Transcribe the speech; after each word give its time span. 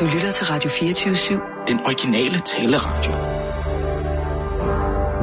Du 0.00 0.04
lytter 0.14 0.32
til 0.32 0.46
Radio 0.46 0.70
24-7. 0.70 1.66
Den 1.68 1.80
originale 1.80 2.38
taleradio. 2.40 3.12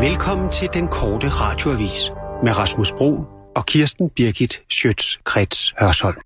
Velkommen 0.10 0.52
til 0.52 0.70
den 0.74 0.88
korte 0.88 1.28
radioavis 1.30 1.98
med 2.44 2.58
Rasmus 2.58 2.92
Bro 2.92 3.12
og 3.56 3.66
Kirsten 3.66 4.10
Birgit 4.10 4.54
Schøtz-Krets 4.74 5.74
Hørsholm. 5.80 6.18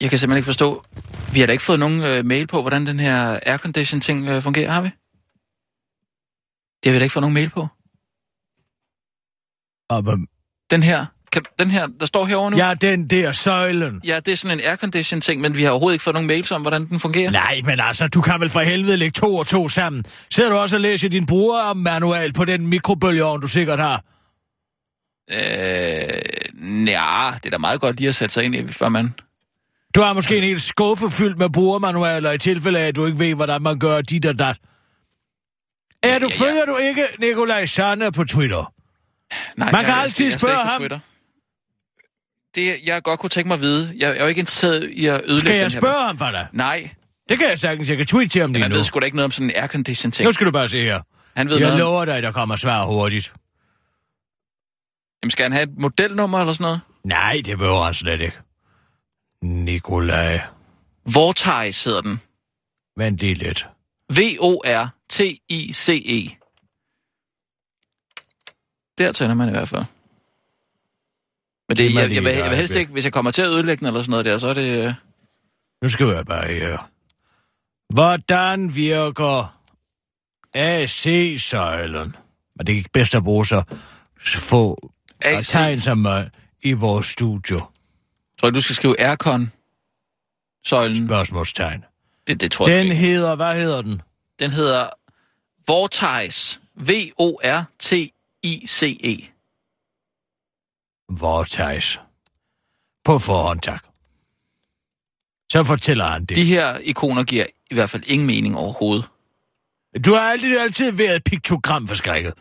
Jeg 0.00 0.10
kan 0.10 0.18
simpelthen 0.18 0.36
ikke 0.36 0.46
forstå, 0.46 0.84
vi 1.32 1.40
har 1.40 1.46
da 1.46 1.52
ikke 1.52 1.64
fået 1.64 1.78
nogen 1.78 2.00
øh, 2.02 2.24
mail 2.24 2.46
på, 2.46 2.60
hvordan 2.60 2.86
den 2.86 3.00
her 3.00 3.40
aircondition 3.46 4.00
ting 4.00 4.28
øh, 4.28 4.42
fungerer, 4.42 4.70
har 4.70 4.82
vi? 4.82 4.88
Det 6.82 6.86
har 6.86 6.92
vi 6.92 6.98
da 6.98 7.02
ikke 7.04 7.12
fået 7.12 7.22
nogen 7.22 7.34
mail 7.34 7.50
på. 7.50 7.60
Og, 9.94 10.02
hvem- 10.02 10.26
Den 10.70 10.82
her, 10.82 11.06
kan, 11.32 11.42
den 11.58 11.70
her, 11.70 11.86
der 12.00 12.06
står 12.06 12.24
herovre 12.24 12.50
nu? 12.50 12.56
ja, 12.56 12.74
den 12.74 13.08
der 13.08 13.32
søjlen. 13.32 14.00
ja, 14.04 14.20
det 14.20 14.32
er 14.32 14.36
sådan 14.36 14.58
en 14.58 14.64
aircondition 14.64 15.20
ting, 15.20 15.40
men 15.40 15.56
vi 15.56 15.62
har 15.62 15.70
overhovedet 15.70 15.94
ikke 15.94 16.02
fået 16.02 16.14
nogen 16.14 16.26
mails 16.26 16.50
om, 16.50 16.60
hvordan 16.60 16.88
den 16.88 17.00
fungerer. 17.00 17.30
Nej, 17.30 17.60
men 17.64 17.80
altså, 17.80 18.08
du 18.08 18.20
kan 18.20 18.40
vel 18.40 18.50
for 18.50 18.60
helvede 18.60 18.96
lægge 18.96 19.12
to 19.12 19.36
og 19.36 19.46
to 19.46 19.68
sammen. 19.68 20.04
Sidder 20.30 20.50
du 20.50 20.56
også 20.56 20.76
og 20.76 20.80
læser 20.80 21.08
din 21.08 21.26
brugermanual 21.26 22.32
på 22.32 22.44
den 22.44 22.66
mikrobølgeovn, 22.66 23.40
du 23.40 23.46
sikkert 23.46 23.80
har? 23.80 24.04
Øh, 25.30 25.38
ja, 26.88 27.30
det 27.34 27.46
er 27.46 27.50
da 27.50 27.58
meget 27.58 27.80
godt 27.80 27.96
lige 27.96 28.08
at 28.08 28.14
sætte 28.14 28.32
sig 28.32 28.44
ind 28.44 28.54
i, 28.54 28.66
før 28.72 28.88
man... 28.88 29.14
Du 29.94 30.00
har 30.00 30.12
måske 30.12 30.36
en 30.36 30.42
hel 30.42 30.60
skuffe 30.60 31.10
fyldt 31.10 31.38
med 31.38 31.50
brugermanualer 31.50 32.32
i 32.32 32.38
tilfælde 32.38 32.78
af, 32.78 32.86
at 32.88 32.96
du 32.96 33.06
ikke 33.06 33.18
ved, 33.18 33.34
hvordan 33.34 33.62
man 33.62 33.78
gør 33.78 34.00
dit 34.00 34.26
og 34.26 34.38
dat. 34.38 34.56
Er 36.02 36.18
du, 36.18 36.28
ja, 36.28 36.44
ja. 36.44 36.44
følger 36.44 36.64
du 36.66 36.76
ikke 36.76 37.02
Nikolaj 37.18 37.66
Sanne 37.66 38.12
på 38.12 38.24
Twitter? 38.24 38.72
Nej, 39.56 39.72
Man 39.72 39.84
kan 39.84 39.94
altid 39.94 40.30
spørge 40.30 40.56
ham. 40.56 41.00
Det, 42.54 42.80
jeg 42.84 43.02
godt 43.02 43.20
kunne 43.20 43.30
tænke 43.30 43.48
mig 43.48 43.54
at 43.54 43.60
vide, 43.60 43.88
jeg, 43.96 44.08
jeg 44.08 44.16
er 44.16 44.20
jo 44.22 44.26
ikke 44.26 44.38
interesseret 44.38 44.90
i 44.90 45.06
at 45.06 45.14
ødelægge 45.24 45.38
Skal 45.38 45.50
den 45.52 45.56
jeg 45.56 45.64
her. 45.64 45.68
spørge 45.80 46.06
ham 46.06 46.18
for 46.18 46.30
dig? 46.30 46.48
Nej, 46.52 46.90
Det 47.28 47.38
kan 47.38 47.48
jeg 47.48 47.58
sagtens. 47.58 47.88
Jeg 47.88 47.96
kan 47.96 48.06
tweete 48.06 48.28
til 48.28 48.40
ham 48.40 48.52
lige 48.52 48.68
nu. 48.68 48.74
ved 48.74 48.84
sgu 48.84 49.00
da 49.00 49.04
ikke 49.04 49.16
noget 49.16 49.24
om 49.24 49.30
sådan 49.30 49.50
en 49.50 49.56
aircondition 49.56 50.12
ting. 50.12 50.26
Nu 50.26 50.32
skal 50.32 50.46
du 50.46 50.52
bare 50.52 50.68
se 50.68 50.80
her. 50.80 51.02
Han 51.36 51.48
ved 51.48 51.56
Jeg 51.56 51.60
noget 51.68 51.74
om, 51.74 51.78
lover 51.88 52.04
dig, 52.04 52.22
der 52.22 52.32
kommer 52.32 52.56
svar 52.56 52.84
hurtigt. 52.84 53.32
jamen, 55.22 55.30
skal 55.30 55.42
han 55.44 55.52
have 55.52 55.62
et 55.62 55.78
modelnummer 55.78 56.40
eller 56.40 56.52
sådan 56.52 56.64
noget? 56.64 56.80
Nej, 57.04 57.40
det 57.44 57.58
behøver 57.58 57.84
han 57.84 57.94
slet 57.94 58.20
ikke. 58.20 58.36
Nikolaj. 59.42 60.40
Vortex 61.14 61.84
hedder 61.84 62.00
den. 62.00 62.20
Vent 62.96 63.18
lige 63.18 63.34
lidt. 63.34 63.66
V-O-R-T-I-C-E. 64.10 65.40
Der 68.98 69.12
tænder 69.12 69.34
man 69.34 69.48
i 69.48 69.52
hvert 69.52 69.68
fald. 69.68 69.84
Men 71.68 71.76
det, 71.76 71.94
mig 71.94 72.00
jeg, 72.02 72.12
jeg, 72.12 72.24
vil, 72.24 72.32
jeg 72.32 72.50
vil 72.50 72.56
helst 72.58 72.76
ikke, 72.76 72.92
hvis 72.92 73.04
jeg 73.04 73.12
kommer 73.12 73.30
til 73.30 73.42
at 73.42 73.48
ødelægge 73.48 73.78
den 73.80 73.86
eller 73.86 74.02
sådan 74.02 74.10
noget 74.10 74.24
der, 74.26 74.38
så 74.38 74.48
er 74.48 74.54
det... 74.54 74.86
øh, 74.86 74.94
Nu 75.82 75.88
skal 75.88 76.06
jeg 76.06 76.26
bare 76.26 76.48
her. 76.48 76.90
Hvordan 77.94 78.74
virker 78.76 79.58
AC-søjlen? 80.54 82.16
Men 82.56 82.66
det 82.66 82.72
er 82.72 82.76
ikke 82.76 82.90
bedst 82.92 83.14
at 83.14 83.24
bruge 83.24 83.46
så 83.46 83.62
få 84.26 84.92
tegn 85.42 85.80
som 85.80 85.98
mig 85.98 86.30
i 86.62 86.72
vores 86.72 87.06
studio. 87.06 87.58
Tror 88.40 88.48
jeg, 88.48 88.54
du 88.54 88.60
skal 88.60 88.74
skrive 88.76 89.00
aircon 89.00 89.52
søjlen. 90.66 91.06
Spørgsmålstegn. 91.08 91.84
Det, 92.26 92.40
det 92.40 92.52
tror 92.52 92.68
jeg 92.68 92.76
Den 92.78 92.84
ikke. 92.84 92.96
hedder, 92.96 93.34
hvad 93.34 93.54
hedder 93.60 93.82
den? 93.82 94.02
Den 94.38 94.50
hedder 94.50 94.88
Vortex. 95.66 96.58
V-O-R-T-I-C-E. 97.94 99.31
Vortex. 101.20 101.98
På 103.04 103.18
forhånd, 103.18 103.60
tak. 103.60 103.84
Så 105.52 105.64
fortæller 105.64 106.04
han 106.04 106.24
det. 106.24 106.36
De 106.36 106.44
her 106.44 106.78
ikoner 106.78 107.24
giver 107.24 107.46
i 107.70 107.74
hvert 107.74 107.90
fald 107.90 108.02
ingen 108.06 108.26
mening 108.26 108.56
overhovedet. 108.56 109.08
Du 110.04 110.12
har 110.12 110.20
altid, 110.20 110.58
altid 110.58 110.92
været 110.92 111.24
piktogramforskrækket. 111.24 112.34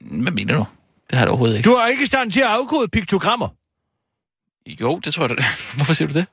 Hvad 0.00 0.32
mener 0.32 0.54
du? 0.54 0.64
Det 1.10 1.18
har 1.18 1.24
jeg 1.24 1.28
overhovedet 1.28 1.56
ikke. 1.56 1.70
Du 1.70 1.74
er 1.74 1.86
ikke 1.86 2.02
i 2.02 2.06
stand 2.06 2.32
til 2.32 2.40
at 2.40 2.46
afkode 2.46 2.88
piktogrammer. 2.88 3.48
Jo, 4.80 4.98
det 4.98 5.14
tror 5.14 5.28
jeg 5.28 5.38
da. 5.38 5.44
Hvorfor 5.76 5.94
siger 5.94 6.08
du 6.08 6.14
det? 6.14 6.26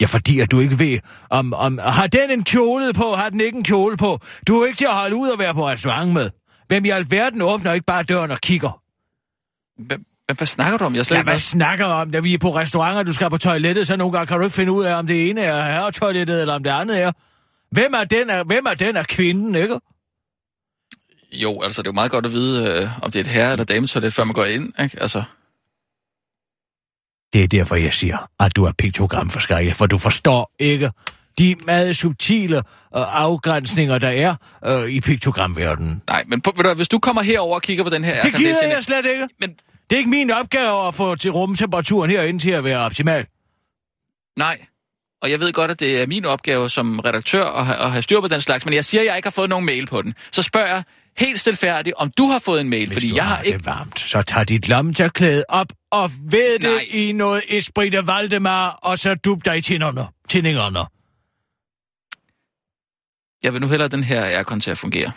Ja, 0.00 0.06
fordi 0.06 0.40
at 0.40 0.50
du 0.50 0.60
ikke 0.60 0.78
ved, 0.78 0.98
om, 1.30 1.54
om... 1.54 1.78
Har 1.78 2.06
den 2.06 2.30
en 2.30 2.44
kjole 2.44 2.92
på? 2.92 3.14
Har 3.14 3.28
den 3.28 3.40
ikke 3.40 3.58
en 3.58 3.64
kjole 3.64 3.96
på? 3.96 4.18
Du 4.48 4.60
er 4.60 4.66
ikke 4.66 4.76
til 4.76 4.84
at 4.84 4.94
holde 4.94 5.16
ud 5.16 5.28
og 5.28 5.38
være 5.38 5.54
på 5.54 5.68
restaurant 5.68 6.12
med. 6.12 6.30
Hvem 6.68 6.84
i 6.84 6.90
alverden 6.90 7.42
åbner 7.42 7.72
ikke 7.72 7.86
bare 7.86 8.02
døren 8.02 8.30
og 8.30 8.38
kigger? 8.40 8.83
Hvad, 9.76 9.96
hvad, 10.26 10.36
hvad 10.36 10.46
snakker 10.46 10.78
du 10.78 10.84
om? 10.84 10.92
Jeg 10.94 11.00
er 11.00 11.04
slet 11.04 11.16
Ja, 11.16 11.22
hvad 11.22 11.38
snakker 11.38 11.86
du 11.86 11.92
om, 11.92 12.10
da 12.10 12.20
vi 12.20 12.34
er 12.34 12.38
på 12.38 12.54
restauranter, 12.56 13.02
du 13.02 13.12
skal 13.12 13.30
på 13.30 13.36
toilettet, 13.38 13.86
så 13.86 13.96
nogle 13.96 14.12
gange 14.12 14.26
kan 14.26 14.38
du 14.38 14.44
ikke 14.44 14.54
finde 14.54 14.72
ud 14.72 14.84
af, 14.84 14.94
om 14.94 15.06
det 15.06 15.30
ene 15.30 15.40
er 15.40 15.62
herretoilettet, 15.72 16.40
eller 16.40 16.54
om 16.54 16.62
det 16.62 16.70
andet 16.70 17.02
er. 17.02 17.12
Hvem 17.70 17.94
er 17.94 18.04
den 18.04 18.30
af, 18.30 18.44
hvem 18.44 18.66
er, 18.66 18.74
den 18.74 18.96
af 18.96 19.06
kvinden, 19.06 19.54
ikke? 19.54 19.80
Jo, 21.32 21.62
altså 21.62 21.82
det 21.82 21.86
er 21.88 21.90
jo 21.90 21.94
meget 21.94 22.10
godt 22.10 22.26
at 22.26 22.32
vide, 22.32 22.68
øh, 22.82 22.88
om 23.02 23.10
det 23.10 23.16
er 23.16 23.20
et 23.20 23.26
herre- 23.26 23.52
eller 23.52 23.64
dametoilet, 23.64 24.14
før 24.14 24.24
man 24.24 24.34
går 24.34 24.44
ind. 24.44 24.72
Ikke? 24.82 25.02
Altså, 25.02 25.22
Det 27.32 27.42
er 27.44 27.48
derfor, 27.48 27.74
jeg 27.76 27.94
siger, 27.94 28.30
at 28.40 28.56
du 28.56 28.64
er 28.64 28.72
piktogramforskrækket, 28.78 29.76
for 29.76 29.86
du 29.86 29.98
forstår 29.98 30.52
ikke 30.58 30.90
de 31.38 31.56
meget 31.66 31.96
subtile 31.96 32.56
øh, 32.56 32.62
afgrænsninger, 32.92 33.98
der 33.98 34.08
er 34.08 34.34
øh, 34.66 34.90
i 34.90 35.00
piktogramverdenen. 35.00 36.02
nej, 36.08 36.24
men 36.26 36.40
på, 36.40 36.52
ved 36.56 36.64
du, 36.64 36.74
hvis 36.74 36.88
du 36.88 36.98
kommer 36.98 37.22
herover 37.22 37.54
og 37.54 37.62
kigger 37.62 37.84
på 37.84 37.90
den 37.90 38.04
her 38.04 38.20
Det 38.20 38.34
gider 38.34 38.66
jeg 38.68 38.84
slet 38.84 39.06
ikke. 39.06 39.28
Men 39.40 39.50
Det 39.90 39.96
er 39.96 39.98
ikke 39.98 40.10
min 40.10 40.30
opgave 40.30 40.86
at 40.88 40.94
få 40.94 41.14
til 41.16 41.30
rumtemperaturen 41.30 42.10
herinde 42.10 42.38
til 42.38 42.50
at 42.50 42.64
være 42.64 42.78
optimal. 42.78 43.26
nej, 44.38 44.58
og 45.22 45.30
jeg 45.30 45.40
ved 45.40 45.52
godt, 45.52 45.70
at 45.70 45.80
det 45.80 46.02
er 46.02 46.06
min 46.06 46.24
opgave 46.24 46.70
som 46.70 46.98
redaktør 46.98 47.44
at, 47.44 47.66
have, 47.66 47.78
at 47.78 47.90
have 47.92 48.02
styr 48.02 48.20
på 48.20 48.28
den 48.28 48.40
slags, 48.40 48.64
men 48.64 48.74
jeg 48.74 48.84
siger, 48.84 49.00
at 49.02 49.06
jeg 49.06 49.16
ikke 49.16 49.26
har 49.26 49.30
fået 49.30 49.48
nogen 49.48 49.66
mail 49.66 49.86
på 49.86 50.02
den. 50.02 50.14
Så 50.32 50.42
spørger 50.42 50.66
jeg 50.68 50.82
helt 51.18 51.40
stilfærdigt, 51.40 51.94
om 51.96 52.10
du 52.18 52.26
har 52.26 52.38
fået 52.38 52.60
en 52.60 52.68
mail, 52.70 52.86
Hvis 52.86 52.96
fordi 52.96 53.16
jeg 53.16 53.24
har 53.24 53.34
har 53.36 53.42
ikke... 53.42 53.58
det 53.58 53.66
varmt, 53.66 53.98
så 54.00 54.22
tag 54.22 54.48
dit 54.48 54.68
lommetørklæde 54.68 55.44
op 55.48 55.66
og 55.92 56.10
ved 56.30 56.58
det 56.58 56.82
i 56.94 57.12
noget 57.12 57.42
Esprit 57.48 57.92
de 57.92 58.06
Valdemar, 58.06 58.78
og 58.82 58.98
så 58.98 59.14
dub 59.14 59.44
dig 59.44 59.56
i 59.56 59.60
tænderne. 59.60 60.06
Tændingerne. 60.28 60.80
Jeg 63.44 63.52
vil 63.52 63.60
nu 63.60 63.68
hellere 63.68 63.88
den 63.88 64.02
her 64.02 64.24
aircon 64.24 64.60
til 64.60 64.70
at 64.70 64.78
fungere. 64.78 65.12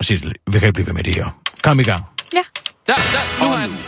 Sissel, 0.00 0.34
vi 0.46 0.58
kan 0.58 0.62
ikke 0.68 0.72
blive 0.72 0.86
ved 0.86 0.94
med 0.94 1.04
det 1.04 1.14
her. 1.14 1.40
Kom 1.62 1.80
i 1.80 1.82
gang. 1.82 2.04
Der, 2.32 2.42
der, 2.86 3.44
nu 3.44 3.50
har 3.50 3.60
jeg 3.60 3.68
den. 3.68 3.78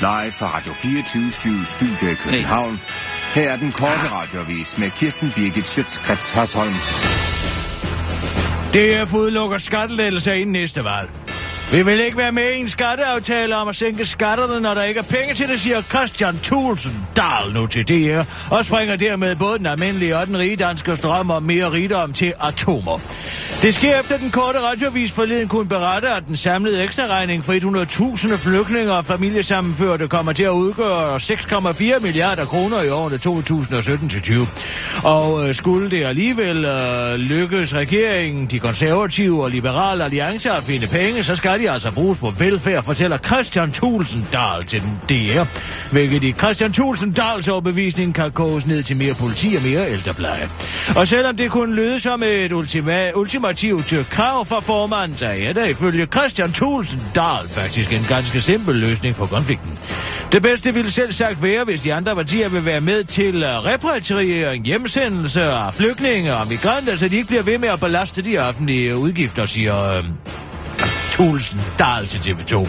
Live 0.00 0.32
fra 0.32 0.56
Radio 0.56 0.72
24 0.72 1.64
Studio 1.64 2.12
i 2.12 2.14
København. 2.14 2.80
Her 3.34 3.50
er 3.50 3.56
den 3.56 3.72
korte 3.72 4.12
radiovis 4.12 4.78
med 4.78 4.90
Kirsten 4.90 5.32
Birgit 5.36 5.68
Schøtzgrads 5.68 6.30
Hasholm. 6.30 6.72
DF 8.74 9.14
udelukker 9.14 9.58
skattelettelser 9.58 10.32
inden 10.32 10.52
næste 10.52 10.84
valg. 10.84 11.10
Vi 11.72 11.82
vil 11.82 12.00
ikke 12.00 12.16
være 12.16 12.32
med 12.32 12.52
i 12.52 12.60
en 12.60 12.68
skatteaftale 12.68 13.56
om 13.56 13.68
at 13.68 13.76
sænke 13.76 14.04
skatterne, 14.04 14.60
når 14.60 14.74
der 14.74 14.82
ikke 14.82 15.00
er 15.00 15.04
penge 15.04 15.34
til 15.34 15.48
det, 15.48 15.60
siger 15.60 15.82
Christian 15.82 16.38
Thulsen 16.42 17.06
Dahl 17.16 17.52
nu 17.54 17.66
til 17.66 17.88
DR, 17.88 18.22
og 18.50 18.64
springer 18.64 18.96
dermed 18.96 19.36
både 19.36 19.58
den 19.58 19.66
almindelige 19.66 20.16
og 20.16 20.26
den 20.26 20.38
rige 20.38 20.56
danske 20.56 20.96
strøm 20.96 21.30
om 21.30 21.42
mere 21.42 21.72
rigdom 21.72 22.12
til 22.12 22.32
atomer. 22.40 23.00
Det 23.62 23.74
sker 23.74 24.00
efter 24.00 24.16
den 24.16 24.30
korte 24.30 24.60
radiovis 24.60 25.12
forleden 25.12 25.48
kunne 25.48 25.68
berette, 25.68 26.08
at 26.08 26.22
den 26.28 26.36
samlede 26.36 26.84
ekstraregning 26.84 27.44
for 27.44 27.52
100.000 27.52 28.36
flygtninge 28.36 28.92
og 28.92 29.04
familiesammenførte 29.04 30.08
kommer 30.08 30.32
til 30.32 30.42
at 30.42 30.50
udgøre 30.50 31.16
6,4 31.16 31.98
milliarder 31.98 32.44
kroner 32.44 32.82
i 32.82 32.88
årene 32.88 33.16
2017-20. 33.16 35.06
Og 35.08 35.48
øh, 35.48 35.54
skulle 35.54 35.90
det 35.90 36.04
alligevel 36.04 36.64
øh, 36.64 37.14
lykkes 37.14 37.74
regeringen, 37.74 38.46
de 38.46 38.58
konservative 38.58 39.44
og 39.44 39.50
liberale 39.50 40.04
alliancer 40.04 40.52
at 40.52 40.62
finde 40.62 40.86
penge, 40.86 41.22
så 41.22 41.36
skal 41.36 41.60
de 41.60 41.70
altså 41.70 41.90
bruges 41.92 42.18
på 42.18 42.30
velfærd, 42.30 42.84
fortæller 42.84 43.18
Christian 43.18 43.72
Thulsen 43.72 44.28
Dahl 44.32 44.64
til 44.64 44.80
den 44.82 44.98
DR. 45.08 45.44
Hvilket 45.92 46.24
i 46.24 46.32
Christian 46.32 46.72
Thulsen 46.72 47.12
Dahls 47.12 47.48
overbevisning 47.48 48.14
kan 48.14 48.32
koges 48.32 48.66
ned 48.66 48.82
til 48.82 48.96
mere 48.96 49.14
politi 49.14 49.54
og 49.56 49.62
mere 49.62 49.90
ældrepleje. 49.90 50.48
Og 50.96 51.08
selvom 51.08 51.36
det 51.36 51.50
kunne 51.50 51.74
lyde 51.74 51.98
som 51.98 52.22
et 52.22 52.52
ultima, 52.52 53.10
ultimativt 53.48 54.10
krav 54.10 54.44
fra 54.44 54.60
formanden, 54.60 55.16
så 55.16 55.26
er 55.26 55.64
ifølge 55.64 56.06
Christian 56.06 56.52
Thulsen 56.52 57.02
Dahl 57.14 57.48
faktisk 57.48 57.92
en 57.92 58.04
ganske 58.08 58.40
simpel 58.40 58.74
løsning 58.74 59.16
på 59.16 59.26
konflikten. 59.26 59.78
Det 60.32 60.42
bedste 60.42 60.74
ville 60.74 60.90
selv 60.90 61.12
sagt 61.12 61.42
være, 61.42 61.64
hvis 61.64 61.82
de 61.82 61.94
andre 61.94 62.14
partier 62.14 62.48
vil 62.48 62.64
være 62.64 62.80
med 62.80 63.04
til 63.04 63.42
øh, 63.42 63.64
repatriering, 63.64 64.64
hjemsendelse 64.64 65.42
af 65.42 65.74
flygtninge 65.74 66.36
og 66.36 66.48
migranter, 66.48 66.96
så 66.96 67.08
de 67.08 67.16
ikke 67.16 67.28
bliver 67.28 67.42
ved 67.42 67.58
med 67.58 67.68
at 67.68 67.80
belaste 67.80 68.22
de 68.22 68.38
offentlige 68.38 68.96
udgifter, 68.96 69.44
siger 69.44 69.92
øh, 69.92 70.04
Thulsen 71.16 71.60
Dahl 71.78 72.06
til 72.06 72.18
TV2. 72.18 72.68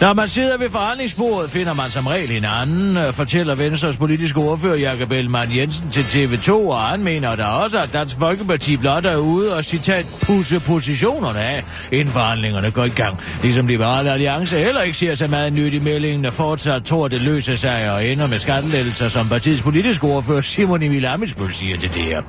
Når 0.00 0.12
man 0.12 0.28
sidder 0.28 0.58
ved 0.58 0.70
forhandlingsbordet, 0.70 1.50
finder 1.50 1.74
man 1.74 1.90
som 1.90 2.06
regel 2.06 2.28
hinanden, 2.28 2.96
øh, 2.96 3.12
fortæller 3.12 3.54
Venstres 3.54 3.96
politiske 3.96 4.40
ordfører 4.40 4.76
Jakob 4.76 5.12
Ellemann 5.12 5.56
Jensen 5.56 5.90
til 5.90 6.02
TV2, 6.02 6.52
og 6.52 6.80
han 6.80 7.04
mener 7.04 7.36
der 7.36 7.44
også, 7.44 7.78
at 7.78 7.92
Dansk 7.92 8.18
Folkeparti 8.18 8.76
blot 8.76 9.06
er 9.06 9.16
ude 9.16 9.56
og 9.56 9.64
citat 9.64 10.06
pusse 10.22 10.60
positionerne 10.60 11.40
af, 11.40 11.64
inden 11.92 12.12
forhandlingerne 12.12 12.70
går 12.70 12.84
i 12.84 12.88
gang. 12.88 13.20
Ligesom 13.42 13.66
Liberale 13.66 14.12
Alliance 14.12 14.58
heller 14.58 14.82
ikke 14.82 14.98
ser 14.98 15.14
så 15.14 15.26
meget 15.26 15.52
nyt 15.52 15.74
i 15.74 15.78
meldingen, 15.78 16.24
og 16.24 16.32
fortsat 16.32 16.84
tror, 16.84 17.08
det 17.08 17.20
løser 17.20 17.56
sig 17.56 17.92
og 17.92 18.06
ender 18.06 18.26
med 18.26 18.38
skattelettelser, 18.38 19.08
som 19.08 19.28
partiets 19.28 19.62
politiske 19.62 20.06
ordfører 20.06 20.40
Simon 20.40 20.82
Emil 20.82 21.06
Amitsbøl 21.06 21.52
siger 21.52 21.76
til 21.76 21.94
det 21.94 22.02
her. 22.02 22.22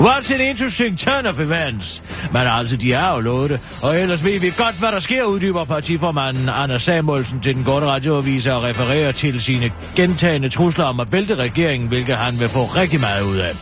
What's 0.00 0.34
an 0.34 0.40
interesting 0.40 0.98
turn 0.98 1.26
of 1.26 1.40
events? 1.40 2.02
Men 2.32 2.42
altså, 2.46 2.76
de 2.76 2.92
har 2.92 3.14
jo 3.14 3.20
lovet 3.20 3.50
det, 3.50 3.60
og 3.82 4.00
ellers 4.00 4.24
ved 4.24 4.40
vi 4.40 4.52
godt, 4.56 4.74
hvad 4.78 4.92
der 4.92 5.00
sker, 5.08 5.24
uddyber 5.24 5.64
partiformanden 5.64 6.48
Anders 6.48 6.82
Samuelsen 6.82 7.40
til 7.40 7.54
den 7.54 7.64
korte 7.64 7.86
radioavis 7.86 8.46
og 8.46 8.62
refererer 8.62 9.12
til 9.12 9.40
sine 9.40 9.72
gentagende 9.96 10.48
trusler 10.48 10.84
om 10.84 11.00
at 11.00 11.12
vælte 11.12 11.34
regeringen, 11.34 11.88
hvilket 11.88 12.16
han 12.16 12.40
vil 12.40 12.48
få 12.48 12.64
rigtig 12.64 13.00
meget 13.00 13.22
ud 13.22 13.36
af. 13.36 13.52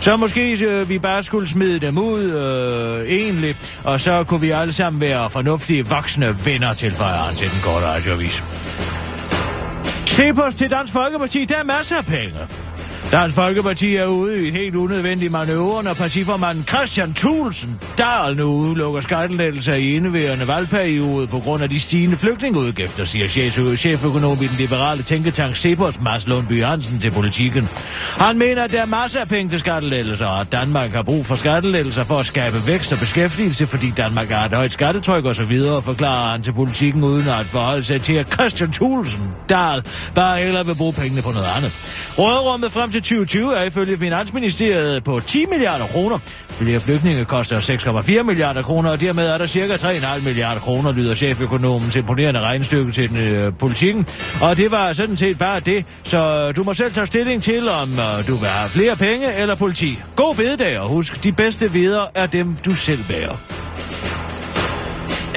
Så 0.00 0.16
måske 0.16 0.66
øh, 0.66 0.88
vi 0.88 0.98
bare 0.98 1.22
skulle 1.22 1.48
smide 1.48 1.78
dem 1.78 1.98
ud 1.98 2.22
øh, 2.22 3.08
egentlig, 3.08 3.56
og 3.84 4.00
så 4.00 4.24
kunne 4.24 4.40
vi 4.40 4.50
alle 4.50 4.72
sammen 4.72 5.00
være 5.00 5.30
fornuftige 5.30 5.86
voksne 5.86 6.36
venner 6.44 6.74
til 6.74 6.92
han 6.92 7.34
til 7.36 7.50
den 7.50 7.58
korte 7.62 7.86
radioavis. 7.86 8.44
Se 10.06 10.34
på 10.34 10.42
os 10.42 10.54
til 10.54 10.70
Dansk 10.70 10.92
Folkeparti, 10.92 11.44
der 11.44 11.56
er 11.56 11.64
masser 11.64 11.96
af 11.96 12.04
penge. 12.04 12.38
Dansk 13.14 13.36
Folkeparti 13.36 13.96
er 13.96 14.06
ude 14.06 14.44
i 14.44 14.48
et 14.48 14.54
helt 14.54 14.74
unødvendigt 14.74 15.32
manøvre, 15.32 15.82
når 15.82 15.94
partiformanden 15.94 16.64
Christian 16.64 17.14
Thulsen 17.14 17.80
Dahl 17.98 18.36
nu 18.36 18.44
udelukker 18.44 19.00
skattelettelser 19.00 19.74
i 19.74 19.96
indeværende 19.96 20.48
valgperiode 20.48 21.26
på 21.26 21.38
grund 21.38 21.62
af 21.62 21.68
de 21.68 21.80
stigende 21.80 22.16
flygtningeudgifter, 22.16 23.04
siger 23.04 23.28
chef, 23.28 23.78
cheføkonom 23.78 24.42
i 24.42 24.46
den 24.46 24.56
liberale 24.58 25.02
tænketank 25.02 25.56
Cepos 25.56 26.00
Mads 26.00 26.26
Lundby 26.26 26.62
Hansen 26.62 27.00
til 27.00 27.10
politikken. 27.10 27.68
Han 28.18 28.38
mener, 28.38 28.64
at 28.64 28.72
der 28.72 28.82
er 28.82 28.86
masser 28.86 29.20
af 29.20 29.28
penge 29.28 29.50
til 29.50 29.58
skattelettelser, 29.58 30.26
og 30.26 30.40
at 30.40 30.52
Danmark 30.52 30.92
har 30.92 31.02
brug 31.02 31.26
for 31.26 31.34
skattelettelser 31.34 32.04
for 32.04 32.18
at 32.18 32.26
skabe 32.26 32.66
vækst 32.66 32.92
og 32.92 32.98
beskæftigelse, 32.98 33.66
fordi 33.66 33.90
Danmark 33.90 34.30
har 34.30 34.46
et 34.46 34.54
højt 34.54 34.72
skattetryk 34.72 35.24
og 35.24 35.34
så 35.34 35.44
videre, 35.44 35.82
forklarer 35.82 36.30
han 36.30 36.42
til 36.42 36.52
politikken 36.52 37.04
uden 37.04 37.28
at 37.28 37.46
forholde 37.46 37.84
sig 37.84 38.02
til, 38.02 38.14
at 38.14 38.32
Christian 38.32 38.72
Thulsen 38.72 39.22
Dahl 39.48 39.82
bare 40.14 40.38
hellere 40.38 40.66
vil 40.66 40.74
bruge 40.74 40.92
pengene 40.92 41.22
på 41.22 41.30
noget 41.30 41.48
andet. 41.56 41.72
Råderummet 42.18 42.72
frem 42.72 42.90
til 42.90 43.03
2020 43.04 43.56
er 43.56 43.62
ifølge 43.62 43.98
Finansministeriet 43.98 45.04
på 45.04 45.20
10 45.20 45.46
milliarder 45.46 45.86
kroner. 45.86 46.18
Flere 46.48 46.80
flygtninge 46.80 47.24
koster 47.24 47.60
6,4 48.18 48.22
milliarder 48.22 48.62
kroner, 48.62 48.90
og 48.90 49.00
dermed 49.00 49.26
er 49.26 49.38
der 49.38 49.46
cirka 49.46 49.76
3,5 49.76 50.24
milliarder 50.24 50.60
kroner, 50.60 50.92
lyder 50.92 51.14
cheføkonomens 51.14 51.96
imponerende 51.96 52.40
regnestykke 52.40 52.92
til 52.92 53.08
den 53.08 53.16
øh, 53.16 53.52
politikken. 53.58 54.06
Og 54.42 54.56
det 54.56 54.70
var 54.70 54.92
sådan 54.92 55.16
set 55.16 55.38
bare 55.38 55.60
det, 55.60 55.84
så 56.02 56.18
øh, 56.18 56.56
du 56.56 56.62
må 56.62 56.74
selv 56.74 56.92
tage 56.92 57.06
stilling 57.06 57.42
til, 57.42 57.68
om 57.68 57.98
øh, 57.98 58.26
du 58.28 58.36
vil 58.36 58.48
have 58.48 58.68
flere 58.68 58.96
penge 58.96 59.34
eller 59.34 59.54
politi. 59.54 59.98
God 60.16 60.34
bededag, 60.34 60.78
og 60.78 60.88
husk, 60.88 61.24
de 61.24 61.32
bedste 61.32 61.72
videre 61.72 62.08
er 62.14 62.26
dem, 62.26 62.56
du 62.64 62.74
selv 62.74 63.04
bærer. 63.08 63.36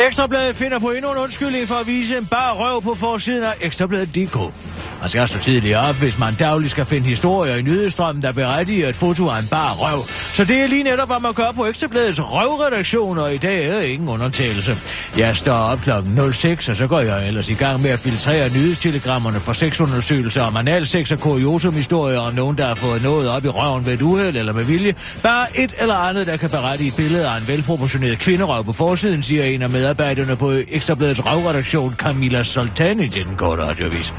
Ekstrabladet 0.07 0.55
finder 0.55 0.79
på 0.79 0.91
endnu 0.91 1.11
en 1.11 1.17
undskyldning 1.17 1.67
for 1.67 1.75
at 1.75 1.87
vise 1.87 2.17
en 2.17 2.25
bar 2.25 2.53
røv 2.53 2.81
på 2.81 2.95
forsiden 2.95 3.43
af 3.43 3.53
Ekstrabladet.dk. 3.61 4.66
Man 5.01 5.09
skal 5.09 5.27
stå 5.27 5.39
tidligt 5.39 5.75
op, 5.75 5.95
hvis 5.95 6.17
man 6.17 6.35
dagligt 6.35 6.71
skal 6.71 6.85
finde 6.85 7.07
historier 7.07 7.55
i 7.55 7.61
nyhedsstrømmen, 7.61 8.23
der 8.23 8.31
berettiger 8.31 8.89
et 8.89 8.95
foto 8.95 9.27
af 9.27 9.39
en 9.39 9.47
bar 9.47 9.73
røv. 9.73 10.05
Så 10.33 10.43
det 10.43 10.57
er 10.57 10.67
lige 10.67 10.83
netop, 10.83 11.07
hvad 11.07 11.19
man 11.19 11.33
gør 11.33 11.51
på 11.55 11.65
Ekstrabladets 11.65 12.21
røvredaktion, 12.21 13.17
og 13.17 13.33
i 13.33 13.37
dag 13.37 13.67
er 13.67 13.79
ingen 13.79 14.09
undtagelse. 14.09 14.77
Jeg 15.17 15.35
står 15.35 15.53
op 15.53 15.81
klokken 15.81 16.33
06, 16.33 16.69
og 16.69 16.75
så 16.75 16.87
går 16.87 16.99
jeg 16.99 17.27
ellers 17.27 17.49
i 17.49 17.53
gang 17.53 17.81
med 17.81 17.89
at 17.89 17.99
filtrere 17.99 18.49
nyhedstelegrammerne 18.49 19.39
for 19.39 19.53
sexundersøgelser 19.53 20.41
om 20.41 20.57
analsex 20.57 21.11
og 21.11 21.19
kuriosumhistorier 21.19 22.19
om 22.19 22.33
nogen, 22.33 22.57
der 22.57 22.65
har 22.65 22.75
fået 22.75 23.03
noget 23.03 23.29
op 23.29 23.45
i 23.45 23.47
røven 23.47 23.85
ved 23.85 23.93
et 23.93 24.01
uheld 24.01 24.37
eller 24.37 24.53
med 24.53 24.63
vilje. 24.63 24.93
Bare 25.23 25.47
et 25.55 25.73
eller 25.79 25.95
andet, 25.95 26.27
der 26.27 26.37
kan 26.37 26.49
berette 26.49 26.87
et 26.87 26.95
billede 26.95 27.27
af 27.27 27.37
en 27.37 27.47
velproportioneret 27.47 28.19
kvinderøv 28.19 28.63
på 28.63 28.73
forsiden, 28.73 29.23
siger 29.23 29.43
en 29.43 29.61
af 29.61 29.69
medarbejderne 29.69 30.35
på 30.35 30.51
Ekstrabladets 30.51 31.25
røvredaktion, 31.25 31.95
Camilla 31.97 32.43
Soltani, 32.43 33.09
til 33.09 33.25
den 33.25 33.35
korte 33.35 33.63
radiovis. 33.63 34.13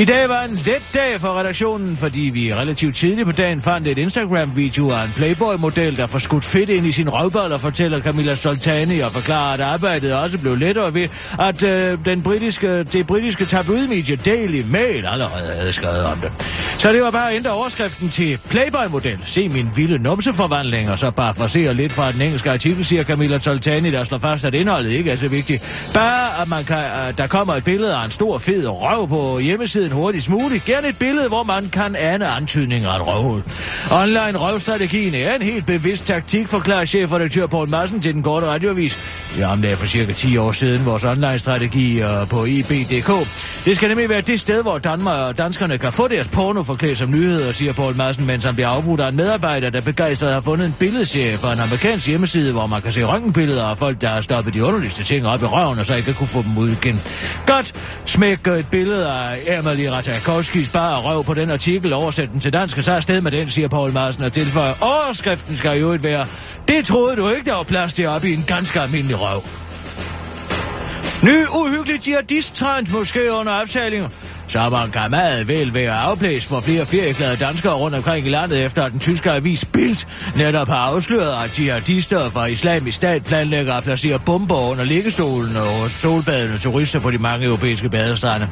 I 0.00 0.04
dag 0.04 0.28
var 0.28 0.42
en 0.42 0.54
let 0.54 0.82
dag 0.94 1.20
for 1.20 1.38
redaktionen, 1.38 1.96
fordi 1.96 2.20
vi 2.20 2.54
relativt 2.54 2.96
tidligt 2.96 3.26
på 3.26 3.32
dagen 3.32 3.60
fandt 3.60 3.88
et 3.88 3.98
Instagram-video 3.98 4.90
af 4.90 5.04
en 5.04 5.12
Playboy-model, 5.16 5.96
der 5.96 6.06
får 6.06 6.18
skudt 6.18 6.44
fedt 6.44 6.70
ind 6.70 6.86
i 6.86 6.92
sin 6.92 7.08
røvbold 7.08 7.52
og 7.52 7.60
fortæller 7.60 8.00
Camilla 8.00 8.34
Soltani 8.34 9.00
og 9.00 9.12
forklarer, 9.12 9.54
at 9.54 9.60
arbejdet 9.60 10.14
også 10.14 10.38
blev 10.38 10.56
lettere 10.56 10.94
ved, 10.94 11.08
at 11.38 11.62
øh, 11.62 11.98
den 12.04 12.22
britiske, 12.22 12.84
det 12.84 13.06
britiske 13.06 13.46
tabloidmedie 13.46 14.16
Daily 14.16 14.64
Mail 14.70 15.06
allerede 15.06 15.54
havde 15.56 15.72
skrevet 15.72 16.04
om 16.04 16.18
det. 16.18 16.32
Så 16.78 16.92
det 16.92 17.02
var 17.02 17.10
bare 17.10 17.30
at 17.30 17.36
ændre 17.36 17.50
overskriften 17.50 18.08
til 18.08 18.38
Playboy-model. 18.50 19.18
Se 19.26 19.48
min 19.48 19.68
vilde 19.76 19.98
numseforvandling, 19.98 20.90
og 20.90 20.98
så 20.98 21.10
bare 21.10 21.34
forsere 21.34 21.74
lidt 21.74 21.92
fra 21.92 22.12
den 22.12 22.22
engelske 22.22 22.50
artikel, 22.50 22.84
siger 22.84 23.04
Camilla 23.04 23.38
Soltani, 23.38 23.90
der 23.90 24.04
slår 24.04 24.18
fast, 24.18 24.44
at 24.44 24.54
indholdet 24.54 24.90
ikke 24.90 25.10
er 25.10 25.16
så 25.16 25.28
vigtigt. 25.28 25.90
Bare 25.94 26.42
at 26.42 26.48
man 26.48 26.64
kan, 26.64 26.78
øh, 26.78 27.18
der 27.18 27.26
kommer 27.26 27.54
et 27.54 27.64
billede 27.64 27.94
af 27.94 28.04
en 28.04 28.10
stor 28.10 28.38
fed 28.38 28.66
røv 28.68 29.08
på 29.08 29.38
hjemmesiden 29.38 29.89
hurtigst 29.92 30.28
muligt. 30.28 30.64
Gerne 30.64 30.88
et 30.88 30.98
billede, 30.98 31.28
hvor 31.28 31.44
man 31.44 31.68
kan 31.72 31.96
ane 31.96 32.26
antydninger 32.26 32.88
af 32.88 32.96
et 32.96 33.06
røvhul. 33.06 33.42
Online 33.90 34.38
røvstrategien 34.38 35.14
er 35.14 35.34
en 35.34 35.42
helt 35.42 35.66
bevidst 35.66 36.04
taktik, 36.04 36.48
forklarer 36.48 36.84
chefredaktør 36.84 37.46
Poul 37.46 37.68
Madsen 37.68 38.00
til 38.00 38.14
den 38.14 38.22
korte 38.22 38.46
radioavis. 38.46 38.98
Det 39.36 39.46
omlagde 39.46 39.76
for 39.76 39.86
cirka 39.86 40.12
10 40.12 40.36
år 40.36 40.52
siden 40.52 40.86
vores 40.86 41.04
online-strategi 41.04 42.02
øh, 42.02 42.28
på 42.28 42.44
IB.dk. 42.44 43.28
Det 43.64 43.76
skal 43.76 43.88
nemlig 43.88 44.08
være 44.08 44.20
det 44.20 44.40
sted, 44.40 44.62
hvor 44.62 44.78
Danmark 44.78 45.20
og 45.28 45.38
danskerne 45.38 45.78
kan 45.78 45.92
få 45.92 46.08
deres 46.08 46.28
porno 46.28 46.62
forklædt 46.62 46.98
som 46.98 47.10
nyheder, 47.10 47.52
siger 47.52 47.72
Poul 47.72 47.96
Madsen, 47.96 48.26
mens 48.26 48.44
han 48.44 48.54
bliver 48.54 48.68
afbrudt 48.68 49.00
af 49.00 49.08
en 49.08 49.16
medarbejder, 49.16 49.70
der 49.70 49.80
begejstret 49.80 50.32
har 50.32 50.40
fundet 50.40 50.66
en 50.66 50.74
billedserie 50.78 51.38
fra 51.38 51.52
en 51.52 51.60
amerikansk 51.60 52.06
hjemmeside, 52.06 52.52
hvor 52.52 52.66
man 52.66 52.82
kan 52.82 52.92
se 52.92 53.04
røntgenbilleder 53.04 53.64
af 53.64 53.78
folk, 53.78 54.00
der 54.00 54.08
har 54.08 54.20
stoppet 54.20 54.54
de 54.54 54.64
underligste 54.64 55.04
ting 55.04 55.26
op 55.26 55.42
i 55.42 55.44
røven, 55.44 55.78
og 55.78 55.86
så 55.86 55.94
ikke 55.94 56.12
kunne 56.12 56.26
få 56.26 56.42
dem 56.42 56.58
ud 56.58 56.68
igen. 56.68 57.00
Godt 57.46 57.72
smæk 58.04 58.46
et 58.46 58.66
billede 58.70 59.12
af 59.12 59.38
Natalie 59.80 59.96
Ratajkowskis 59.96 60.66
sparer 60.66 61.02
røv 61.02 61.24
på 61.24 61.34
den 61.34 61.50
artikel, 61.50 61.92
oversæt 61.92 62.28
den 62.32 62.40
til 62.40 62.52
dansk, 62.52 62.78
og 62.78 62.84
så 62.84 62.92
er 62.92 63.20
med 63.20 63.30
den, 63.30 63.48
siger 63.48 63.68
Paul 63.68 63.92
Madsen 63.92 64.24
og 64.24 64.32
tilføjer. 64.32 64.74
Overskriften 64.80 65.56
skal 65.56 65.80
jo 65.80 65.92
ikke 65.92 66.04
være, 66.04 66.26
det 66.68 66.84
troede 66.84 67.16
du 67.16 67.28
ikke, 67.28 67.50
der 67.50 67.56
var 67.56 67.62
plads 67.62 67.92
til 67.94 68.06
op 68.06 68.24
i 68.24 68.32
en 68.32 68.44
ganske 68.46 68.80
almindelig 68.80 69.20
røv. 69.20 69.42
Ny 71.22 71.46
uhyggelig 71.60 72.08
jihadist-trend 72.08 72.92
måske 72.92 73.32
under 73.32 73.52
opsejlinger. 73.52 74.08
Sommeren 74.50 74.90
kan 74.90 75.10
meget 75.10 75.48
vel 75.48 75.74
være 75.74 75.92
afblæst 75.92 76.48
for 76.48 76.60
flere 76.60 76.86
ferieglade 76.86 77.36
danskere 77.36 77.72
rundt 77.72 77.96
omkring 77.96 78.26
i 78.26 78.30
landet, 78.30 78.64
efter 78.64 78.84
at 78.84 78.92
den 78.92 79.00
tyske 79.00 79.30
avis 79.30 79.64
Bild 79.64 79.96
netop 80.36 80.68
har 80.68 80.76
afsløret, 80.76 81.44
at 81.44 81.60
jihadister 81.60 82.30
fra 82.30 82.46
islamisk 82.46 82.96
stat 82.96 83.24
planlægger 83.24 83.74
at 83.74 83.84
placere 83.84 84.18
bomber 84.18 84.56
under 84.56 84.84
liggestolen 84.84 85.56
og 85.56 85.90
solbadende 85.90 86.58
turister 86.58 87.00
på 87.00 87.10
de 87.10 87.18
mange 87.18 87.46
europæiske 87.46 87.88
badestrande. 87.88 88.48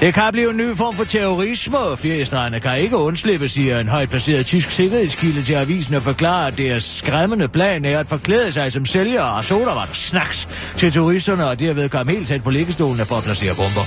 Det 0.00 0.14
kan 0.14 0.28
blive 0.32 0.50
en 0.50 0.56
ny 0.56 0.76
form 0.76 0.96
for 0.96 1.04
terrorisme, 1.04 1.78
og 1.78 1.98
feriestrande 1.98 2.60
kan 2.60 2.78
ikke 2.78 2.96
undslippe, 2.96 3.48
siger 3.48 3.80
en 3.80 3.88
højt 3.88 4.10
placeret 4.10 4.46
tysk 4.46 4.70
sikkerhedskilde 4.70 5.42
til 5.42 5.54
avisen 5.54 5.94
og 5.94 6.02
forklarer, 6.02 6.46
at 6.46 6.58
deres 6.58 6.84
skræmmende 6.84 7.48
plan 7.48 7.84
er 7.84 7.98
at 7.98 8.08
forklæde 8.08 8.52
sig 8.52 8.72
som 8.72 8.84
sælgere 8.84 9.38
af 9.38 9.44
sodavand 9.44 9.90
og 9.90 9.96
snacks 9.96 10.48
til 10.76 10.92
turisterne, 10.92 11.46
og 11.46 11.60
derved 11.60 11.88
komme 11.88 12.12
helt 12.12 12.28
tæt 12.28 12.42
på 12.42 12.50
liggestolene 12.50 13.04
for 13.04 13.16
at 13.16 13.24
placere 13.24 13.54
bomber. 13.54 13.82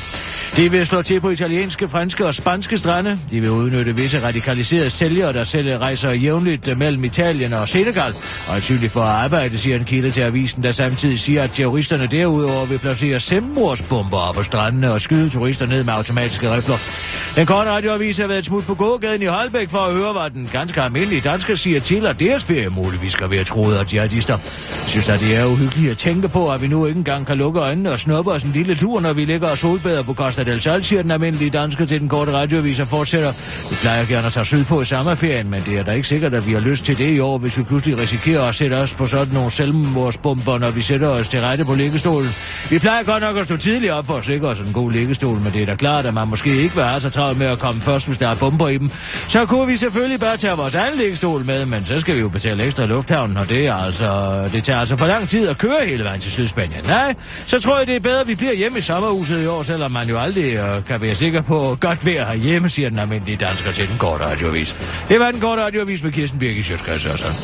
De 0.57 0.71
vil 0.71 0.85
slå 0.85 1.01
til 1.01 1.19
på 1.19 1.29
italienske, 1.55 1.87
franske 1.87 2.25
og 2.25 2.35
spanske 2.35 2.77
strande. 2.77 3.19
De 3.31 3.41
vil 3.41 3.49
udnytte 3.49 3.95
visse 3.95 4.23
radikaliserede 4.27 4.89
sælgere, 4.89 5.33
der 5.33 5.43
selv 5.43 5.77
rejser 5.77 6.11
jævnligt 6.11 6.77
mellem 6.77 7.03
Italien 7.03 7.53
og 7.53 7.69
Senegal. 7.69 8.13
Og 8.47 8.55
er 8.55 8.59
tydeligt 8.59 8.91
for 8.91 9.01
at 9.01 9.23
arbejde, 9.23 9.57
siger 9.57 9.75
en 9.75 9.85
kilde 9.85 10.11
til 10.11 10.21
avisen, 10.21 10.63
der 10.63 10.71
samtidig 10.71 11.19
siger, 11.19 11.43
at 11.43 11.51
terroristerne 11.51 12.07
derudover 12.07 12.65
vil 12.65 12.79
placere 12.79 13.19
selvmordsbomber 13.19 14.31
på 14.35 14.43
strandene 14.43 14.91
og 14.91 15.01
skyde 15.01 15.29
turister 15.29 15.65
ned 15.65 15.83
med 15.83 15.93
automatiske 15.93 16.55
rifler. 16.55 16.77
Den 17.35 17.45
korte 17.45 17.69
radioavis 17.69 18.17
har 18.17 18.27
været 18.27 18.39
et 18.39 18.45
smut 18.45 18.65
på 18.65 18.73
gågaden 18.73 19.21
i 19.21 19.25
Holbæk 19.25 19.69
for 19.69 19.77
at 19.77 19.95
høre, 19.95 20.13
hvad 20.13 20.29
den 20.29 20.49
ganske 20.51 20.81
almindelige 20.81 21.21
dansker 21.21 21.55
siger 21.55 21.79
til, 21.79 22.05
at 22.05 22.19
deres 22.19 22.43
ferie 22.43 22.69
muligvis 22.69 23.11
skal 23.11 23.29
være 23.29 23.43
troet 23.43 23.75
af 23.75 23.93
jihadister. 23.93 24.37
Jeg 24.83 24.89
synes, 24.89 25.09
at 25.09 25.19
det 25.19 25.35
er 25.35 25.45
uhyggeligt 25.45 25.91
at 25.91 25.97
tænke 25.97 26.29
på, 26.29 26.51
at 26.51 26.61
vi 26.61 26.67
nu 26.67 26.85
ikke 26.85 26.97
engang 26.97 27.27
kan 27.27 27.37
lukke 27.37 27.59
øjnene 27.59 27.91
og 27.91 27.99
snuppe 27.99 28.31
os 28.31 28.43
en 28.43 28.51
lille 28.51 28.75
tur, 28.75 28.99
når 28.99 29.13
vi 29.13 29.25
ligger 29.25 29.47
og 29.47 29.57
solbader 29.57 30.03
på 30.03 30.13
Costa 30.13 30.43
del 30.43 30.61
Sol, 30.61 30.83
siger 30.83 31.01
den 31.01 31.11
almindelige 31.11 31.44
de 31.45 31.57
danske 31.57 31.85
til 31.85 31.99
den 31.99 32.09
korte 32.09 32.31
radioavis 32.31 32.79
og 32.79 32.87
fortsætter. 32.87 33.33
Vi 33.69 33.75
plejer 33.81 34.05
gerne 34.05 34.27
at 34.27 34.33
tage 34.33 34.45
sydpå 34.45 34.81
i 34.81 34.85
sommerferien, 34.85 35.49
men 35.49 35.61
det 35.65 35.77
er 35.79 35.83
da 35.83 35.91
ikke 35.91 36.07
sikkert, 36.07 36.33
at 36.33 36.47
vi 36.47 36.53
har 36.53 36.59
lyst 36.59 36.85
til 36.85 36.97
det 36.97 37.09
i 37.09 37.19
år, 37.19 37.37
hvis 37.37 37.57
vi 37.57 37.63
pludselig 37.63 37.97
risikerer 37.97 38.43
at 38.43 38.55
sætte 38.55 38.73
os 38.73 38.93
på 38.93 39.05
sådan 39.05 39.33
nogle 39.33 39.51
selvmordsbomber, 39.51 40.57
når 40.57 40.71
vi 40.71 40.81
sætter 40.81 41.07
os 41.07 41.27
til 41.27 41.41
rette 41.41 41.65
på 41.65 41.75
liggestolen. 41.75 42.29
Vi 42.69 42.79
plejer 42.79 43.03
godt 43.03 43.23
nok 43.23 43.37
at 43.37 43.45
stå 43.45 43.57
tidligt 43.57 43.91
op 43.91 44.07
for 44.07 44.13
at 44.13 44.25
sikre 44.25 44.47
os 44.47 44.59
en 44.59 44.73
god 44.73 44.91
liggestol, 44.91 45.39
men 45.39 45.53
det 45.53 45.61
er 45.61 45.65
da 45.65 45.75
klart, 45.75 46.05
at 46.05 46.13
man 46.13 46.27
måske 46.27 46.55
ikke 46.55 46.75
vil 46.75 46.83
have 46.83 47.01
så 47.01 47.09
travlt 47.09 47.37
med 47.37 47.47
at 47.47 47.59
komme 47.59 47.81
først, 47.81 48.07
hvis 48.07 48.17
der 48.17 48.27
er 48.27 48.35
bomber 48.35 48.67
i 48.67 48.77
dem. 48.77 48.91
Så 49.27 49.45
kunne 49.45 49.67
vi 49.67 49.77
selvfølgelig 49.77 50.19
bare 50.19 50.37
tage 50.37 50.53
vores 50.53 50.75
egen 50.75 50.97
liggestol 50.97 51.45
med, 51.45 51.65
men 51.65 51.85
så 51.85 51.99
skal 51.99 52.15
vi 52.15 52.19
jo 52.19 52.29
betale 52.29 52.63
ekstra 52.63 52.83
i 52.83 52.87
lufthavnen, 52.87 53.37
og 53.37 53.49
det, 53.49 53.67
er 53.67 53.73
altså, 53.73 54.41
det 54.53 54.63
tager 54.63 54.79
altså 54.79 54.97
for 54.97 55.07
lang 55.07 55.29
tid 55.29 55.47
at 55.47 55.57
køre 55.57 55.85
hele 55.85 56.03
vejen 56.03 56.21
til 56.21 56.31
Sydspanien. 56.31 56.83
Nej, 56.87 57.15
så 57.45 57.59
tror 57.59 57.77
jeg, 57.77 57.87
det 57.87 57.95
er 57.95 57.99
bedre, 57.99 58.21
at 58.21 58.27
vi 58.27 58.35
bliver 58.35 58.53
hjemme 58.53 58.77
i 58.77 58.81
sommerhuset 58.81 59.43
i 59.43 59.45
år, 59.45 59.63
selvom 59.63 59.91
man 59.91 60.09
jo 60.09 60.19
aldrig 60.19 60.53
øh, 60.53 60.85
kan 60.85 61.01
være 61.01 61.15
sikker 61.15 61.34
på 61.41 61.77
godt 61.81 62.05
vejr 62.05 62.25
herhjemme, 62.25 62.69
siger 62.69 62.89
den 62.89 62.99
almindelige 62.99 63.37
dansker 63.37 63.71
til 63.71 63.89
den 63.89 63.97
korte 63.97 64.25
radioavis. 64.25 64.75
Det 65.07 65.19
var 65.19 65.31
den 65.31 65.41
korte 65.41 65.61
radioavis 65.61 66.03
med 66.03 66.11
Kirsten 66.11 66.39
Birke, 66.39 66.59
i 66.59 66.61
og 67.09 67.19
sådan. 67.19 67.35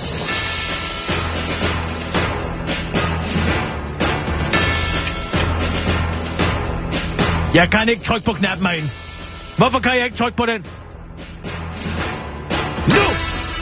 Jeg 7.53 7.69
kan 7.71 7.89
ikke 7.89 8.03
trykke 8.03 8.25
på 8.25 8.33
knappen 8.33 8.67
herinde. 8.67 8.89
Hvorfor 9.57 9.79
kan 9.79 9.95
jeg 9.95 10.05
ikke 10.05 10.17
trykke 10.17 10.37
på 10.37 10.45
den? 10.45 10.65
Nu! 12.87 13.05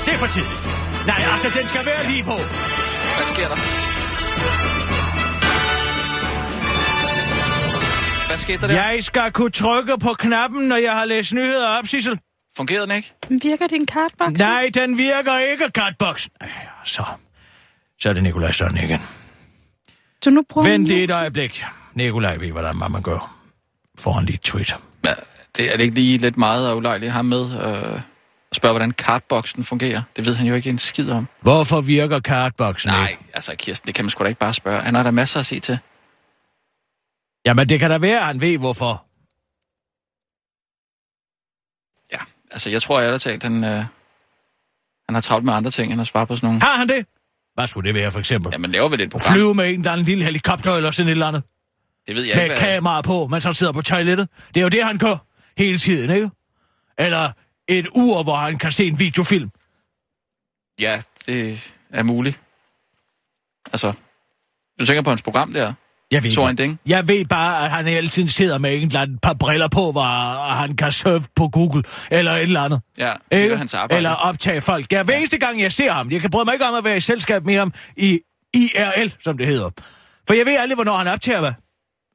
Det 0.06 0.14
er 0.14 0.18
for 0.18 0.28
tidligt. 0.28 0.60
Nej, 1.08 1.24
altså, 1.32 1.60
den 1.60 1.68
skal 1.68 1.86
være 1.86 2.12
lige 2.12 2.24
på. 2.24 2.36
Hvad 3.18 3.26
sker 3.26 3.48
der? 3.48 3.89
Skete 8.40 8.62
der 8.62 8.68
der? 8.68 8.74
Jeg 8.84 9.04
skal 9.04 9.32
kunne 9.32 9.52
trykke 9.52 9.94
på 10.00 10.14
knappen, 10.14 10.68
når 10.68 10.76
jeg 10.76 10.92
har 10.92 11.06
læst 11.06 11.34
nyheder 11.34 11.68
op, 11.68 11.88
Sissel. 11.88 12.20
Fungerede 12.58 12.88
den 12.88 12.96
ikke? 12.96 13.14
Virker 13.30 13.68
din 13.68 13.86
kartboks? 13.86 14.40
Nej, 14.40 14.70
den 14.74 14.98
virker 14.98 15.38
ikke, 15.52 15.66
kartboks. 15.76 16.30
Så, 16.86 17.04
så 18.02 18.10
er 18.10 18.14
det 18.14 18.24
Nikolaj 18.24 18.52
Søren 18.52 18.78
igen. 18.78 19.00
Så 20.24 20.30
nu 20.30 20.44
prøver 20.50 20.70
Vent 20.70 20.86
lige 20.88 21.04
et 21.04 21.12
øjeblik. 21.12 21.64
Nikolaj 21.94 22.38
ved, 22.38 22.52
hvordan 22.52 22.76
man 22.76 23.02
gør. 23.02 23.36
Foran 24.00 24.26
dit 24.26 24.40
tweet. 24.42 24.76
Ja, 25.06 25.14
det 25.58 25.74
er 25.74 25.78
det 25.78 25.84
ikke 25.84 25.96
lige 25.96 26.18
lidt 26.18 26.38
meget 26.38 26.72
at 26.72 26.76
ulejlige 26.76 27.10
ham 27.10 27.26
med 27.26 27.52
øh, 27.52 28.02
at 28.52 28.56
spørge, 28.56 28.74
hvordan 28.74 28.92
kartboksen 28.92 29.64
fungerer. 29.64 30.02
Det 30.16 30.26
ved 30.26 30.36
han 30.36 30.48
jo 30.48 30.56
ikke 30.56 30.70
en 30.70 30.80
skid 30.80 31.12
om. 31.12 31.28
Hvorfor 31.42 31.82
virker 31.82 32.20
kartboksen 32.20 32.90
Nej, 32.92 33.10
ikke? 33.10 33.24
altså 33.34 33.56
Kirsten, 33.58 33.88
det 33.88 33.96
kan 33.96 34.06
man 34.06 34.10
sgu 34.10 34.24
da 34.24 34.28
ikke 34.28 34.40
bare 34.40 34.54
spørge. 34.54 34.82
Han 34.82 34.96
har 34.96 35.04
der 35.04 35.12
masser 35.12 35.40
at 35.40 35.46
se 35.46 35.60
til. 35.60 35.80
Jamen, 37.46 37.70
det 37.70 37.80
kan 37.80 37.90
da 37.90 37.98
være, 37.98 38.20
at 38.20 38.26
han 38.26 38.42
ved, 38.42 38.58
hvorfor. 38.58 39.06
Ja, 42.12 42.20
altså 42.52 42.70
jeg 42.70 42.82
tror 42.82 43.02
ærligt 43.02 43.22
talt, 43.22 43.44
han, 43.44 43.64
øh, 43.64 43.70
han 45.06 45.14
har 45.14 45.22
travlt 45.22 45.46
med 45.46 45.54
andre 45.54 45.72
ting, 45.72 45.92
end 45.92 46.02
at 46.02 46.08
svare 46.08 46.28
på 46.28 46.36
sådan 46.36 46.48
nogle... 46.48 46.62
Har 46.62 46.78
han 46.78 46.90
det? 46.90 47.06
Hvad 47.54 47.68
skulle 47.68 47.88
det 47.88 47.96
være, 47.96 48.12
for 48.12 48.20
eksempel? 48.20 48.50
Ja, 48.52 48.58
man 48.58 48.72
laver 48.72 48.90
vel 48.90 49.02
et 49.02 49.10
program. 49.10 49.34
Flyve 49.34 49.56
med 49.56 49.74
en, 49.74 49.84
der 49.84 49.90
er 49.90 49.94
en 49.94 50.04
lille 50.04 50.24
helikopter 50.24 50.72
eller 50.74 50.92
sådan 50.92 51.08
et 51.08 51.12
eller 51.12 51.28
andet. 51.28 51.44
Det 52.08 52.16
ved 52.16 52.24
jeg 52.24 52.36
med 52.36 52.44
ikke, 52.44 52.56
hvad... 52.56 52.74
kamera 52.74 53.02
på, 53.02 53.28
mens 53.28 53.44
han 53.44 53.54
sidder 53.54 53.74
på 53.74 53.82
toilettet. 53.82 54.30
Det 54.48 54.58
er 54.58 54.64
jo 54.64 54.70
det, 54.70 54.84
han 54.84 54.98
gør 54.98 55.18
hele 55.58 55.78
tiden, 55.78 56.10
ikke? 56.10 56.30
Eller 56.98 57.32
et 57.68 57.88
ur, 57.96 58.24
hvor 58.24 58.36
han 58.36 58.58
kan 58.58 58.72
se 58.72 58.86
en 58.86 59.00
videofilm. 59.00 59.50
Ja, 60.80 61.02
det 61.26 61.74
er 61.90 62.04
muligt. 62.04 62.40
Altså, 63.66 63.94
du 64.80 64.86
tænker 64.86 65.02
på 65.02 65.10
hans 65.10 65.22
program 65.22 65.54
der? 65.54 65.74
Jeg 66.12 66.24
ved, 66.24 66.32
Så 66.32 66.42
ikke. 66.42 66.50
en 66.50 66.56
ding? 66.56 66.80
jeg 66.88 67.08
ved 67.08 67.26
bare, 67.26 67.66
at 67.66 67.72
han 67.72 67.88
hele 67.88 68.08
tiden 68.08 68.30
sidder 68.30 68.58
med 68.58 68.76
en 68.76 68.88
eller 68.88 69.02
anden 69.02 69.18
par 69.18 69.34
briller 69.34 69.68
på, 69.68 69.92
hvor 69.92 70.04
han 70.54 70.76
kan 70.76 70.92
surfe 70.92 71.28
på 71.36 71.48
Google 71.48 71.84
eller 72.12 72.32
et 72.32 72.42
eller 72.42 72.62
andet. 72.62 72.82
Ja, 72.98 73.14
det 73.32 73.38
Ikke? 73.44 73.58
hans 73.58 73.74
arbejde. 73.74 73.98
Eller 73.98 74.12
optage 74.12 74.62
folk. 74.62 74.92
Ja, 74.92 75.04
hver 75.04 75.16
eneste 75.16 75.38
gang, 75.38 75.62
jeg 75.62 75.72
ser 75.72 75.92
ham. 75.92 76.12
Jeg 76.12 76.22
kan 76.22 76.30
bryde 76.30 76.46
mig 76.46 76.54
ikke 76.54 76.66
om 76.66 76.76
at 76.76 76.84
være 76.84 76.98
i 76.98 77.00
selskab 77.00 77.46
med 77.46 77.58
ham 77.58 77.74
i 77.98 78.20
IRL, 78.54 79.12
som 79.24 79.38
det 79.38 79.48
hedder. 79.48 79.70
For 80.28 80.34
jeg 80.34 80.46
ved 80.46 80.58
aldrig, 80.60 80.76
hvornår 80.76 80.98
han 80.98 81.08
optager 81.08 81.40
hvad. 81.40 81.52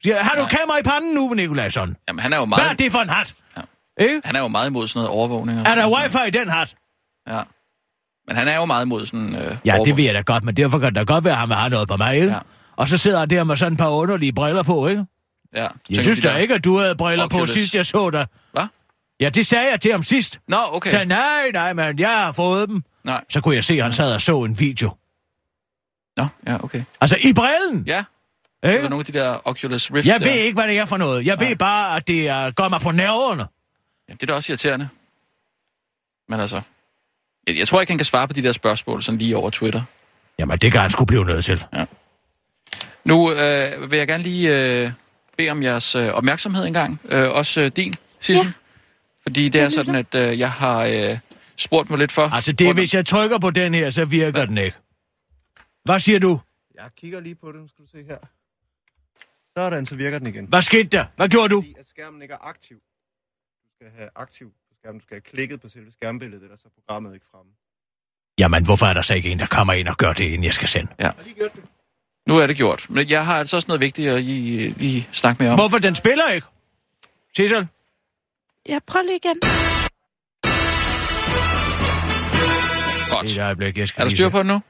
Siger, 0.03 0.17
har 0.23 0.35
du 0.35 0.41
Nej. 0.41 0.49
kamera 0.49 0.79
i 0.79 0.83
panden 0.83 1.15
nu, 1.15 1.33
Nikolajsson? 1.35 1.97
Jamen, 2.09 2.21
han 2.21 2.33
er 2.33 2.37
jo 2.37 2.47
Hvad 2.47 2.59
er 2.59 2.63
meget, 2.63 2.79
det 2.79 2.93
for 2.93 2.99
en 2.99 3.09
hat? 3.09 3.35
Ja. 3.57 3.63
Ikke? 4.05 4.21
han 4.25 4.37
er 4.37 4.41
jo 4.41 4.49
meget 4.49 4.71
imod 4.71 4.89
sådan 4.89 4.99
noget 5.01 5.11
overvågning. 5.11 5.59
Er 5.61 5.75
der 5.75 5.89
wifi 5.97 6.19
i 6.29 6.31
den 6.31 6.49
hat? 6.51 6.75
Ja. 7.29 7.41
Men 8.29 8.37
han 8.37 8.49
er 8.49 8.57
jo 8.57 8.65
meget 8.65 8.85
imod 8.85 9.07
sådan... 9.07 9.35
Øh, 9.37 9.57
Ja, 9.65 9.79
det 9.85 9.97
ved 9.97 10.05
jeg 10.05 10.15
da 10.15 10.21
godt, 10.21 10.45
men 10.45 10.57
derfor 10.57 10.79
kan 10.79 10.87
det 10.89 10.95
da 10.97 11.03
godt 11.15 11.25
være, 11.25 11.33
at 11.35 11.39
han 11.41 11.51
have 11.51 11.71
noget 11.71 11.89
på 11.89 11.97
mig, 11.97 12.15
ikke? 12.17 12.33
Ja. 12.33 12.39
Og 12.77 12.89
så 12.89 12.97
sidder 12.99 13.19
han 13.19 13.31
der 13.31 13.45
med 13.45 13.57
sådan 13.57 13.73
et 13.73 13.79
par 13.79 13.89
underlige 13.89 14.33
briller 14.33 14.63
på, 14.63 14.87
ikke? 14.89 15.05
Ja. 15.55 15.69
Jeg 15.91 16.03
synes 16.03 16.19
de 16.21 16.29
da 16.29 16.33
der- 16.33 16.39
ikke, 16.39 16.55
at 16.55 16.65
du 16.65 16.79
havde 16.79 16.97
briller 16.97 17.29
på 17.29 17.37
Oculus. 17.37 17.51
sidst, 17.51 17.75
jeg 17.75 17.87
så 17.87 18.11
dig. 18.11 18.27
Hvad? 18.53 18.67
Ja, 19.21 19.29
det 19.29 19.47
sagde 19.47 19.71
jeg 19.71 19.81
til 19.81 19.91
ham 19.93 20.03
sidst. 20.03 20.41
Nå, 20.49 20.57
okay. 20.63 20.91
Så 20.91 21.05
nej, 21.05 21.51
nej, 21.53 21.73
men 21.73 21.99
jeg 21.99 22.11
har 22.11 22.33
fået 22.33 22.69
dem. 22.69 22.83
Nej. 23.05 23.25
Så 23.31 23.41
kunne 23.41 23.55
jeg 23.55 23.65
se, 23.65 23.75
at 23.75 23.83
han 23.83 23.93
sad 23.93 24.15
og 24.15 24.21
så 24.21 24.43
en 24.43 24.59
video. 24.61 24.97
Nå, 26.17 26.27
ja, 26.47 26.65
okay. 26.65 26.83
Altså, 27.01 27.17
i 27.21 27.33
brillen! 27.33 27.85
Ja, 27.87 28.05
det 28.63 28.69
Ikke? 28.71 28.83
var 28.83 28.89
nogle 28.89 29.01
af 29.01 29.13
de 29.13 29.19
der 29.19 29.39
Oculus 29.49 29.91
Rift 29.93 30.07
Jeg 30.07 30.21
der. 30.21 30.27
ved 30.27 30.35
ikke, 30.39 30.55
hvad 30.57 30.69
det 30.69 30.79
er 30.79 30.85
for 30.87 30.97
noget. 30.97 31.27
Jeg 31.27 31.41
ved 31.41 31.57
bare, 31.57 31.97
at 31.97 32.09
det 32.09 32.29
er, 32.29 32.51
går 32.51 32.69
mig 32.69 32.81
på 32.81 32.91
nerverne. 32.91 33.47
Ja, 34.09 34.13
det 34.15 34.23
er 34.23 34.27
da 34.27 34.33
også 34.35 34.53
irriterende. 34.53 34.89
Men 36.29 36.41
altså... 36.41 36.61
Jeg, 37.47 37.59
jeg 37.59 37.69
tror 37.69 37.81
ikke, 37.81 37.91
han 37.91 37.99
kan 37.99 38.05
svare 38.05 38.27
på 38.29 38.33
de 38.35 38.43
der 38.43 38.53
spørgsmål 38.53 39.03
sådan 39.03 39.19
lige 39.19 39.37
over 39.37 39.51
Twitter. 39.51 39.83
Jamen, 40.39 40.59
det 40.59 40.73
kan 40.73 40.81
han 40.81 40.91
skulle 40.91 41.07
blive 41.07 41.25
nødt 41.25 41.45
til. 41.45 41.65
Nu 43.05 43.33
øh, 43.33 43.91
vil 43.91 43.97
jeg 43.97 44.07
gerne 44.09 44.23
lige 44.23 44.83
øh, 44.83 44.91
bede 45.37 45.51
om 45.51 45.63
jeres 45.63 45.95
øh, 45.95 46.09
opmærksomhed 46.09 46.67
engang. 46.67 47.01
Øh, 47.11 47.31
også 47.31 47.61
øh, 47.61 47.71
din, 47.77 47.95
Sissel. 48.21 48.47
Ja. 48.47 48.53
Fordi 49.23 49.49
det 49.49 49.61
er 49.61 49.69
sådan, 49.69 49.95
at 49.95 50.15
øh, 50.15 50.39
jeg 50.39 50.53
har 50.53 50.85
øh, 50.85 51.19
spurgt 51.57 51.91
mig 51.91 51.99
lidt 51.99 52.13
for... 52.13 52.23
Altså, 52.23 52.53
det 52.53 52.69
er, 52.69 52.73
hvis 52.75 52.95
jeg 52.95 53.07
trykker 53.07 53.39
på 53.39 53.51
den 53.51 53.75
her, 53.75 53.91
så 53.91 54.05
virker 54.05 54.47
den 54.47 54.59
ikke. 54.59 54.77
Hvad 55.85 56.01
siger 56.01 56.19
du? 56.19 56.41
Jeg 56.75 56.91
kigger 56.97 57.21
lige 57.21 57.35
på 57.35 57.53
den, 57.53 57.69
skal 57.69 57.85
du 57.85 57.91
se 57.91 58.05
her. 58.05 58.19
Sådan, 59.57 59.87
så 59.87 59.95
virker 59.97 60.19
den 60.19 60.27
igen. 60.27 60.47
Hvad 60.47 60.63
skete 60.63 60.89
der? 60.89 61.05
Hvad 61.17 61.29
gjorde 61.29 61.49
du? 61.49 61.63
Fordi 61.63 61.75
at 61.79 61.89
skærmen 61.89 62.23
ikke 62.23 62.35
er 62.35 62.39
aktiv. 62.49 62.77
Du 62.77 63.69
skal 63.75 63.87
have 63.97 64.09
aktiv 64.17 64.47
på 64.49 64.75
skærmen. 64.79 64.99
Du 64.99 65.03
skal 65.03 65.15
have 65.15 65.21
klikket 65.21 65.61
på 65.61 65.69
selve 65.69 65.93
skærmbilledet, 65.93 66.43
ellers 66.43 66.63
er 66.63 66.69
programmet 66.75 67.15
ikke 67.15 67.27
fremme. 67.31 67.53
Jamen, 68.39 68.65
hvorfor 68.65 68.87
er 68.87 68.95
der 68.95 69.03
så 69.03 69.15
ikke 69.15 69.31
en, 69.31 69.39
der 69.39 69.47
kommer 69.47 69.73
ind 69.73 69.89
og 69.89 69.97
gør 69.97 70.13
det, 70.13 70.25
inden 70.25 70.45
jeg 70.45 70.55
skal 70.55 70.69
sende? 70.69 70.93
Har 71.01 71.13
de 71.13 71.33
gjort 71.37 71.55
det? 71.57 71.65
Nu 72.29 72.39
er 72.39 72.47
det 72.47 72.57
gjort. 72.57 72.87
Men 72.89 73.11
jeg 73.11 73.27
har 73.27 73.39
altså 73.39 73.57
også 73.57 73.67
noget 73.69 73.81
vigtigt 73.81 74.11
at 74.11 74.25
lige, 74.25 74.75
lige 74.79 75.09
snakke 75.13 75.43
med 75.43 75.53
om. 75.53 75.59
Hvorfor 75.59 75.79
den 75.79 75.95
spiller 75.95 76.29
ikke? 76.29 76.47
Sissel? 77.37 77.67
Jeg 78.69 78.81
prøver 78.87 79.05
lige 79.05 79.17
igen. 79.17 79.37
Godt. 83.11 83.27
Et 83.27 83.39
øjeblik, 83.39 83.79
jeg 83.79 83.89
skal 83.89 84.03
Er 84.03 84.05
der 84.05 84.15
styr 84.15 84.29
på 84.29 84.39
det 84.39 84.47
nu? 84.47 84.61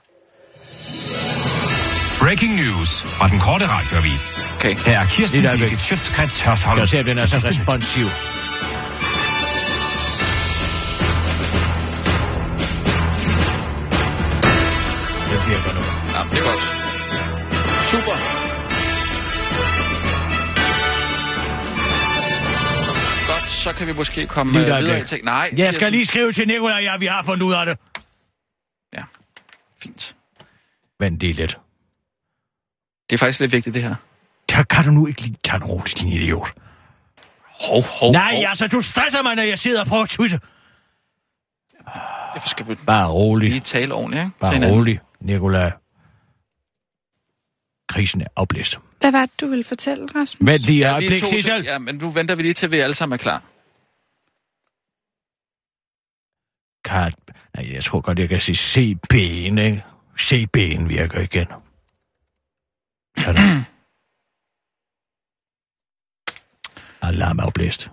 Breaking 2.20 2.54
news 2.54 3.02
fra 3.02 3.28
den 3.28 3.40
korte 3.40 3.66
radioavis. 3.68 4.36
Okay. 4.56 4.74
Her 4.74 5.00
er 5.00 5.06
Kirsten. 5.06 5.42
Birgit 5.42 5.80
Schøtzgrads 5.80 6.40
Hørsholm. 6.40 6.78
Jeg 6.78 6.88
ser, 6.88 6.98
om 6.98 7.04
den 7.04 7.18
er 7.18 7.26
så 7.26 7.36
responsiv. 7.36 8.04
Den 15.30 15.50
virker 15.50 15.72
nu. 15.74 15.84
Ja, 16.14 16.22
det 16.30 16.38
er 16.38 16.50
godt. 16.50 16.83
Så 23.64 23.72
kan 23.72 23.86
vi 23.86 23.92
måske 23.92 24.26
komme 24.26 24.52
Lige 24.52 24.74
øh, 24.76 24.80
videre 24.80 25.00
i 25.00 25.04
ting. 25.04 25.24
Nej, 25.24 25.50
Jeg 25.56 25.74
skal 25.74 25.92
lige 25.92 26.06
skrive 26.06 26.32
til 26.32 26.46
Nicolaj, 26.48 26.82
ja, 26.82 26.96
vi 26.96 27.06
har 27.06 27.22
fundet 27.22 27.46
ud 27.46 27.52
af 27.52 27.66
det. 27.66 27.78
Ja, 28.92 29.02
fint. 29.82 30.16
Vent 31.00 31.20
lige 31.20 31.32
lidt. 31.32 31.58
Det 33.10 33.16
er 33.16 33.18
faktisk 33.18 33.40
lidt 33.40 33.52
vigtigt, 33.52 33.74
det 33.74 33.82
her. 33.82 33.94
Kan, 34.48 34.64
kan 34.64 34.84
du 34.84 34.90
nu 34.90 35.06
ikke 35.06 35.20
lige 35.22 35.36
tage 35.44 35.56
en 35.56 35.64
ro 35.64 35.82
til 35.86 35.98
din 35.98 36.08
idiot? 36.08 36.48
Hov, 37.60 37.82
hov, 37.82 38.12
Nej, 38.12 38.34
hov. 38.34 38.44
altså, 38.48 38.66
du 38.68 38.80
stresser 38.82 39.22
mig, 39.22 39.34
når 39.36 39.42
jeg 39.42 39.58
sidder 39.58 39.84
på 39.84 40.06
Twitter. 40.08 40.38
Det 42.34 42.42
skal 42.48 42.68
vi 42.68 42.74
Bare 42.86 43.08
rolig. 43.10 43.48
lige 43.48 43.60
tale 43.60 43.94
ordentligt, 43.94 44.24
ikke? 44.24 44.38
Bare 44.40 44.70
rolig, 44.70 45.00
Nicolaj. 45.20 45.72
Krisen 47.88 48.20
er 48.20 48.26
oplæst. 48.36 48.78
Hvad 49.00 49.12
var 49.12 49.20
det, 49.20 49.40
du 49.40 49.46
ville 49.46 49.64
fortælle, 49.64 50.06
Rasmus? 50.14 50.46
Vent 50.48 50.60
lige 50.62 50.78
et 50.78 50.80
Ja, 50.80 50.86
vi 50.98 51.04
er 51.04 51.10
øjeblik, 51.10 51.20
to 51.20 51.26
Sissel. 51.26 51.62
Ja, 51.64 51.78
men 51.78 51.94
nu 51.94 52.10
venter 52.10 52.34
vi 52.34 52.42
lige 52.42 52.54
til, 52.54 52.70
vi 52.70 52.78
alle 52.78 52.94
sammen 52.94 53.14
er 53.14 53.18
klar. 53.18 53.42
Kat. 56.84 57.14
Nej, 57.56 57.72
jeg 57.72 57.84
tror 57.84 58.00
godt, 58.00 58.18
jeg 58.18 58.28
kan 58.28 58.40
sige 58.40 58.56
CB'en, 58.56 59.60
ikke? 59.60 59.84
CB'en 60.20 60.88
virker 60.88 61.20
igen. 61.20 61.46
Sådan. 63.18 63.60
Alarm 67.02 67.38
er 67.38 67.42
oplæst. 67.46 67.90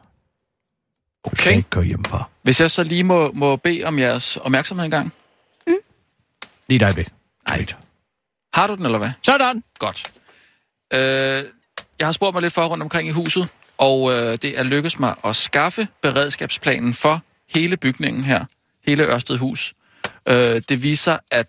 Du 1.25 1.35
skal 1.35 1.49
Okay. 1.49 1.57
ikke 1.57 1.69
gå 1.69 1.81
hjemmefra. 1.81 2.29
Hvis 2.41 2.61
jeg 2.61 2.71
så 2.71 2.83
lige 2.83 3.03
må, 3.03 3.31
må 3.31 3.55
bede 3.55 3.83
om 3.83 3.99
jeres 3.99 4.37
opmærksomhed 4.37 4.85
en 4.85 4.91
gang. 4.91 5.13
Lige 6.67 6.75
et 6.75 6.83
øjeblik. 6.83 7.07
Ej. 7.47 7.55
Tweet. 7.55 7.77
Har 8.53 8.67
du 8.67 8.75
den, 8.75 8.85
eller 8.85 8.97
hvad? 8.97 9.11
Sådan. 9.23 9.63
Godt. 9.79 10.11
Øh, 10.93 10.99
jeg 11.99 12.07
har 12.07 12.11
spurgt 12.11 12.33
mig 12.33 12.41
lidt 12.41 12.53
for 12.53 12.65
rundt 12.67 12.81
omkring 12.83 13.07
i 13.07 13.11
huset, 13.11 13.49
Og 13.77 14.11
øh, 14.11 14.37
det 14.41 14.59
er 14.59 14.63
lykkedes 14.63 14.99
mig 14.99 15.15
at 15.25 15.35
skaffe 15.35 15.87
beredskabsplanen 16.01 16.93
for 16.93 17.21
hele 17.49 17.77
bygningen 17.77 18.23
her, 18.23 18.45
hele 18.87 19.03
Ørsted 19.03 19.37
Hus. 19.37 19.73
Øh, 20.27 20.61
det 20.69 20.83
viser, 20.83 21.17
at 21.31 21.47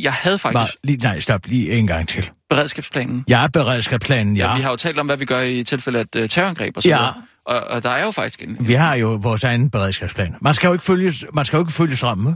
jeg 0.00 0.12
havde 0.12 0.38
faktisk 0.38 0.54
Bare, 0.54 0.68
lige, 0.84 0.98
nej, 0.98 1.20
stop 1.20 1.46
lige 1.46 1.72
en 1.72 1.86
gang 1.86 2.08
til. 2.08 2.30
beredskabsplanen. 2.50 3.24
Ja, 3.28 3.46
beredskabsplanen, 3.52 4.36
ja. 4.36 4.48
Ja. 4.50 4.56
Vi 4.56 4.62
har 4.62 4.70
jo 4.70 4.76
talt 4.76 4.98
om, 4.98 5.06
hvad 5.06 5.16
vi 5.16 5.24
gør 5.24 5.40
i 5.40 5.64
tilfælde 5.64 5.98
af 5.98 6.02
et 6.16 6.22
uh, 6.22 6.28
terrorangreb 6.28 6.76
og 6.76 6.82
så 6.82 6.88
Ja. 6.88 6.96
videre. 6.98 7.14
Og, 7.44 7.60
og 7.60 7.82
der 7.82 7.90
er 7.90 8.04
jo 8.04 8.10
faktisk 8.10 8.42
en... 8.42 8.56
Vi 8.68 8.72
har 8.74 8.94
jo 8.94 9.08
vores 9.22 9.44
egen 9.44 9.70
beredskabsplan. 9.70 10.34
Man 10.40 10.54
skal 10.54 10.66
jo 10.68 10.72
ikke 10.72 10.84
følge, 10.84 11.12
man 11.32 11.44
skal 11.44 11.56
jo 11.56 11.62
ikke 11.62 11.72
følge 11.72 11.96
strømmen. 11.96 12.34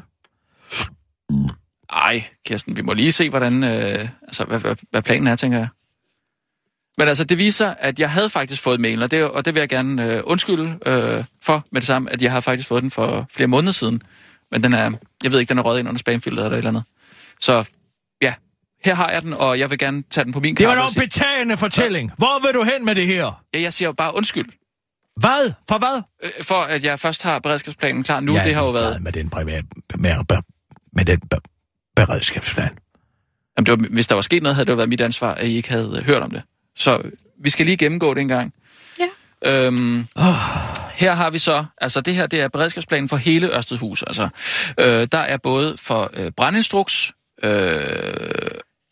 Ej, 1.92 2.25
Kirsten, 2.47 2.76
vi 2.76 2.83
må 2.83 2.92
lige 2.92 3.12
se, 3.12 3.31
hvordan, 3.31 3.64
øh, 3.64 4.09
altså, 4.28 4.45
hvad, 4.45 4.59
hvad, 4.59 4.76
hvad 4.90 5.02
planen 5.02 5.26
er, 5.26 5.37
tænker 5.37 5.59
jeg. 5.59 5.69
Men 6.99 7.08
altså, 7.08 7.25
det 7.25 7.38
viser, 7.38 7.75
at 7.78 7.99
jeg 7.99 8.11
havde 8.11 8.30
faktisk 8.30 8.62
fået 8.62 8.80
mailen, 8.80 9.02
og 9.02 9.11
det, 9.11 9.25
og 9.25 9.44
det 9.44 9.54
vil 9.54 9.61
jeg 9.61 9.68
gerne 9.68 10.12
øh, 10.12 10.22
undskylde 10.25 10.78
øh, 10.87 11.25
for 11.42 11.64
med 11.72 11.80
det 11.80 11.87
samme, 11.87 12.11
at 12.12 12.22
jeg 12.22 12.32
har 12.32 12.40
faktisk 12.40 12.68
fået 12.68 12.82
den 12.82 12.90
for 12.90 13.26
flere 13.30 13.46
måneder 13.46 13.72
siden. 13.72 14.02
Men 14.50 14.62
den 14.62 14.72
er, 14.72 14.92
jeg 15.22 15.32
ved 15.32 15.40
ikke, 15.40 15.50
den 15.50 15.58
er 15.58 15.62
røget 15.62 15.78
ind 15.78 15.88
under 15.88 15.99
spamfilteret 15.99 16.44
eller 16.46 16.56
et 16.56 16.58
eller 16.58 16.70
andet. 16.70 16.84
Så 17.40 17.64
ja, 18.22 18.34
her 18.84 18.94
har 18.94 19.11
jeg 19.11 19.22
den, 19.22 19.32
og 19.32 19.58
jeg 19.58 19.70
vil 19.70 19.78
gerne 19.78 20.02
tage 20.11 20.25
den 20.25 20.32
på 20.32 20.40
min 20.40 20.54
Det 20.54 20.66
var 20.66 20.88
sige- 20.88 21.00
betagende 21.00 21.56
fortælling. 21.56 22.12
Hvor 22.16 22.46
vil 22.46 22.54
du 22.54 22.64
hen 22.64 22.84
med 22.84 22.94
det 22.94 23.06
her? 23.06 23.42
Ja, 23.54 23.61
jeg 23.61 23.72
siger 23.72 23.88
jo 23.88 23.92
bare 23.92 24.14
undskyld, 24.16 24.49
Hvad? 25.16 25.52
For 25.68 25.78
hvad? 25.78 26.02
øh, 26.22 26.44
for 26.44 26.61
at 26.61 26.84
jeg 26.84 27.00
først 27.00 27.22
har 27.22 27.38
beredskabsplanen 27.38 28.02
klar 28.02 28.20
nu. 28.20 28.34
Jeg 28.34 28.44
det 28.44 28.54
har 28.54 28.64
jo 28.64 28.70
været... 28.70 29.02
Med 29.02 29.12
den, 29.12 29.30
privat, 29.30 29.64
med, 29.99 30.14
med, 30.28 30.37
med 30.92 31.04
den 31.04 31.20
be, 31.20 31.37
beredskabsplan. 31.96 32.78
Jamen, 33.58 33.66
det 33.66 33.70
var, 33.80 33.88
hvis 33.90 34.06
der 34.06 34.14
var 34.14 34.22
sket 34.22 34.42
noget, 34.42 34.56
havde 34.56 34.66
det 34.66 34.72
jo 34.72 34.76
været 34.76 34.88
mit 34.88 35.00
ansvar, 35.00 35.34
at 35.34 35.46
I 35.46 35.56
ikke 35.56 35.70
havde 35.70 35.96
øh, 35.99 36.04
hørt 36.06 36.22
om 36.22 36.30
det. 36.30 36.42
Så 36.76 37.02
vi 37.42 37.50
skal 37.50 37.66
lige 37.66 37.76
gennemgå 37.76 38.14
det 38.14 38.20
en 38.20 38.28
gang. 38.28 38.54
Ja. 39.00 39.08
Øhm, 39.50 40.06
oh. 40.16 40.24
Her 40.94 41.12
har 41.14 41.30
vi 41.30 41.38
så, 41.38 41.64
altså 41.80 42.00
det 42.00 42.14
her, 42.14 42.26
det 42.26 42.40
er 42.40 42.48
beredskabsplanen 42.48 43.08
for 43.08 43.16
hele 43.16 43.56
Ørstedhus. 43.56 44.02
Altså, 44.02 44.28
øh, 44.78 45.08
der 45.12 45.18
er 45.18 45.36
både 45.36 45.76
for 45.78 46.10
øh, 46.14 46.30
brandinstruks, 46.30 47.12
øh, 47.42 47.50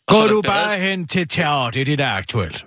Gå 0.07 0.27
du 0.27 0.41
beredsk- 0.41 0.47
bare 0.47 0.79
hen 0.79 1.07
til 1.07 1.27
terror, 1.27 1.69
det 1.69 1.81
er 1.81 1.85
det, 1.85 1.99
der 1.99 2.05
er 2.05 2.13
aktuelt. 2.13 2.65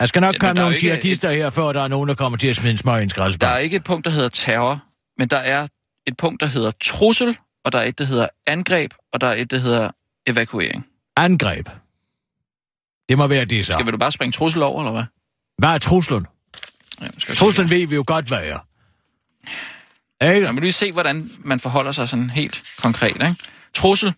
Der 0.00 0.06
skal 0.06 0.20
nok 0.20 0.34
men 0.34 0.40
komme 0.40 0.54
der 0.60 0.62
nogle 0.62 0.78
jihadister 0.82 1.30
her, 1.30 1.50
før 1.50 1.72
der 1.72 1.82
er 1.82 1.88
nogen, 1.88 2.08
der 2.08 2.14
kommer 2.14 2.38
til 2.38 2.48
at 2.48 2.56
smide 2.56 2.72
en 2.72 2.78
smøg 2.78 3.00
i 3.00 3.02
en 3.02 3.08
Der 3.08 3.46
er 3.46 3.58
ikke 3.58 3.76
et 3.76 3.84
punkt, 3.84 4.04
der 4.04 4.10
hedder 4.10 4.28
terror, 4.28 4.82
men 5.18 5.28
der 5.28 5.36
er 5.36 5.66
et 6.06 6.16
punkt, 6.16 6.40
der 6.40 6.46
hedder 6.46 6.70
trussel, 6.82 7.36
og 7.64 7.72
der 7.72 7.78
er 7.78 7.84
et, 7.84 7.98
der 7.98 8.04
hedder 8.04 8.28
angreb, 8.46 8.94
og 9.12 9.20
der 9.20 9.26
er 9.26 9.34
et, 9.34 9.50
der 9.50 9.58
hedder 9.58 9.90
evakuering. 10.26 10.86
Angreb. 11.16 11.68
Det 13.08 13.18
må 13.18 13.26
være 13.26 13.44
det 13.44 13.66
så. 13.66 13.72
Skal 13.72 13.86
vi 13.86 13.90
du 13.90 13.96
bare 13.96 14.12
springe 14.12 14.32
trussel 14.32 14.62
over, 14.62 14.80
eller 14.80 14.92
hvad? 14.92 15.04
Hvad 15.58 15.68
er 15.68 15.78
truslen? 15.78 16.26
Ja, 17.00 17.06
skal. 17.18 17.34
Truslen 17.36 17.70
ved 17.70 17.86
vi 17.86 17.94
jo 17.94 18.04
godt, 18.06 18.28
hvad 18.28 18.44
er. 18.44 18.58
Ikke? 20.34 20.46
Ja, 20.46 20.52
men 20.52 20.62
lige 20.62 20.72
se, 20.72 20.92
hvordan 20.92 21.30
man 21.38 21.60
forholder 21.60 21.92
sig 21.92 22.08
sådan 22.08 22.30
helt 22.30 22.62
konkret. 22.78 23.14
Ikke? 23.14 23.34
Trussel. 23.74 24.12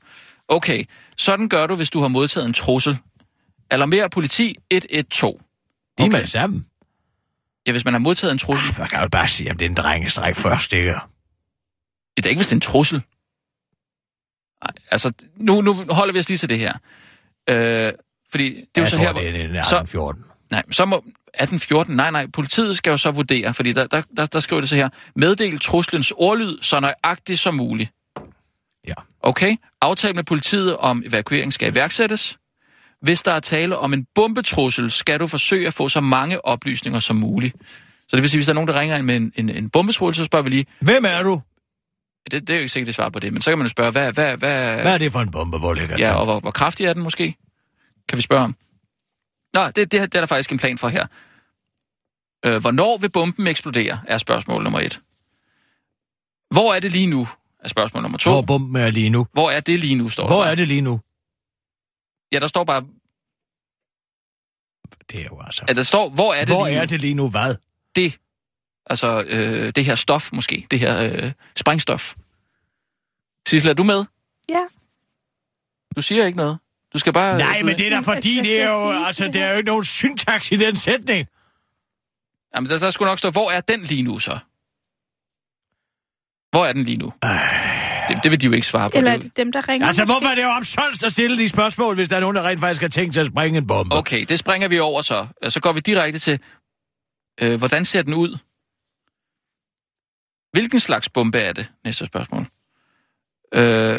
Okay, 0.49 0.85
sådan 1.17 1.49
gør 1.49 1.67
du, 1.67 1.75
hvis 1.75 1.91
du 1.91 2.01
har 2.01 2.09
modtaget 2.09 2.47
en 2.47 2.53
trussel. 2.53 2.99
Alarmer 3.71 4.09
politi 4.09 4.57
112. 4.71 5.41
De 5.99 6.05
er 6.05 6.09
med 6.09 6.27
sammen. 6.27 6.67
Ja, 7.67 7.73
hvis 7.73 7.85
man 7.85 7.95
har 7.95 7.99
modtaget 7.99 8.33
en 8.33 8.39
trussel. 8.39 8.75
Man 8.79 8.89
kan 8.89 9.03
jo 9.03 9.09
bare 9.09 9.29
sige, 9.29 9.51
om 9.51 9.57
det 9.57 9.67
er 9.67 9.71
en 9.71 9.75
drengestræk 9.75 10.35
først, 10.35 10.73
ikke? 10.73 10.95
Det 12.17 12.27
er 12.27 12.31
ikke, 12.31 12.39
hvis 12.39 12.47
det 12.47 12.53
er 12.53 12.57
en 12.57 12.61
trussel. 12.61 13.03
Altså, 14.91 15.13
nu, 15.37 15.61
nu 15.61 15.75
holder 15.91 16.13
vi 16.13 16.19
os 16.19 16.29
lige 16.29 16.39
til 16.39 16.49
det 16.49 16.59
her. 16.59 16.75
Øh, 17.49 17.93
fordi 18.31 18.45
det 18.49 18.57
er 18.61 18.63
jo 18.79 18.83
Jeg 18.83 18.89
så 18.89 18.97
tror, 18.97 19.05
her, 19.05 19.13
det 19.13 19.41
er 19.41 19.59
en 19.59 19.65
så- 19.65 20.15
18-14. 20.21 20.25
Nej, 20.51 20.63
så 20.71 20.85
må 20.85 20.97
1814. 20.97 21.97
Nej, 21.97 22.11
nej, 22.11 22.27
politiet 22.33 22.77
skal 22.77 22.91
jo 22.91 22.97
så 22.97 23.11
vurdere, 23.11 23.55
fordi 23.55 23.73
der, 23.73 23.87
der, 23.87 24.03
der, 24.17 24.27
der 24.27 24.41
skriver 24.41 24.61
det 24.61 24.69
så 24.69 24.77
her. 24.77 24.89
Meddel 25.17 25.59
truslens 25.61 26.13
ordlyd 26.17 26.59
så 26.63 26.81
nøjagtigt 26.81 27.41
som 27.41 27.55
muligt. 27.55 27.91
Ja. 28.89 28.95
Okay? 29.23 29.57
Aftale 29.81 30.15
med 30.15 30.25
politiet 30.25 30.77
om 30.77 31.03
evakuering 31.07 31.53
skal 31.53 31.73
iværksættes. 31.73 32.39
Hvis 33.03 33.23
der 33.23 33.33
er 33.33 33.41
tale 33.41 33.79
om 33.79 33.93
en 33.93 34.07
bombetrussel, 34.15 34.91
skal 34.91 35.21
du 35.21 35.27
forsøge 35.27 35.67
at 35.67 35.75
få 35.75 35.89
så 35.89 36.01
mange 36.01 36.45
oplysninger 36.45 37.01
som 37.01 37.17
muligt. 37.17 37.57
Så 38.09 38.17
det 38.17 38.23
vil 38.23 38.31
sige, 38.31 38.39
hvis 38.39 38.47
der 38.47 38.53
er 38.53 38.55
nogen, 38.55 38.69
der 38.69 38.81
ringer 38.81 38.97
ind 38.97 39.07
med 39.07 39.17
en, 39.17 39.33
en, 39.37 39.49
en 39.49 39.71
bombetrussel, 39.71 40.23
så 40.25 40.27
spørger 40.27 40.43
vi 40.43 40.51
lige, 40.51 40.67
Hvem 40.81 41.05
er 41.05 41.23
du? 41.23 41.41
det, 42.31 42.41
det 42.41 42.51
er 42.51 42.55
jo 42.55 42.61
ikke 42.61 42.69
sikkert, 42.69 42.87
det 42.87 42.95
svarer 42.95 43.11
på 43.11 43.19
det, 43.19 43.33
men 43.33 43.43
så 43.43 43.51
kan 43.51 43.59
man 43.59 43.65
jo 43.65 43.69
spørge, 43.69 43.91
hvad, 43.93 44.13
hvad, 44.13 44.37
hvad, 44.37 44.81
Hvad 44.81 44.95
er 44.95 44.99
det 44.99 45.13
for 45.13 45.21
en 45.21 45.31
bombe? 45.31 45.59
Hvor 45.59 45.75
ligger 45.75 45.97
Ja, 45.99 46.09
den? 46.09 46.17
og 46.17 46.25
hvor, 46.25 46.41
hvor 46.41 46.51
kraftig 46.51 46.87
er 46.87 46.93
den 46.93 47.03
måske? 47.03 47.35
Kan 48.11 48.17
vi 48.17 48.23
spørge 48.23 48.45
om. 48.45 48.57
Nå, 49.55 49.67
det, 49.67 49.77
det, 49.77 49.93
det 49.93 50.15
er 50.15 50.21
der 50.21 50.27
faktisk 50.27 50.53
en 50.53 50.59
plan 50.59 50.79
for 50.79 50.89
her. 50.89 51.07
Øh, 52.45 52.61
hvornår 52.61 52.97
vil 52.99 53.11
bomben 53.11 53.47
eksplodere, 53.47 54.01
er 54.07 54.19
spørgsmål 54.19 54.63
nummer 54.63 54.81
et. 54.81 55.01
Hvor 56.51 56.75
er 56.75 56.81
det 56.81 56.93
lige 56.93 57.07
nu, 57.07 57.29
er 57.61 57.69
spørgsmål 57.69 58.03
nummer 58.03 58.19
to. 58.19 58.31
Hvor 58.31 58.43
bomben 58.43 58.83
er 58.83 58.91
lige 58.91 59.11
nu? 59.11 59.27
Hvor 59.33 59.51
er 59.51 59.61
det 59.61 59.79
lige 59.79 59.95
nu, 59.95 60.09
står 60.09 60.23
der. 60.23 60.29
Hvor 60.29 60.43
bare. 60.43 60.51
er 60.51 60.55
det 60.55 60.69
lige 60.69 60.81
nu? 60.81 61.01
Ja, 62.33 62.39
der 62.39 62.47
står 62.47 62.65
bare, 62.65 62.87
Det 65.11 65.21
er 65.21 65.25
jo 65.25 65.41
altså... 65.41 65.65
at 65.69 65.77
der 65.77 65.83
står, 65.83 66.11
hvor 66.11 66.35
er 66.35 66.45
det 66.45 66.55
Hvor 66.55 66.67
lige 66.67 66.77
er 66.77 66.81
nu? 66.83 66.87
det 66.87 67.01
lige 67.01 67.15
nu? 67.15 67.31
Hvad? 67.31 67.57
det? 67.97 68.19
Altså, 68.87 69.25
øh, 69.27 69.73
det 69.77 69.85
her 69.85 69.95
stof 69.95 70.33
måske, 70.33 70.67
det 70.71 70.79
her 70.79 71.25
øh, 71.25 71.33
sprængstof. 71.57 72.15
Sissel, 73.49 73.71
er 73.71 73.75
du 73.75 73.83
med? 73.83 74.05
Ja. 74.49 74.67
Du 75.97 76.03
siger 76.03 76.27
ikke 76.27 76.37
noget. 76.37 76.59
Du 76.93 76.99
skal 76.99 77.13
bare... 77.13 77.39
Nej, 77.39 77.63
men 77.63 77.79
det 77.79 77.87
er 77.87 77.91
da 77.91 78.01
fordi, 78.01 78.37
det 78.37 78.63
er 78.63 78.67
jo... 78.67 79.05
Altså, 79.07 79.29
der 79.35 79.45
er 79.45 79.51
jo 79.51 79.57
ikke 79.57 79.67
nogen 79.67 79.85
syntaks 79.85 80.53
i 80.53 80.57
den 80.57 80.77
sætning. 80.77 81.27
Jamen, 82.55 82.71
der, 82.71 82.79
der 82.79 82.91
skulle 82.91 83.11
nok 83.11 83.19
stå, 83.19 83.31
hvor 83.31 83.51
er 83.51 83.61
den 83.61 83.81
lige 83.83 84.03
nu 84.03 84.19
så? 84.19 84.39
Hvor 86.51 86.67
er 86.67 86.73
den 86.73 86.83
lige 86.85 86.97
nu? 86.97 87.13
Det, 88.09 88.21
det 88.25 88.31
vil 88.31 88.41
de 88.41 88.47
jo 88.47 88.53
ikke 88.53 88.67
svare 88.67 88.91
på. 88.91 88.97
Eller 88.97 89.11
er 89.13 89.17
Det- 89.17 89.23
det 89.25 89.37
dem, 89.37 89.53
der 89.53 89.69
ringer? 89.69 89.87
Altså, 89.87 90.03
måske? 90.03 90.13
hvorfor 90.13 90.29
er 90.29 90.35
det 90.35 90.43
jo 90.43 90.49
omsonst 90.49 91.05
at 91.05 91.13
stille 91.13 91.39
de 91.39 91.49
spørgsmål, 91.49 91.95
hvis 91.95 92.09
der 92.09 92.17
er 92.17 92.21
nogen, 92.21 92.37
der 92.37 92.43
rent 92.43 92.61
faktisk 92.61 92.81
har 92.83 92.89
tænkt 92.89 93.15
sig 93.15 93.21
at 93.21 93.27
springe 93.27 93.59
en 93.59 93.67
bombe? 93.67 93.95
Okay, 93.97 94.25
det 94.25 94.39
springer 94.39 94.69
vi 94.69 94.79
over 94.79 95.03
så. 95.03 95.27
Så 95.49 95.61
går 95.61 95.73
vi 95.73 95.81
direkte 95.81 96.19
til, 96.19 96.41
øh, 97.41 97.59
hvordan 97.59 97.85
ser 97.85 98.03
den 98.03 98.15
ud? 98.15 98.39
Hvilken 100.53 100.81
slags 100.81 101.09
bombe 101.09 101.39
er 101.39 101.53
det? 101.53 101.71
Næste 101.85 102.07
spørgsmål. 102.07 102.47
Øh, 103.55 103.99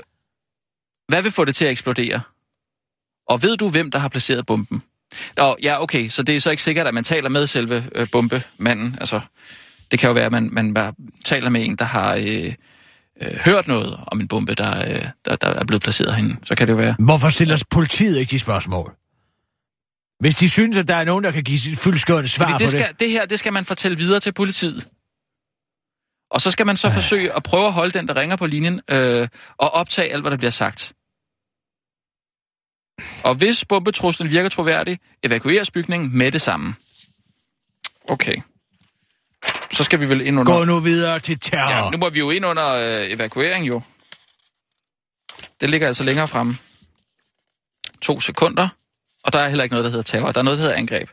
hvad 1.08 1.21
vil 1.21 1.32
få 1.32 1.45
det 1.45 1.56
til 1.56 1.65
at 1.65 1.71
eksplodere? 1.71 2.21
Og 3.31 3.43
ved 3.43 3.57
du, 3.57 3.69
hvem 3.69 3.91
der 3.91 3.99
har 3.99 4.09
placeret 4.09 4.45
bomben? 4.45 4.83
Nå, 5.37 5.55
ja, 5.63 5.81
okay, 5.81 6.09
så 6.09 6.23
det 6.23 6.35
er 6.35 6.39
så 6.39 6.51
ikke 6.51 6.63
sikkert, 6.63 6.87
at 6.87 6.93
man 6.93 7.03
taler 7.03 7.29
med 7.29 7.47
selve 7.47 7.83
øh, 7.95 8.07
bombemanden. 8.11 8.97
Altså, 8.99 9.19
det 9.91 9.99
kan 9.99 10.07
jo 10.07 10.13
være, 10.13 10.25
at 10.25 10.31
man, 10.31 10.49
man 10.51 10.73
bare 10.73 10.93
taler 11.25 11.49
med 11.49 11.65
en, 11.65 11.75
der 11.75 11.85
har 11.85 12.15
øh, 12.15 12.53
øh, 13.21 13.37
hørt 13.45 13.67
noget 13.67 13.99
om 14.07 14.19
en 14.21 14.27
bombe, 14.27 14.55
der, 14.55 14.77
øh, 14.95 15.05
der, 15.25 15.35
der 15.35 15.47
er 15.47 15.65
blevet 15.65 15.83
placeret 15.83 16.15
henne. 16.15 16.37
Så 16.43 16.55
kan 16.55 16.67
det 16.67 16.73
jo 16.73 16.77
være... 16.77 16.95
Hvorfor 16.99 17.29
stiller 17.29 17.63
politiet 17.69 18.17
ikke 18.19 18.31
de 18.31 18.39
spørgsmål? 18.39 18.95
Hvis 20.19 20.35
de 20.35 20.49
synes, 20.49 20.77
at 20.77 20.87
der 20.87 20.95
er 20.95 21.03
nogen, 21.03 21.23
der 21.23 21.31
kan 21.31 21.43
give 21.43 21.57
sit 21.59 21.79
fyldskørende 21.79 22.29
svar 22.29 22.45
Fordi 22.45 22.53
på 22.53 22.59
det, 22.59 22.69
skal, 22.69 22.81
det. 22.81 22.89
det. 22.89 22.99
det 22.99 23.09
her, 23.09 23.25
det 23.25 23.39
skal 23.39 23.53
man 23.53 23.65
fortælle 23.65 23.97
videre 23.97 24.19
til 24.19 24.33
politiet. 24.33 24.87
Og 26.31 26.41
så 26.41 26.51
skal 26.51 26.65
man 26.65 26.77
så 26.77 26.87
Øh. 26.87 26.93
forsøge 26.93 27.35
at 27.35 27.43
prøve 27.43 27.65
at 27.65 27.73
holde 27.73 27.91
den, 27.99 28.07
der 28.07 28.15
ringer 28.15 28.35
på 28.35 28.45
linjen, 28.45 28.81
øh, 28.89 29.27
og 29.57 29.69
optage 29.69 30.13
alt, 30.13 30.23
hvad 30.23 30.31
der 30.31 30.37
bliver 30.37 30.51
sagt. 30.51 30.93
Og 33.23 33.35
hvis 33.35 33.65
bombetruslen 33.65 34.29
virker 34.29 34.49
troværdig, 34.49 34.99
evakueres 35.23 35.71
bygningen 35.71 36.17
med 36.17 36.31
det 36.31 36.41
samme. 36.41 36.75
Okay. 38.07 38.35
Så 39.71 39.83
skal 39.83 39.99
vi 39.99 40.09
vel 40.09 40.21
ind 40.21 40.39
under... 40.39 40.57
Gå 40.57 40.63
nu 40.63 40.79
videre 40.79 41.19
til 41.19 41.39
terror. 41.39 41.83
Ja, 41.83 41.89
nu 41.89 41.97
må 41.97 42.09
vi 42.09 42.19
jo 42.19 42.31
ind 42.31 42.45
under 42.45 42.67
øh, 42.69 43.11
evakuering 43.11 43.67
jo. 43.67 43.81
Det 45.61 45.69
ligger 45.69 45.87
altså 45.87 46.03
længere 46.03 46.27
fremme. 46.27 46.57
To 48.01 48.19
sekunder. 48.19 48.67
Og 49.23 49.33
der 49.33 49.39
er 49.39 49.47
heller 49.47 49.63
ikke 49.63 49.73
noget, 49.73 49.83
der 49.85 49.89
hedder 49.91 50.03
terror. 50.03 50.31
Der 50.31 50.39
er 50.39 50.43
noget, 50.43 50.57
der 50.57 50.63
hedder 50.63 50.77
angreb. 50.77 51.09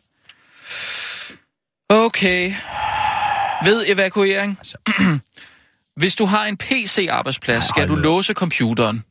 Okay. 1.88 2.55
Ved 3.64 3.85
evakuering. 3.88 4.59
Hvis 6.01 6.16
du 6.16 6.24
har 6.24 6.44
en 6.44 6.57
PC-arbejdsplads, 6.57 7.68
skal 7.68 7.88
du 7.88 7.94
låse 7.94 8.33
computeren. 8.33 9.05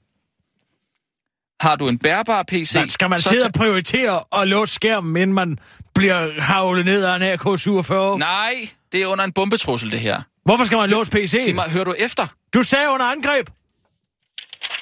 Har 1.62 1.76
du 1.76 1.88
en 1.88 1.98
bærbar 2.00 2.44
PC... 2.44 2.76
Men 2.76 2.90
skal 2.90 3.10
man 3.10 3.22
så 3.22 3.30
sidde 3.30 3.46
og 3.46 3.54
prioritere 3.54 4.20
og 4.20 4.48
låse 4.48 4.74
skærmen, 4.76 5.22
inden 5.22 5.34
man 5.34 5.58
bliver 5.96 6.42
havlet 6.42 6.86
ned 6.86 7.04
af 7.04 7.16
en 7.16 7.22
AK-47? 7.22 8.18
Nej, 8.18 8.70
det 8.92 9.02
er 9.02 9.08
under 9.08 9.26
en 9.26 9.32
bombetrussel, 9.34 9.92
det 9.92 10.00
her. 10.00 10.22
Hvorfor 10.46 10.66
skal 10.66 10.78
man 10.78 10.90
låse 10.90 11.12
PC? 11.12 11.38
Sig 11.46 11.56
mig, 11.56 11.70
hører 11.70 11.84
du 11.84 11.96
efter? 11.98 12.28
Du 12.54 12.64
sagde 12.64 12.90
under 12.90 13.06
angreb. 13.06 13.50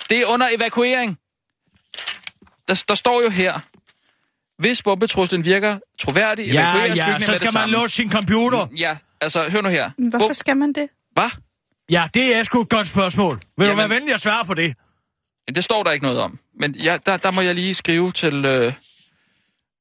Det 0.10 0.18
er 0.22 0.26
under 0.26 0.48
evakuering. 0.58 1.18
Der, 2.68 2.84
der 2.88 2.96
står 2.96 3.22
jo 3.24 3.30
her, 3.30 3.60
hvis 4.62 4.82
bombetruslen 4.84 5.46
virker 5.46 5.80
troværdig, 6.00 6.46
Ja, 6.48 6.62
evakueres 6.62 6.98
ja, 6.98 7.06
bygningen 7.06 7.22
så 7.22 7.46
skal 7.46 7.60
man 7.60 7.70
låse 7.70 7.96
sin 7.96 8.12
computer. 8.12 8.68
Ja, 8.78 8.98
altså, 9.22 9.50
hør 9.50 9.62
nu 9.62 9.70
her. 9.70 9.92
Hvorfor 10.18 10.34
skal 10.34 10.58
man 10.58 10.74
det? 10.74 10.90
Hvad? 11.14 11.30
Ja, 11.92 12.08
det 12.14 12.36
er 12.36 12.44
sgu 12.44 12.62
et 12.62 12.70
godt 12.70 12.88
spørgsmål. 12.88 13.36
Vil 13.58 13.66
du 13.66 13.72
Jamen- 13.72 13.78
være 13.78 13.90
venlig 13.90 14.14
at 14.14 14.22
svare 14.22 14.46
på 14.46 14.54
det? 14.54 14.74
Det 15.48 15.64
står 15.64 15.84
der 15.84 15.92
ikke 15.92 16.06
noget 16.06 16.20
om. 16.20 16.40
Men 16.54 16.76
ja, 16.76 16.98
der, 17.06 17.18
der 17.18 17.32
må 17.32 17.42
jeg 17.42 17.56
lige 17.56 17.74
skrive 17.74 18.12
til, 18.12 18.46
øh, 18.46 18.74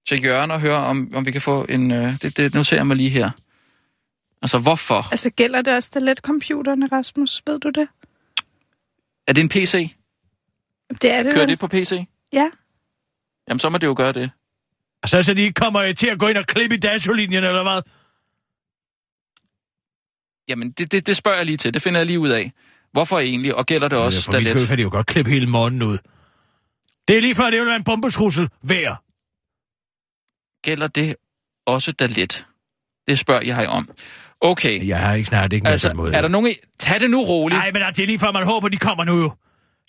til 0.09 0.25
Jørgen 0.25 0.51
og 0.51 0.61
høre, 0.61 0.77
om, 0.77 1.13
om 1.15 1.27
vi 1.27 1.33
kan 1.33 1.41
få 1.41 1.65
en... 1.69 1.91
Øh, 1.91 2.21
det, 2.23 2.37
det 2.37 2.55
noterer 2.55 2.79
jeg 2.79 2.87
mig 2.87 2.97
lige 2.97 3.11
her. 3.11 3.31
Altså, 4.43 4.59
hvorfor? 4.59 5.13
Altså, 5.13 5.31
gælder 5.31 5.63
det 5.63 5.75
også 5.75 6.01
letcomputerne, 6.01 6.89
Rasmus? 6.93 7.43
Ved 7.47 7.59
du 7.59 7.71
det? 7.71 7.89
Er 9.27 9.33
det 9.33 9.43
en 9.43 9.49
PC? 9.49 9.95
Det 11.03 11.11
er 11.13 11.23
det 11.23 11.33
Kører 11.33 11.43
vel? 11.43 11.49
det 11.49 11.59
på 11.59 11.69
PC? 11.69 12.05
Ja. 12.33 12.51
Jamen, 13.49 13.59
så 13.59 13.69
må 13.69 13.79
det 13.79 13.87
jo 13.87 13.95
gøre 13.97 14.13
det. 14.13 14.31
Så, 15.07 15.23
så 15.23 15.35
de 15.35 15.43
ikke 15.43 15.55
kommer 15.55 15.93
til 15.93 16.07
at 16.07 16.19
gå 16.19 16.29
ind 16.29 16.39
og 16.39 16.47
klippe 16.47 16.77
i 16.77 16.79
datolinjen, 16.79 17.45
eller 17.45 17.63
hvad? 17.63 17.83
Jamen, 20.49 20.71
det, 20.71 20.93
det, 20.93 21.07
det 21.07 21.17
spørger 21.17 21.37
jeg 21.37 21.47
lige 21.47 21.57
til. 21.57 21.75
Det 21.75 21.83
finder 21.83 22.01
jeg 22.01 22.07
lige 22.07 22.21
ud 22.21 22.29
af. 22.29 22.53
Hvorfor 22.95 23.19
egentlig? 23.19 23.55
Og 23.55 23.67
gælder 23.67 23.89
det 23.89 23.99
også 23.99 24.19
ja, 24.33 24.33
for 24.35 24.39
vi 24.39 24.45
da 24.45 24.49
skal 24.51 24.61
let? 24.61 24.69
kan 24.69 24.79
de 24.79 24.83
jo 24.83 24.89
godt 24.93 25.07
klippe 25.07 25.31
hele 25.31 25.47
morgenen 25.47 25.83
ud. 25.83 25.99
Det 27.09 27.17
er 27.17 27.21
lige 27.21 27.35
før, 27.35 27.51
det 27.51 27.67
være 27.67 27.77
en 27.77 27.85
bombetrussel 27.85 28.49
værd. 28.63 28.97
Gælder 30.65 30.87
det 30.87 31.17
også 31.67 31.93
da 31.93 32.07
let? 32.07 32.47
Det 33.09 33.19
spørger 33.19 33.43
jeg 33.45 33.69
om. 33.69 33.91
Okay. 34.41 34.89
Jeg 34.89 34.99
har 35.01 35.15
ikke 35.15 35.27
snart 35.27 35.53
ikke 35.53 35.69
altså, 35.69 35.89
noget 35.89 35.97
måde. 35.97 36.15
er 36.15 36.21
der 36.21 36.29
nogen... 36.29 36.51
i- 36.51 36.55
Tag 36.79 37.01
det 37.01 37.11
nu 37.11 37.23
roligt. 37.23 37.59
Nej, 37.59 37.71
men 37.73 37.83
det 37.83 37.99
er 38.03 38.07
lige 38.07 38.19
før, 38.19 38.33
man 38.33 38.45
håber, 38.45 38.69
de 38.69 38.77
kommer 38.77 39.05
nu 39.05 39.19
jo. 39.23 39.33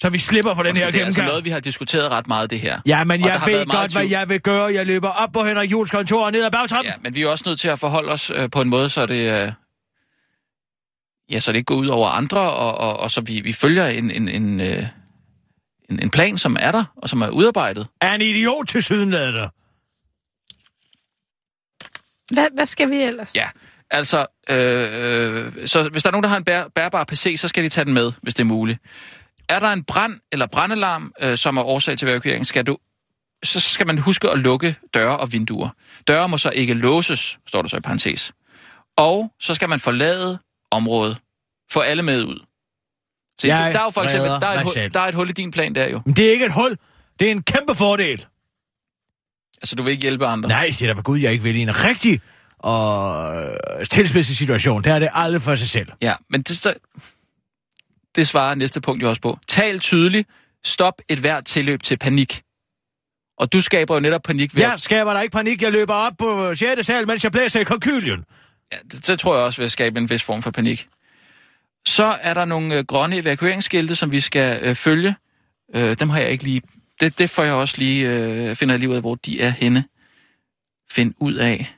Så 0.01 0.09
vi 0.09 0.17
slipper 0.17 0.53
for 0.55 0.63
den 0.63 0.77
her 0.77 0.91
det 0.91 1.01
er 1.01 1.05
altså 1.05 1.19
gennemgang. 1.19 1.27
noget, 1.27 1.45
vi 1.45 1.49
har 1.49 1.59
diskuteret 1.59 2.11
ret 2.11 2.27
meget, 2.27 2.49
det 2.49 2.59
her. 2.59 2.79
Ja, 2.85 3.03
men 3.03 3.23
Og 3.23 3.29
jeg 3.29 3.41
ved 3.45 3.65
godt, 3.65 3.91
hvad 3.93 4.05
jeg 4.09 4.29
vil 4.29 4.41
gøre. 4.41 4.73
Jeg 4.73 4.85
løber 4.85 5.09
op 5.09 5.29
på 5.33 5.43
Henrik 5.43 5.71
Jules 5.71 5.91
kontor 5.91 6.25
og 6.25 6.31
ned 6.31 6.45
ad 6.45 6.51
bagtrappen. 6.51 6.91
Ja, 6.91 6.97
men 7.03 7.15
vi 7.15 7.21
er 7.21 7.27
også 7.27 7.43
nødt 7.47 7.59
til 7.59 7.67
at 7.67 7.79
forholde 7.79 8.11
os 8.11 8.29
øh, 8.35 8.49
på 8.51 8.61
en 8.61 8.69
måde, 8.69 8.89
så 8.89 9.05
det... 9.05 9.43
Øh, 9.45 9.51
ja, 11.31 11.39
så 11.39 11.51
det 11.51 11.57
ikke 11.57 11.65
går 11.65 11.75
ud 11.75 11.87
over 11.87 12.09
andre, 12.09 12.39
og, 12.39 12.77
og, 12.77 12.97
og 12.97 13.11
så 13.11 13.21
vi, 13.21 13.39
vi 13.39 13.53
følger 13.53 13.87
en, 13.87 14.11
en, 14.11 14.29
en, 14.29 14.59
øh, 14.59 14.87
en, 15.89 15.99
en 15.99 16.09
plan, 16.09 16.37
som 16.37 16.57
er 16.59 16.71
der, 16.71 16.83
og 16.95 17.09
som 17.09 17.21
er 17.21 17.29
udarbejdet. 17.29 17.87
Er 18.01 18.13
en 18.13 18.21
idiot 18.21 18.67
til 18.67 18.83
sydenladende. 18.83 19.49
Hvad, 22.33 22.47
hvad 22.55 22.65
skal 22.65 22.89
vi 22.89 22.95
ellers? 22.95 23.35
Ja, 23.35 23.47
altså, 23.91 24.25
øh, 24.49 24.55
øh, 24.57 25.67
så 25.67 25.89
hvis 25.89 26.03
der 26.03 26.09
er 26.09 26.11
nogen, 26.11 26.23
der 26.23 26.29
har 26.29 26.37
en 26.37 26.43
bær, 26.43 26.67
bærbar 26.75 27.03
PC, 27.03 27.35
så 27.37 27.47
skal 27.47 27.63
de 27.63 27.69
tage 27.69 27.85
den 27.85 27.93
med, 27.93 28.11
hvis 28.21 28.33
det 28.33 28.41
er 28.43 28.47
muligt. 28.47 28.79
Er 29.49 29.59
der 29.59 29.67
en 29.67 29.83
brand 29.83 30.19
eller 30.31 30.47
brandalarm, 30.47 31.13
øh, 31.21 31.37
som 31.37 31.57
er 31.57 31.63
årsag 31.63 31.97
til 31.97 32.07
evakuering, 32.07 32.47
skal 32.47 32.63
du, 32.63 32.77
så 33.43 33.59
skal 33.59 33.87
man 33.87 33.97
huske 33.97 34.29
at 34.29 34.39
lukke 34.39 34.75
døre 34.93 35.17
og 35.17 35.31
vinduer. 35.31 35.69
Døre 36.07 36.29
må 36.29 36.37
så 36.37 36.49
ikke 36.49 36.73
låses, 36.73 37.39
står 37.47 37.61
der 37.61 37.69
så 37.69 37.77
i 37.77 37.81
parentes. 37.81 38.33
Og 38.97 39.31
så 39.39 39.55
skal 39.55 39.69
man 39.69 39.79
forlade 39.79 40.39
området. 40.75 41.17
Få 41.71 41.79
alle 41.79 42.03
med 42.03 42.23
ud. 42.23 42.45
Se, 43.41 43.47
Jeg 43.47 43.73
der 43.73 43.79
er 43.79 43.83
jo 43.83 43.89
for 43.89 44.01
eksempel 44.01 44.29
der 44.29 44.47
er, 44.47 44.59
et 44.59 44.63
hul, 44.63 44.93
der 44.93 44.99
er 44.99 45.05
et 45.07 45.15
hul 45.15 45.29
i 45.29 45.31
din 45.31 45.51
plan 45.51 45.75
der 45.75 45.87
jo. 45.87 46.01
Men 46.05 46.13
det 46.15 46.27
er 46.27 46.31
ikke 46.31 46.45
et 46.45 46.53
hul. 46.53 46.77
Det 47.19 47.27
er 47.27 47.31
en 47.31 47.43
kæmpe 47.43 47.75
fordel. 47.75 48.25
Altså, 49.61 49.75
du 49.75 49.83
vil 49.83 49.91
ikke 49.91 50.01
hjælpe 50.01 50.25
andre. 50.25 50.49
Nej, 50.49 50.65
det 50.65 50.81
er 50.81 50.87
da 50.87 50.93
for 50.93 51.01
gud, 51.03 51.19
jeg 51.19 51.31
ikke 51.31 51.43
vil 51.43 51.55
i 51.55 51.61
en 51.61 51.83
rigtig 51.83 52.21
og 52.59 53.35
øh, 53.43 53.85
tilspidset 53.91 54.37
situation. 54.37 54.83
Der 54.83 54.93
er 54.93 54.99
det 54.99 55.09
aldrig 55.13 55.41
for 55.41 55.55
sig 55.55 55.67
selv. 55.69 55.87
Ja, 56.01 56.13
men 56.29 56.41
det, 56.41 56.57
så, 56.57 56.73
det 58.15 58.27
svarer 58.27 58.55
næste 58.55 58.81
punkt 58.81 59.03
jo 59.03 59.09
også 59.09 59.21
på. 59.21 59.39
Tal 59.47 59.79
tydeligt. 59.79 60.29
Stop 60.65 61.01
et 61.09 61.19
hvert 61.19 61.45
tilløb 61.45 61.83
til 61.83 61.97
panik. 61.97 62.41
Og 63.37 63.53
du 63.53 63.61
skaber 63.61 63.93
jo 63.93 63.99
netop 63.99 64.21
panik 64.23 64.55
ved... 64.55 64.61
Jeg 64.61 64.73
at- 64.73 64.81
skaber 64.81 65.13
der 65.13 65.21
ikke 65.21 65.33
panik. 65.33 65.61
Jeg 65.61 65.71
løber 65.71 65.93
op 65.93 66.13
på 66.19 66.55
6. 66.55 66.85
sal, 66.85 67.07
mens 67.07 67.23
jeg 67.23 67.31
blæser 67.31 67.59
i 67.59 67.63
konkylien. 67.63 68.25
Ja, 68.71 68.77
det, 68.91 69.07
det 69.07 69.19
tror 69.19 69.35
jeg 69.35 69.45
også 69.45 69.61
vil 69.61 69.71
skabe 69.71 69.99
en 69.99 70.09
vis 70.09 70.23
form 70.23 70.41
for 70.41 70.51
panik. 70.51 70.87
Så 71.87 72.05
er 72.21 72.33
der 72.33 72.45
nogle 72.45 72.75
øh, 72.75 72.85
grønne 72.85 73.17
evakueringsskilte, 73.17 73.95
som 73.95 74.11
vi 74.11 74.19
skal 74.19 74.59
øh, 74.63 74.75
følge. 74.75 75.15
Øh, 75.75 75.99
dem 75.99 76.09
har 76.09 76.19
jeg 76.19 76.29
ikke 76.31 76.43
lige... 76.43 76.61
Det, 76.99 77.19
det 77.19 77.29
får 77.29 77.43
jeg 77.43 77.53
også 77.53 77.75
lige... 77.77 78.09
Øh, 78.09 78.55
finder 78.55 78.73
jeg 78.73 78.79
lige 78.79 78.89
ud 78.89 78.95
af, 78.95 79.01
hvor 79.01 79.15
de 79.15 79.41
er 79.41 79.49
henne. 79.49 79.83
Find 80.91 81.13
ud 81.19 81.33
af 81.33 81.75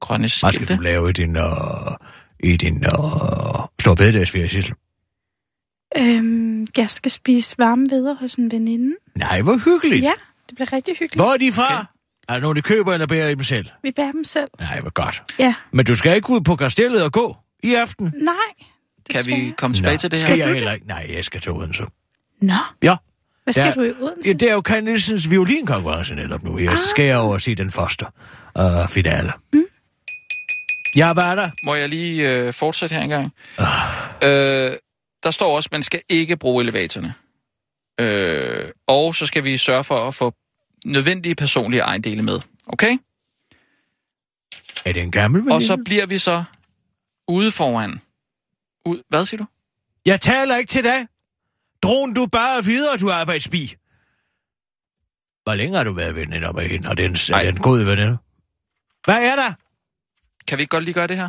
grønne 0.00 0.22
Hvad 0.22 0.28
skal 0.28 0.52
skilte. 0.52 0.76
du 0.76 0.80
lave 0.80 1.10
i 1.10 1.12
din, 1.12 1.36
øh, 1.36 1.44
i 2.44 2.56
din 2.56 2.76
øh, 2.84 2.90
store 3.80 3.96
bededagsferie, 3.96 4.48
Sissel? 4.48 4.74
Øhm, 5.98 6.66
jeg 6.76 6.90
skal 6.90 7.10
spise 7.10 7.54
varme 7.58 7.86
videre 7.90 8.14
hos 8.20 8.34
en 8.34 8.50
veninde. 8.52 8.96
Nej, 9.14 9.42
hvor 9.42 9.56
hyggeligt. 9.64 10.04
Ja, 10.04 10.12
det 10.48 10.54
bliver 10.54 10.72
rigtig 10.72 10.94
hyggeligt. 10.94 11.14
Hvor 11.14 11.32
er 11.32 11.36
de 11.36 11.52
fra? 11.52 11.74
Okay. 11.74 11.84
Er 12.30 12.34
der 12.34 12.40
nogen, 12.40 12.56
der 12.56 12.62
køber 12.62 12.92
eller 12.92 13.06
bærer 13.06 13.28
i 13.28 13.34
dem 13.34 13.42
selv? 13.42 13.66
Vi 13.82 13.90
bærer 13.96 14.10
dem 14.12 14.24
selv. 14.24 14.48
Nej, 14.60 14.80
hvor 14.80 14.90
godt. 14.90 15.22
Ja. 15.38 15.54
Men 15.72 15.86
du 15.86 15.96
skal 15.96 16.16
ikke 16.16 16.30
ud 16.30 16.40
på 16.40 16.56
kastellet 16.56 17.02
og 17.02 17.12
gå 17.12 17.36
i 17.62 17.74
aften? 17.74 18.14
Nej. 18.22 18.66
Kan 19.10 19.26
vi 19.26 19.54
komme 19.58 19.76
tilbage 19.76 19.96
til 19.98 20.10
det 20.10 20.18
skal 20.18 20.36
her? 20.36 20.38
jeg 20.44 20.48
du 20.48 20.54
heller 20.54 20.72
ikke. 20.72 20.86
Nej, 20.86 21.06
jeg 21.14 21.24
skal 21.24 21.40
til 21.40 21.52
Odense. 21.52 21.82
Nå, 22.42 22.54
Ja. 22.82 22.96
hvad 23.44 23.54
skal 23.54 23.64
Ja. 23.66 23.72
du 23.72 23.82
i 23.82 23.90
Odense? 24.00 24.28
Ja, 24.28 24.32
det 24.32 24.48
er 24.48 24.52
jo 24.52 24.60
Kai 24.60 24.80
Nielsens 24.80 25.30
violinkonkurrence 25.30 26.14
netop 26.14 26.42
nu. 26.42 26.58
Jeg 26.58 26.78
skal 26.78 27.04
jeg 27.04 27.18
over 27.18 27.32
og 27.32 27.40
se 27.40 27.54
den 27.54 27.70
første 27.70 28.06
uh, 28.58 28.88
finale. 28.88 29.32
Mm. 29.52 29.60
Jeg 30.94 31.16
var 31.16 31.34
der. 31.34 31.50
Må 31.64 31.74
jeg 31.74 31.88
lige 31.88 32.28
øh, 32.30 32.52
fortsætte 32.52 32.94
her 32.94 33.02
engang? 33.02 33.32
Øh, 34.24 34.72
der 35.22 35.30
står 35.30 35.56
også, 35.56 35.66
at 35.66 35.72
man 35.72 35.82
skal 35.82 36.00
ikke 36.08 36.36
bruge 36.36 36.62
elevatorerne. 36.62 37.14
Øh, 38.00 38.68
og 38.86 39.14
så 39.14 39.26
skal 39.26 39.44
vi 39.44 39.56
sørge 39.56 39.84
for 39.84 40.08
at 40.08 40.14
få 40.14 40.34
nødvendige 40.84 41.34
personlige 41.34 41.80
ejendele 41.80 42.22
med. 42.22 42.40
Okay? 42.66 42.98
Er 44.84 44.92
det 44.92 45.02
en 45.02 45.10
gammel 45.10 45.40
veninde? 45.40 45.54
Og 45.54 45.62
så 45.62 45.76
bliver 45.84 46.06
vi 46.06 46.18
så 46.18 46.44
ude 47.28 47.52
foran. 47.52 48.00
Ud, 48.86 49.02
hvad 49.08 49.26
siger 49.26 49.38
du? 49.38 49.46
Jeg 50.06 50.20
taler 50.20 50.56
ikke 50.56 50.68
til 50.68 50.84
dig. 50.84 51.06
Dron 51.82 52.14
du 52.14 52.26
bare 52.26 52.64
videre, 52.64 52.96
du 52.96 53.10
arbejdsbi. 53.10 53.74
Hvor 55.42 55.54
længe 55.54 55.76
har 55.76 55.84
du 55.84 55.92
været 55.92 56.14
veninde 56.14 56.52
med 56.52 56.68
hende, 56.68 56.88
og 56.88 56.96
den, 56.96 57.14
den 57.14 57.56
gode 57.56 57.86
veninde? 57.86 58.18
Hvad 59.04 59.24
er 59.24 59.36
der? 59.36 59.52
Kan 60.46 60.58
vi 60.58 60.62
ikke 60.62 60.70
godt 60.70 60.84
lige 60.84 60.94
gøre 60.94 61.06
det 61.06 61.16
her? 61.16 61.28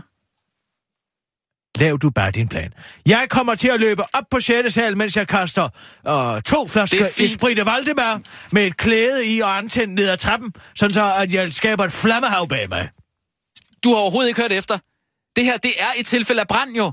Lav 1.80 1.98
du 1.98 2.10
bare 2.10 2.32
din 2.32 2.48
plan. 2.48 2.74
Jeg 3.08 3.28
kommer 3.30 3.56
til 3.56 3.68
at 3.68 3.80
løbe 3.80 4.04
op 4.14 4.24
på 4.32 4.40
6. 4.40 4.74
sal, 4.74 4.98
mens 4.98 5.18
jeg 5.18 5.28
kaster 5.28 5.70
øh, 6.08 6.42
to 6.42 6.68
flasker 6.68 7.06
er 7.06 7.10
fint. 7.10 7.32
Esprit 7.32 7.66
Valdemar 7.66 8.22
med 8.52 8.68
et 8.68 8.78
klæde 8.78 9.26
i 9.36 9.40
og 9.40 9.58
antændt 9.58 9.94
ned 9.94 10.10
ad 10.10 10.18
trappen, 10.18 10.54
sådan 10.76 10.94
så 10.94 11.14
at 11.14 11.34
jeg 11.34 11.54
skaber 11.54 11.86
et 11.86 11.92
flammehav 11.92 12.48
bag 12.48 12.70
mig. 12.70 12.90
Du 13.84 13.90
har 13.90 13.98
overhovedet 13.98 14.30
ikke 14.30 14.42
hørt 14.42 14.52
efter. 14.52 14.78
Det 15.36 15.46
her, 15.46 15.58
det 15.58 15.72
er 15.78 15.90
et 15.98 16.06
tilfælde 16.06 16.42
af 16.42 16.48
brand 16.48 16.76
jo. 16.76 16.92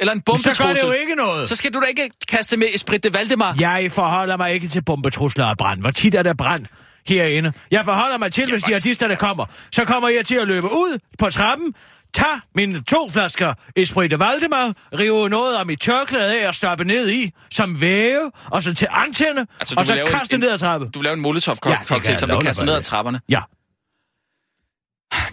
Eller 0.00 0.12
en 0.12 0.22
Så 0.26 0.62
gør 0.62 0.74
det 0.74 0.82
jo 0.82 0.92
ikke 0.92 1.14
noget. 1.14 1.48
Så 1.48 1.56
skal 1.56 1.74
du 1.74 1.80
da 1.80 1.86
ikke 1.86 2.10
kaste 2.28 2.56
med 2.56 2.66
Esprit 2.74 3.04
de 3.04 3.14
Valdemar. 3.14 3.56
Jeg 3.60 3.92
forholder 3.92 4.36
mig 4.36 4.52
ikke 4.52 4.68
til 4.68 4.84
bombetrusler 4.84 5.44
og 5.44 5.58
brand. 5.58 5.80
Hvor 5.80 5.90
tit 5.90 6.14
er 6.14 6.22
der 6.22 6.34
brand 6.34 6.66
herinde? 7.06 7.52
Jeg 7.70 7.84
forholder 7.84 8.18
mig 8.18 8.32
til, 8.32 8.50
hvis 8.50 8.68
jihadisterne 8.68 9.16
kommer. 9.16 9.46
Så 9.72 9.84
kommer 9.84 10.08
jeg 10.08 10.26
til 10.26 10.34
at 10.34 10.46
løbe 10.46 10.66
ud 10.66 10.98
på 11.18 11.30
trappen, 11.30 11.74
tage 12.12 12.40
mine 12.54 12.82
to 12.84 13.08
flasker 13.08 13.54
Esprit 13.76 14.10
de 14.10 14.18
Valdemar, 14.18 14.72
rive 14.98 15.28
noget 15.28 15.56
af 15.56 15.66
mit 15.66 15.80
tørklæde 15.80 16.40
af 16.40 16.48
og 16.48 16.54
stoppe 16.54 16.84
ned 16.84 17.10
i, 17.10 17.30
som 17.50 17.80
væve, 17.80 18.30
og 18.50 18.62
så 18.62 18.74
til 18.74 18.88
antænde, 18.90 19.46
Altså, 19.60 19.74
du 19.74 19.78
og 19.80 19.86
så 19.86 19.94
en- 19.94 20.06
kaste 20.06 20.34
en- 20.34 20.40
ned 20.40 20.50
ad 20.50 20.58
trappen. 20.58 20.90
Du 20.90 20.98
vil 20.98 21.04
lave 21.04 21.12
en 21.14 21.18
Ja, 21.18 21.22
molotov-cocktail, 21.22 22.18
som 22.18 22.28
du 22.28 22.38
kaster 22.40 22.64
ned 22.64 22.74
ad 22.74 22.82
trapperne. 22.82 23.20
Ja. 23.28 23.40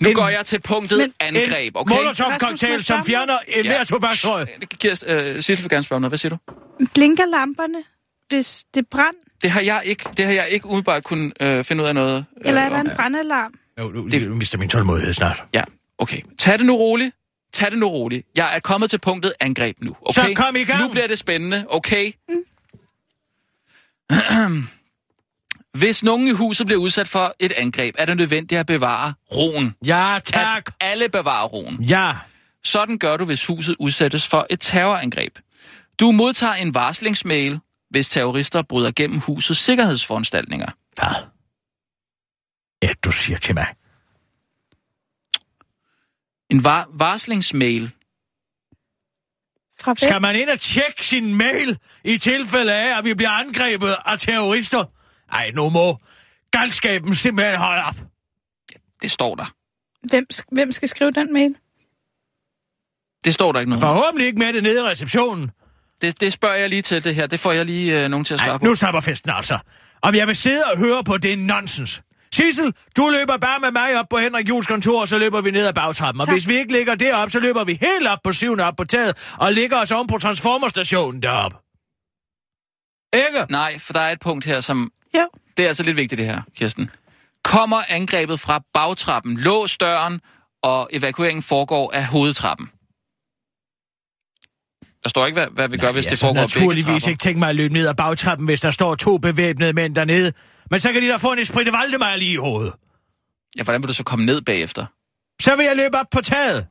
Nu 0.02 0.10
En- 0.10 0.16
går 0.16 0.30
jeg 0.30 0.46
til 0.46 0.62
punktet 0.62 0.98
Men- 1.00 1.14
angreb, 1.20 1.76
En 1.76 1.80
okay? 1.82 1.96
molotov-cocktail, 1.96 2.84
som 2.84 3.06
fjerner 3.06 3.38
enhver 3.48 3.84
tobaksrøg. 3.84 4.48
Kirsten, 4.80 5.10
øh, 5.10 5.36
Sissel 5.36 5.64
vil 5.64 5.70
gerne 5.70 5.84
spørge 5.84 6.00
noget. 6.02 6.12
Hvad 6.12 6.18
siger 6.18 6.30
du? 6.30 6.38
Blinker 6.94 7.26
lamperne, 7.26 7.84
hvis 8.28 8.64
det 8.74 8.86
brænder? 8.92 9.20
Det 9.42 9.52
har 9.52 9.62
jeg 9.62 9.82
ikke, 9.86 10.04
det 10.18 10.26
har 10.26 10.34
jeg 10.34 10.48
ikke 10.50 10.66
umiddelbart 10.66 11.04
kunne 11.04 11.32
øh, 11.42 11.64
finde 11.64 11.84
ud 11.84 11.88
af 11.88 11.96
noget. 11.96 12.26
Øh, 12.42 12.50
Eller 12.50 12.62
er 12.62 12.70
der 12.70 12.80
om. 12.80 12.86
en 12.86 12.92
brandalarm? 12.96 13.54
Jo, 13.80 13.92
du, 13.92 14.08
Det- 14.08 14.32
mister 14.32 14.58
min 14.58 14.70
tålmodighed 14.70 15.14
snart. 15.14 15.44
Ja, 15.54 15.64
okay. 15.98 16.22
Tag 16.38 16.58
det 16.58 16.66
nu 16.66 16.76
roligt. 16.76 17.16
Tag 17.54 17.72
det 17.72 17.80
nu 17.80 17.88
roligt. 17.88 18.28
Jeg 18.36 18.56
er 18.56 18.60
kommet 18.60 18.90
til 18.90 18.98
punktet 19.00 19.34
angreb 19.40 19.78
nu, 19.82 19.96
okay? 20.02 20.22
Så 20.22 20.34
kom 20.36 20.56
i 20.56 20.64
gang. 20.64 20.84
Nu 20.84 20.90
bliver 20.90 21.08
det 21.08 21.20
spændende, 21.20 21.66
okay? 21.70 22.12
Hvis 25.78 26.04
nogen 26.04 26.28
i 26.28 26.32
huset 26.32 26.68
bliver 26.68 26.82
udsat 26.82 27.08
for 27.08 27.36
et 27.40 27.52
angreb, 27.52 27.96
er 27.98 28.06
det 28.06 28.18
nødvendigt 28.18 28.60
at 28.60 28.66
bevare 28.66 29.14
roen. 29.36 29.76
Ja, 29.86 30.20
tak. 30.26 30.66
At 30.68 30.74
alle 30.80 31.10
bevarer 31.10 31.48
roen. 31.48 31.84
Ja. 31.84 32.14
Sådan 32.64 32.98
gør 32.98 33.18
du, 33.18 33.26
hvis 33.26 33.46
huset 33.46 33.76
udsættes 33.80 34.28
for 34.28 34.48
et 34.50 34.60
terrorangreb. 34.60 35.40
Du 36.00 36.12
modtager 36.12 36.54
en 36.54 36.74
varslingsmail, 36.74 37.60
hvis 37.90 38.10
terrorister 38.10 38.62
bryder 38.62 38.92
gennem 38.96 39.20
husets 39.20 39.60
sikkerhedsforanstaltninger. 39.60 40.68
Hvad? 41.00 41.24
Ja, 42.84 42.94
du 43.06 43.12
siger 43.12 43.38
til 43.38 43.56
mig. 43.56 43.68
En 46.52 46.64
var- 46.64 46.90
varslingsmail. 46.94 47.92
Fra 49.82 49.94
hvem? 49.94 49.96
Skal 50.10 50.22
man 50.22 50.36
ind 50.36 50.50
og 50.50 50.60
tjekke 50.60 51.06
sin 51.06 51.36
mail 51.36 51.78
i 52.04 52.18
tilfælde 52.18 52.74
af, 52.74 52.98
at 52.98 53.06
vi 53.06 53.14
bliver 53.14 53.30
angrebet 53.30 53.96
af 54.06 54.20
terrorister? 54.20 54.86
Ej, 55.32 55.52
nu 55.52 55.70
må 55.70 55.98
galskaben 56.52 57.16
simpelthen 57.16 57.58
holde 57.60 57.84
op. 57.84 57.96
Det 59.02 59.12
står 59.12 59.36
der. 59.36 59.46
Hvem, 60.10 60.26
hvem 60.52 60.72
skal 60.72 60.90
skrive 60.90 61.12
den 61.12 61.34
mail? 61.34 61.56
Det 63.26 63.34
står 63.34 63.52
der 63.52 63.60
ikke 63.60 63.70
noget. 63.70 63.84
om. 63.84 63.88
Forhåbentlig 63.96 64.28
ikke 64.28 64.40
med 64.40 64.54
det 64.54 64.64
nede 64.64 64.78
i 64.80 64.84
receptionen. 64.84 65.52
Det, 66.02 66.22
det 66.22 66.34
spørger 66.34 66.56
jeg 66.56 66.70
lige 66.70 66.82
til 66.82 67.04
det 67.04 67.16
her. 67.16 67.28
Det 67.28 67.40
får 67.40 67.52
jeg 67.52 67.66
lige 67.66 68.04
øh, 68.04 68.10
nogen 68.10 68.26
til 68.26 68.34
at 68.34 68.40
svare 68.40 68.52
Ej, 68.52 68.58
på. 68.58 68.66
nu 68.66 68.76
stopper 68.76 69.02
festen 69.02 69.30
altså. 69.32 69.60
Om 70.02 70.16
jeg 70.16 70.28
vil 70.28 70.36
sidde 70.36 70.64
og 70.74 70.78
høre 70.78 71.04
på 71.04 71.18
det 71.18 71.40
nonsens. 71.40 72.02
Sissel, 72.38 72.74
du 72.98 73.10
løber 73.10 73.38
bare 73.38 73.60
med 73.60 73.72
mig 73.72 74.00
op 74.00 74.06
på 74.10 74.18
Henrik 74.18 74.50
Jules 74.50 74.68
kontor, 74.68 75.02
og 75.02 75.08
så 75.08 75.18
løber 75.18 75.42
vi 75.42 75.52
ned 75.52 75.68
ad 75.68 75.74
bagtrappen. 75.74 76.22
Og 76.22 76.28
Tak. 76.28 76.36
hvis 76.36 76.48
vi 76.48 76.56
ikke 76.58 76.74
ligger 76.74 76.96
derop, 76.96 77.30
så 77.30 77.40
løber 77.40 77.64
vi 77.64 77.78
helt 77.82 78.08
op 78.08 78.20
på 78.24 78.32
syvende 78.32 78.64
op 78.64 78.76
på 78.76 78.84
taget, 78.84 79.34
og 79.38 79.54
ligger 79.54 79.82
os 79.82 79.92
oven 79.92 80.08
på 80.08 80.18
transformerstationen 80.18 81.22
derop. 81.24 81.54
Ikke? 83.14 83.52
Nej, 83.52 83.80
for 83.80 83.94
der 83.94 84.00
er 84.00 84.12
et 84.12 84.20
punkt 84.20 84.46
her, 84.46 84.62
som... 84.62 84.92
Jo. 85.16 85.28
Det 85.58 85.64
er 85.64 85.68
altså 85.68 85.84
lidt 85.84 85.98
vigtigt, 85.98 86.20
det 86.20 86.26
her, 86.28 86.42
Kirsten. 86.56 86.90
Kommer 87.44 87.82
angrebet 87.90 88.40
fra 88.40 88.62
bagtrappen, 88.74 89.38
lås 89.38 89.78
døren, 89.78 90.22
og 90.64 90.90
evakueringen 90.92 91.44
foregår 91.44 91.92
af 91.94 92.06
hovedtrappen? 92.06 92.70
Der 95.04 95.10
står 95.10 95.26
ikke, 95.26 95.40
hvad, 95.40 95.48
hvad 95.52 95.68
vi 95.68 95.78
gør, 95.78 95.92
hvis 95.92 96.06
jeg 96.06 96.12
det 96.12 96.20
foregår 96.20 96.42
naturligvis 96.42 97.08
ikke 97.08 97.20
tænkt 97.20 97.40
mig 97.40 97.50
at 97.50 97.56
løbe 97.56 97.74
ned 97.74 97.88
ad 97.88 97.94
bagtrappen, 97.94 98.46
hvis 98.46 98.62
der 98.62 98.72
står 98.72 98.96
to 98.96 99.18
bevæbnede 99.18 99.74
mænd 99.74 99.96
dernede. 99.96 100.34
Men 100.72 100.80
så 100.80 100.94
kan 100.94 101.02
de 101.02 101.08
da 101.10 101.16
få 101.16 101.32
en 101.32 101.40
esprit 101.40 101.72
Valdemar 101.74 102.16
lige 102.16 102.32
i 102.32 102.36
hovedet. 102.36 102.74
Ja, 103.58 103.64
hvordan 103.64 103.82
vil 103.82 103.88
du 103.88 103.94
så 103.94 104.04
komme 104.04 104.26
ned 104.26 104.42
bagefter? 104.42 104.86
Så 105.42 105.56
vil 105.56 105.66
jeg 105.66 105.76
løbe 105.76 105.98
op 105.98 106.06
på 106.12 106.22
taget. 106.22 106.68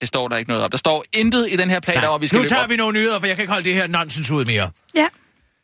Det 0.00 0.08
står 0.08 0.28
der 0.28 0.36
ikke 0.36 0.48
noget 0.48 0.64
om. 0.64 0.70
Der 0.70 0.78
står 0.78 1.04
intet 1.12 1.52
i 1.52 1.56
den 1.56 1.70
her 1.70 1.80
plan, 1.80 2.04
over, 2.04 2.18
vi 2.18 2.26
skal 2.26 2.36
nu 2.36 2.42
løbe 2.42 2.48
tager 2.48 2.62
op. 2.64 2.70
vi 2.70 2.76
nogle 2.76 2.92
nyheder, 2.98 3.20
for 3.20 3.26
jeg 3.26 3.36
kan 3.36 3.42
ikke 3.42 3.52
holde 3.52 3.64
det 3.64 3.74
her 3.74 3.86
nonsens 3.86 4.30
ud 4.30 4.44
mere. 4.44 4.70
Ja. 4.94 5.06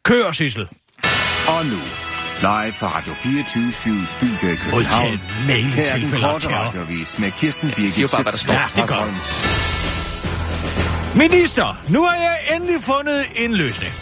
Kør, 0.04 0.32
Sissel. 0.32 0.68
Og 1.48 1.66
nu, 1.66 1.78
live 2.40 2.72
fra 2.72 2.98
Radio 2.98 3.14
24 3.14 4.06
Studio 4.06 4.52
i 4.52 4.56
København. 4.56 5.12
I 5.12 5.52
Her 5.52 5.92
er 5.92 5.98
den 5.98 6.10
korte 6.20 6.48
radiovis 6.48 7.18
med 7.18 7.32
Kirsten 7.32 7.70
Birgit 7.70 7.92
siger 7.92 8.08
bare, 8.12 8.22
hvad 8.22 8.32
der 8.32 8.38
står. 8.38 8.54
Ja, 8.54 8.64
det 8.76 8.90
Hørsholm. 8.90 9.14
Minister, 11.30 11.82
nu 11.88 12.04
har 12.04 12.14
jeg 12.14 12.38
endelig 12.54 12.80
fundet 12.80 13.26
en 13.36 13.54
løsning. 13.54 13.92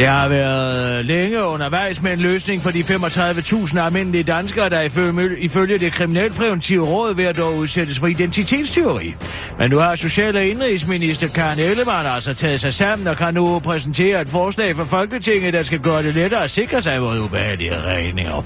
Jeg 0.00 0.12
har 0.12 0.28
været 0.28 1.04
længe 1.04 1.44
undervejs 1.44 2.02
med 2.02 2.12
en 2.12 2.18
løsning 2.18 2.62
for 2.62 2.70
de 2.70 2.80
35.000 2.80 3.78
almindelige 3.80 4.22
danskere, 4.22 4.68
der 4.68 4.80
ifølge, 4.80 5.38
ifølge 5.38 5.78
det 5.78 5.92
kriminalpræventive 5.92 6.86
råd 6.86 7.14
ved 7.14 7.24
at 7.24 7.36
dog 7.36 7.56
udsættes 7.56 7.98
for 7.98 8.06
identitetstyveri. 8.06 9.14
Men 9.58 9.70
nu 9.70 9.78
har 9.78 9.94
Social- 9.94 10.36
og 10.36 10.44
Indrigsminister 10.44 11.28
Karen 11.28 11.58
Ellemann 11.58 12.08
altså 12.08 12.34
taget 12.34 12.60
sig 12.60 12.74
sammen 12.74 13.06
og 13.06 13.16
kan 13.16 13.34
nu 13.34 13.58
præsentere 13.58 14.20
et 14.20 14.28
forslag 14.28 14.76
for 14.76 14.84
Folketinget, 14.84 15.52
der 15.52 15.62
skal 15.62 15.78
gøre 15.78 16.02
det 16.02 16.14
lettere 16.14 16.44
at 16.44 16.50
sikre 16.50 16.82
sig 16.82 17.00
mod 17.00 17.20
ubehagelige 17.20 17.82
regninger. 17.82 18.44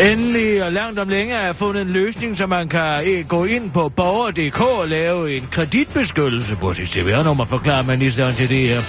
Endelig 0.00 0.64
og 0.64 0.72
langt 0.72 0.98
om 0.98 1.08
længe 1.08 1.34
har 1.34 1.52
fundet 1.52 1.82
en 1.82 1.88
løsning, 1.88 2.38
så 2.38 2.46
man 2.46 2.68
kan 2.68 3.00
eh, 3.04 3.26
gå 3.28 3.44
ind 3.44 3.70
på 3.70 3.88
borger.dk 3.88 4.60
og 4.60 4.88
lave 4.88 5.36
en 5.36 5.48
kreditbeskyttelse 5.50 6.56
på 6.56 6.72
sit 6.72 6.88
CVR-nummer, 6.88 7.44
forklarer 7.44 7.82
ministeren 7.82 8.34
til 8.34 8.48
det 8.48 8.58
her. 8.58 8.82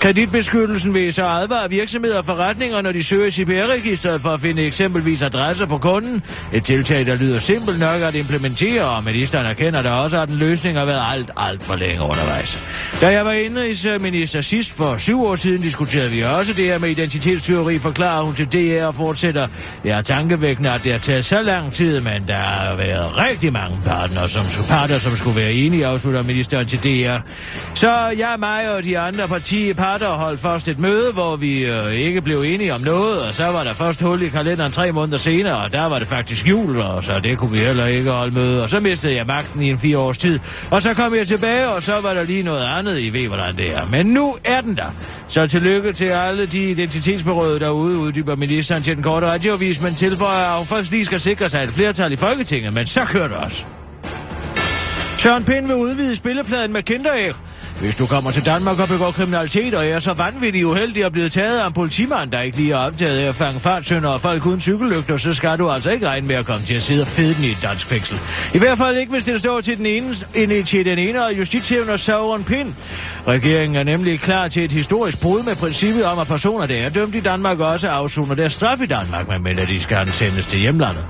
Kreditbeskyttelsen 0.00 0.94
vil 0.94 1.12
så 1.12 1.24
advare 1.24 1.70
virksomheder 1.70 2.18
og 2.18 2.24
forretninger, 2.24 2.82
når 2.82 2.92
de 2.92 3.04
søger 3.04 3.30
CPR-registeret 3.30 4.20
for 4.20 4.28
at 4.28 4.40
finde 4.40 4.62
eksempelvis 4.62 5.22
adresser 5.22 5.66
på 5.66 5.78
kunden. 5.78 6.22
Et 6.52 6.64
tiltag, 6.64 7.06
der 7.06 7.14
lyder 7.14 7.38
simpelt 7.38 7.78
nok 7.78 8.02
at 8.02 8.14
implementere, 8.14 8.84
og 8.84 9.04
ministeren 9.04 9.46
erkender 9.46 9.82
da 9.82 9.90
også, 9.90 10.18
at 10.18 10.28
den 10.28 10.36
løsning 10.36 10.78
har 10.78 10.84
været 10.84 11.02
alt, 11.12 11.30
alt 11.36 11.62
for 11.62 11.76
længe 11.76 12.02
undervejs. 12.02 12.58
Da 13.00 13.08
jeg 13.08 13.24
var 13.24 13.32
indrigsminister 13.32 14.38
eh, 14.38 14.44
sidst 14.44 14.72
for 14.72 14.96
syv 14.96 15.24
år 15.24 15.36
siden, 15.36 15.62
diskuterede 15.62 16.10
vi 16.10 16.22
også 16.22 16.52
det 16.52 16.64
her 16.64 16.78
med 16.78 16.88
identitetsteori, 16.88 17.78
forklarer 17.78 18.22
hun 18.22 18.34
til 18.34 18.46
DR 18.46 18.84
og 18.84 18.94
fortsætter. 18.94 19.48
Jeg 19.84 19.98
er 19.98 20.02
tankevækkende, 20.02 20.45
at 20.50 20.80
det 20.84 20.92
har 20.92 20.98
taget 20.98 21.24
så 21.24 21.42
lang 21.42 21.72
tid, 21.72 22.00
men 22.00 22.28
der 22.28 22.36
har 22.36 22.76
været 22.76 23.16
rigtig 23.16 23.52
mange 23.52 23.78
partner, 23.84 24.26
som, 24.26 24.64
parter, 24.68 24.98
som 24.98 25.16
skulle 25.16 25.36
være 25.36 25.52
enige, 25.52 25.86
afslutter 25.86 26.22
ministeren 26.22 26.66
til 26.66 26.78
DR. 26.78 27.16
Så 27.74 27.90
jeg, 28.18 28.34
mig 28.38 28.74
og 28.74 28.84
de 28.84 28.98
andre 28.98 29.28
partier 29.28 29.74
parter 29.74 30.08
holdt 30.08 30.40
først 30.40 30.68
et 30.68 30.78
møde, 30.78 31.12
hvor 31.12 31.36
vi 31.36 31.64
øh, 31.64 31.92
ikke 31.92 32.20
blev 32.20 32.42
enige 32.42 32.74
om 32.74 32.80
noget, 32.80 33.22
og 33.22 33.34
så 33.34 33.46
var 33.46 33.64
der 33.64 33.72
først 33.72 34.02
hul 34.02 34.22
i 34.22 34.28
kalenderen 34.28 34.72
tre 34.72 34.92
måneder 34.92 35.18
senere, 35.18 35.56
og 35.56 35.72
der 35.72 35.84
var 35.84 35.98
det 35.98 36.08
faktisk 36.08 36.48
jul, 36.48 36.80
og 36.80 37.04
så 37.04 37.20
det 37.20 37.38
kunne 37.38 37.50
vi 37.50 37.58
heller 37.58 37.86
ikke 37.86 38.10
holde 38.10 38.34
møde, 38.34 38.62
og 38.62 38.68
så 38.68 38.80
mistede 38.80 39.14
jeg 39.14 39.26
magten 39.26 39.62
i 39.62 39.70
en 39.70 39.78
fire 39.78 39.98
års 39.98 40.18
tid, 40.18 40.38
og 40.70 40.82
så 40.82 40.94
kom 40.94 41.14
jeg 41.14 41.26
tilbage, 41.26 41.68
og 41.68 41.82
så 41.82 42.00
var 42.00 42.14
der 42.14 42.22
lige 42.22 42.42
noget 42.42 42.64
andet, 42.78 42.98
I 42.98 43.12
ved, 43.12 43.28
hvordan 43.28 43.56
det 43.56 43.74
er. 43.76 43.86
Men 43.90 44.06
nu 44.06 44.36
er 44.44 44.60
den 44.60 44.76
der. 44.76 44.94
Så 45.28 45.46
tillykke 45.46 45.92
til 45.92 46.04
alle 46.04 46.46
de 46.46 46.70
identitetsberøvede 46.70 47.60
derude, 47.60 47.98
uddyber 47.98 48.36
ministeren 48.36 48.82
til 48.82 48.96
den 48.96 49.02
korte 49.02 49.26
radiovis, 49.26 49.80
men 49.80 49.94
tilføjer, 49.94 50.35
at 50.36 50.56
hun 50.56 50.66
først 50.66 50.90
lige 50.90 51.04
skal 51.04 51.20
sikre 51.20 51.48
sig 51.48 51.64
et 51.64 51.70
flertal 51.70 52.12
i 52.12 52.16
Folketinget, 52.16 52.72
men 52.72 52.86
så 52.86 53.04
kører 53.04 53.28
det 53.28 53.36
også. 53.36 53.64
Søren 55.18 55.44
Pind 55.44 55.66
vil 55.66 55.76
udvide 55.76 56.16
spillepladen 56.16 56.72
med 56.72 56.82
kinderæg. 56.82 57.32
Hvis 57.80 57.94
du 57.94 58.06
kommer 58.06 58.30
til 58.30 58.46
Danmark 58.46 58.78
og 58.80 58.88
begår 58.88 59.10
kriminalitet 59.10 59.74
og 59.74 59.86
er 59.86 59.98
så 59.98 60.12
vanvittig 60.12 60.66
uheldig 60.66 61.04
at 61.04 61.12
blive 61.12 61.28
taget 61.28 61.58
af 61.58 61.66
en 61.66 61.72
politimand, 61.72 62.30
der 62.30 62.40
ikke 62.40 62.56
lige 62.56 62.72
er 62.72 62.76
optaget 62.76 63.18
af 63.18 63.28
at 63.28 63.34
fange 63.34 63.60
fartsønder 63.60 64.08
og 64.08 64.20
folk 64.20 64.46
uden 64.46 64.60
cykellygter, 64.60 65.16
så 65.16 65.34
skal 65.34 65.58
du 65.58 65.70
altså 65.70 65.90
ikke 65.90 66.08
regne 66.08 66.26
med 66.26 66.34
at 66.34 66.46
komme 66.46 66.66
til 66.66 66.74
at 66.74 66.82
sidde 66.82 67.00
og 67.02 67.06
fede 67.06 67.34
den 67.34 67.44
i 67.44 67.50
et 67.50 67.58
dansk 67.62 67.86
fængsel. 67.86 68.18
I 68.54 68.58
hvert 68.58 68.78
fald 68.78 68.96
ikke, 68.96 69.12
hvis 69.12 69.24
det 69.24 69.40
står 69.40 69.60
til 69.60 69.78
den 69.78 69.86
ene, 69.86 70.14
ene, 70.34 70.62
til 70.62 70.84
den 70.84 70.98
ene 70.98 71.24
og 71.24 71.38
justitshævner 71.38 71.96
Sauron 71.96 72.44
Pind. 72.44 72.74
Regeringen 73.28 73.76
er 73.76 73.82
nemlig 73.82 74.20
klar 74.20 74.48
til 74.48 74.64
et 74.64 74.72
historisk 74.72 75.20
brud 75.20 75.42
med 75.42 75.56
princippet 75.56 76.04
om, 76.04 76.18
at 76.18 76.26
personer, 76.26 76.66
der 76.66 76.76
er 76.76 76.88
dømt 76.88 77.14
i 77.14 77.20
Danmark, 77.20 77.60
også 77.60 77.88
afsoner 77.88 78.34
deres 78.34 78.52
straf 78.52 78.80
i 78.80 78.86
Danmark, 78.86 79.28
medmindre 79.28 79.66
de 79.66 79.80
skal 79.80 80.12
sendes 80.12 80.46
til 80.46 80.58
hjemlandet. 80.58 81.04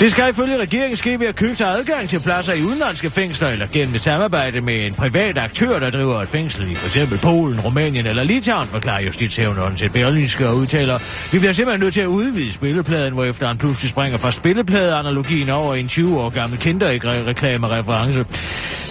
Det 0.00 0.10
skal 0.10 0.30
ifølge 0.30 0.58
regeringen 0.58 0.96
ske 0.96 1.20
ved 1.20 1.26
at 1.26 1.36
købe 1.36 1.56
sig 1.56 1.66
adgang 1.66 2.08
til 2.08 2.20
pladser 2.20 2.52
i 2.52 2.62
udenlandske 2.62 3.10
fængsler 3.10 3.48
eller 3.48 3.66
gennem 3.72 3.94
et 3.94 4.00
samarbejde 4.00 4.60
med 4.60 4.84
en 4.84 4.94
privat 4.94 5.38
aktør, 5.38 5.78
der 5.84 5.90
driver 5.90 6.22
et 6.22 6.28
fængsel 6.28 6.70
i 6.70 6.74
f.eks. 6.74 6.98
Polen, 7.22 7.60
Rumænien 7.60 8.06
eller 8.06 8.24
Litauen, 8.24 8.68
forklarer 8.68 9.02
justitshævneren 9.02 9.76
til 9.76 9.88
Berlinske 9.88 10.48
og 10.48 10.56
udtaler, 10.56 10.98
vi 11.32 11.38
bliver 11.38 11.52
simpelthen 11.52 11.80
nødt 11.80 11.94
til 11.94 12.00
at 12.00 12.06
udvide 12.06 12.52
spillepladen, 12.52 13.12
hvor 13.12 13.24
efter 13.24 13.46
han 13.46 13.58
pludselig 13.58 13.90
springer 13.90 14.18
fra 14.18 14.30
spillepladeanalogien 14.30 15.50
over 15.50 15.74
i 15.74 15.80
en 15.80 15.88
20 15.88 16.20
år 16.20 16.28
gammel 16.28 16.58
kinderreklamereference. 16.58 18.24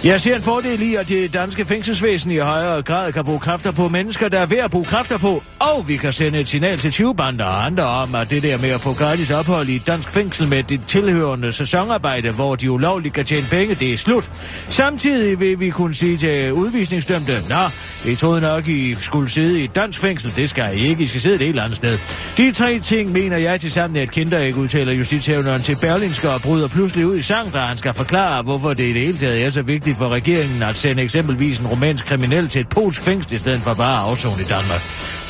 Jeg 0.04 0.20
ser 0.20 0.36
en 0.36 0.42
fordel 0.42 0.82
i, 0.82 0.94
at 0.94 1.08
det 1.08 1.34
danske 1.34 1.64
fængselsvæsen 1.64 2.30
i 2.30 2.36
højere 2.36 2.82
grad 2.82 3.12
kan 3.12 3.24
bruge 3.24 3.40
kræfter 3.40 3.70
på 3.70 3.88
mennesker, 3.88 4.28
der 4.28 4.38
er 4.38 4.46
ved 4.46 4.58
at 4.58 4.70
bruge 4.70 4.84
kræfter 4.84 5.18
på, 5.18 5.42
og 5.58 5.88
vi 5.88 5.96
kan 5.96 6.12
sende 6.12 6.40
et 6.40 6.48
signal 6.48 6.78
til 6.78 6.90
20 6.90 7.14
bander 7.14 7.44
og 7.44 7.66
andre 7.66 7.82
om, 7.82 8.14
at 8.14 8.30
det 8.30 8.42
der 8.42 8.58
med 8.58 8.70
at 8.70 8.80
få 8.80 8.92
gratis 8.92 9.30
ophold 9.30 9.68
i 9.68 9.76
et 9.76 9.86
dansk 9.86 10.10
fængsel 10.10 10.48
med 10.48 10.62
det 10.62 10.80
tilhørende 10.86 11.52
sæsonarbejde, 11.52 12.30
hvor 12.30 12.54
de 12.54 12.70
ulovligt 12.70 13.14
kan 13.14 13.24
tjene 13.24 13.46
penge, 13.50 13.74
det 13.74 13.92
er 13.92 13.96
slut. 13.96 14.30
Samtidig 14.68 15.40
vil 15.40 15.60
vi 15.60 15.70
kunne 15.70 15.94
sige 15.94 16.16
til 16.16 16.52
udvisningsdømte, 16.84 17.42
Nå, 17.48 18.10
I 18.10 18.14
troede 18.14 18.40
nok, 18.40 18.68
I 18.68 18.96
skulle 18.98 19.30
sidde 19.30 19.60
i 19.60 19.64
et 19.64 19.76
dansk 19.76 20.00
fængsel. 20.00 20.32
Det 20.36 20.50
skal 20.50 20.78
I 20.78 20.80
ikke. 20.88 21.02
I 21.02 21.06
skal 21.06 21.20
sidde 21.20 21.34
et 21.34 21.40
helt 21.40 21.60
andet 21.60 21.76
sted. 21.76 21.98
De 22.36 22.52
tre 22.52 22.78
ting 22.78 23.12
mener 23.12 23.36
jeg 23.36 23.60
til 23.60 23.70
sammen 23.70 24.02
er 24.02 24.06
kinderæg, 24.06 24.56
udtaler 24.56 24.92
justitshævneren 24.92 25.62
til 25.62 25.76
Berlinske 25.80 26.30
og 26.30 26.40
bryder 26.40 26.68
pludselig 26.68 27.06
ud 27.06 27.16
i 27.16 27.22
sang, 27.22 27.52
da 27.52 27.58
han 27.58 27.76
skal 27.76 27.94
forklare, 27.94 28.42
hvorfor 28.42 28.74
det 28.74 28.84
i 28.84 28.92
det 28.92 29.00
hele 29.00 29.18
taget 29.18 29.44
er 29.44 29.50
så 29.50 29.62
vigtigt 29.62 29.98
for 29.98 30.08
regeringen 30.08 30.62
at 30.62 30.76
sende 30.76 31.02
eksempelvis 31.02 31.58
en 31.58 31.66
romansk 31.66 32.06
kriminel 32.06 32.48
til 32.48 32.60
et 32.60 32.68
polsk 32.68 33.02
fængsel 33.02 33.32
i 33.32 33.38
stedet 33.38 33.60
for 33.60 33.74
bare 33.74 34.02
at 34.02 34.10
afzone 34.10 34.42
i 34.42 34.44
Danmark. 34.44 34.80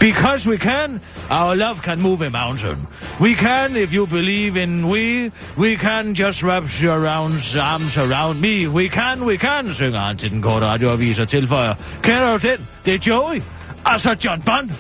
Because 0.01 0.51
we 0.51 0.57
can, 0.57 1.01
our 1.31 1.55
love 1.55 1.77
can 1.77 2.01
move 2.01 2.27
a 2.27 2.29
mountain. 2.29 2.87
We 3.21 3.35
can, 3.35 3.77
if 3.77 3.95
you 3.95 4.07
believe 4.07 4.63
in 4.63 4.85
we, 4.85 5.31
we 5.59 5.77
can 5.77 6.15
just 6.15 6.43
wrap 6.43 6.65
your 6.83 7.07
arms, 7.07 7.57
around 7.97 8.41
me. 8.41 8.69
We 8.69 8.89
can, 8.89 9.25
we 9.25 9.37
can, 9.37 9.73
synger 9.73 10.01
han 10.01 10.17
til 10.17 10.31
den 10.31 10.43
korte 10.43 10.67
radioavis 10.67 11.19
og 11.19 11.29
tilføjer. 11.45 11.75
Kender 12.03 12.39
du 12.39 12.49
den? 12.49 12.69
Det 12.87 12.95
er 12.95 12.99
Joey. 13.07 13.43
Altså 13.87 14.17
John 14.25 14.43
Bond. 14.43 14.71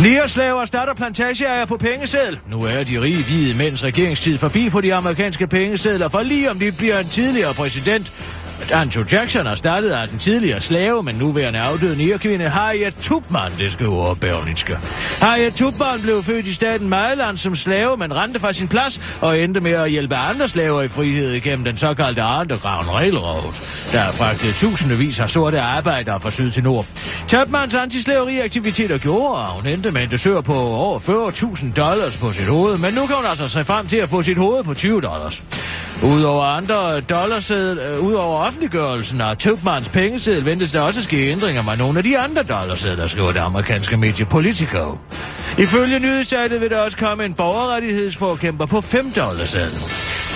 Nierslaver 0.00 0.64
starter 0.64 0.94
plantageejer 0.94 1.64
på 1.64 1.76
pengeseddel. 1.76 2.38
Nu 2.48 2.62
er 2.62 2.84
de 2.84 3.00
rige 3.00 3.24
hvide 3.24 3.56
mænds 3.56 3.84
regeringstid 3.84 4.38
forbi 4.38 4.70
på 4.70 4.80
de 4.80 4.94
amerikanske 4.94 5.46
pengesedler, 5.46 6.08
for 6.08 6.22
lige 6.22 6.50
om 6.50 6.58
de 6.58 6.72
bliver 6.72 6.98
en 6.98 7.08
tidligere 7.08 7.54
præsident. 7.54 8.12
Andrew 8.72 9.04
Jackson 9.12 9.46
har 9.46 9.54
startet 9.54 9.90
af 9.90 10.08
den 10.08 10.18
tidligere 10.18 10.60
slave, 10.60 11.02
men 11.02 11.14
nuværende 11.14 11.60
afdøde 11.60 11.96
nierkvinde 11.96 12.48
Harriet 12.48 12.94
Tubman, 13.02 13.52
det 13.58 13.72
skriver 13.72 14.14
Berlinske. 14.14 14.78
Harriet 15.20 15.54
Tubman 15.54 16.00
blev 16.02 16.22
født 16.22 16.46
i 16.46 16.52
staten 16.52 16.88
Maryland 16.88 17.36
som 17.36 17.56
slave, 17.56 17.96
men 17.96 18.16
rendte 18.16 18.40
fra 18.40 18.52
sin 18.52 18.68
plads 18.68 19.00
og 19.20 19.40
endte 19.40 19.60
med 19.60 19.72
at 19.72 19.90
hjælpe 19.90 20.16
andre 20.16 20.48
slaver 20.48 20.82
i 20.82 20.88
frihed 20.88 21.32
igennem 21.32 21.64
den 21.64 21.76
såkaldte 21.76 22.22
Underground 22.40 22.88
Railroad, 22.88 23.60
der 23.92 24.12
fragtede 24.12 24.52
tusindvis 24.52 25.20
af 25.20 25.30
sorte 25.30 25.60
arbejdere 25.60 26.20
fra 26.20 26.30
syd 26.30 26.50
til 26.50 26.62
nord. 26.62 26.86
Tubmans 27.28 27.74
antislaveriaktiviteter 27.74 28.98
gjorde, 28.98 29.42
at 29.42 29.48
hun 29.48 29.66
endte 29.66 29.90
med 29.90 30.02
en 30.02 30.08
døsør 30.08 30.40
på 30.40 30.54
over 30.54 30.98
40.000 30.98 31.72
dollars 31.76 32.16
på 32.16 32.32
sit 32.32 32.46
hoved, 32.46 32.78
men 32.78 32.94
nu 32.94 33.06
kan 33.06 33.16
hun 33.16 33.26
altså 33.26 33.48
se 33.48 33.64
frem 33.64 33.86
til 33.86 33.96
at 33.96 34.08
få 34.08 34.22
sit 34.22 34.38
hoved 34.38 34.64
på 34.64 34.74
20 34.74 35.00
dollars. 35.00 35.42
Udover 36.02 36.44
andre 36.44 37.00
dollars, 37.00 37.50
øh, 37.50 38.00
udover 38.00 38.38
offentliggørelsen 38.50 39.20
af 39.20 39.36
Tubmans 39.36 39.88
pengeseddel, 39.88 40.44
ventes 40.44 40.70
der 40.70 40.80
også 40.80 41.02
ske 41.02 41.30
ændringer 41.30 41.62
med 41.62 41.76
nogle 41.76 41.98
af 41.98 42.04
de 42.04 42.18
andre 42.18 42.42
dollarsedler, 42.42 43.06
skriver 43.06 43.32
det 43.32 43.40
amerikanske 43.40 43.96
medie 43.96 44.26
Politico. 44.26 44.98
Ifølge 45.58 45.98
nyhedssejlet 45.98 46.60
vil 46.60 46.70
der 46.70 46.78
også 46.78 46.96
komme 46.96 47.24
en 47.24 47.34
borgerrettighedsforkæmper 47.34 48.66
på 48.66 48.80
5 48.80 49.12
dollarsedlen. 49.12 49.80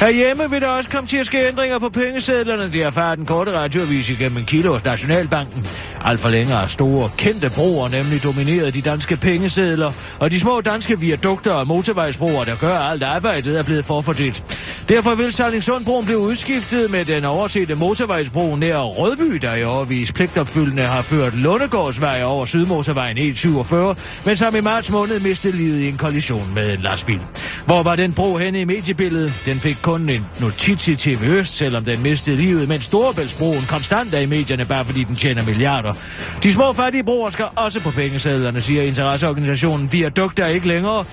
Herhjemme 0.01 0.51
vil 0.51 0.61
der 0.61 0.69
også 0.69 0.91
komme 0.91 1.07
til 1.07 1.17
at 1.17 1.27
ske 1.27 1.49
ændringer 1.49 1.79
på 1.79 1.89
pengesedlerne. 1.89 2.73
Det 2.73 2.83
erfarer 2.83 3.15
den 3.15 3.27
korte 3.27 3.53
radioavis 3.59 4.09
igennem 4.09 4.39
en 4.39 4.45
kilo 4.45 4.73
hos 4.73 4.85
Nationalbanken. 4.85 5.67
Alt 6.05 6.21
for 6.21 6.29
længe 6.29 6.53
har 6.53 6.67
store, 6.67 7.11
kendte 7.17 7.51
broer 7.51 7.89
nemlig 7.89 8.23
domineret 8.23 8.75
de 8.75 8.81
danske 8.81 9.17
pengesedler, 9.17 9.93
og 10.19 10.31
de 10.31 10.41
små 10.41 10.61
danske 10.61 11.01
viadukter 11.01 11.53
og 11.53 11.67
motorvejsbroer, 11.67 12.45
der 12.45 12.57
gør 12.57 12.79
alt 12.79 13.03
arbejdet, 13.03 13.59
er 13.59 13.63
blevet 13.63 13.85
forfordelt. 13.85 14.43
Derfor 14.89 15.15
vil 15.15 15.33
Sallingsundbroen 15.33 16.05
blive 16.05 16.19
udskiftet 16.19 16.91
med 16.91 17.05
den 17.05 17.25
oversete 17.25 17.75
motor 17.75 18.04
motorvejsbro 18.05 18.57
nær 18.57 18.79
Rødby, 18.79 19.37
der 19.37 19.55
i 19.55 19.65
overvis 19.65 20.13
pligtopfyldende 20.13 20.83
har 20.83 21.03
ført 21.03 21.35
Lundegårdsvej 21.35 22.23
over 22.25 22.45
Sydmotorvejen 22.45 23.19
E47, 23.19 23.77
men 24.25 24.37
som 24.37 24.57
i 24.57 24.61
marts 24.61 24.91
måned 24.91 25.21
mistede 25.21 25.57
livet 25.57 25.81
i 25.81 25.89
en 25.89 25.97
kollision 25.97 26.55
med 26.55 26.75
en 26.75 26.81
lastbil. 26.81 27.21
Hvor 27.67 27.83
var 27.83 27.97
den 27.97 28.13
bro 28.13 28.37
henne 28.37 28.61
i 28.61 28.65
mediebilledet? 28.65 29.33
Den 29.47 29.61
fik 29.61 29.77
kun 29.83 30.09
en 30.09 30.27
notits 30.41 30.89
i 30.89 30.97
TV 30.97 31.19
Øst, 31.23 31.57
selvom 31.57 31.85
den 31.85 32.03
mistede 32.03 32.37
livet, 32.37 32.69
men 32.69 32.81
Storebæltsbroen 32.81 33.65
konstant 33.69 34.15
er 34.15 34.21
i 34.21 34.27
medierne, 34.27 34.65
bare 34.65 34.85
fordi 34.85 35.05
den 35.05 35.17
tjener 35.17 35.45
milliarder. 35.45 35.95
De 36.43 36.53
små 36.53 36.73
fattige 36.73 37.05
broer 37.05 37.31
skal 37.31 37.47
også 37.57 37.81
på 37.81 37.91
pengesedlerne, 37.91 38.61
siger 38.61 38.83
interesseorganisationen 38.83 39.93
Viadukt 39.93 40.39
er 40.39 40.47
ikke 40.47 40.69
længere, 40.69 41.05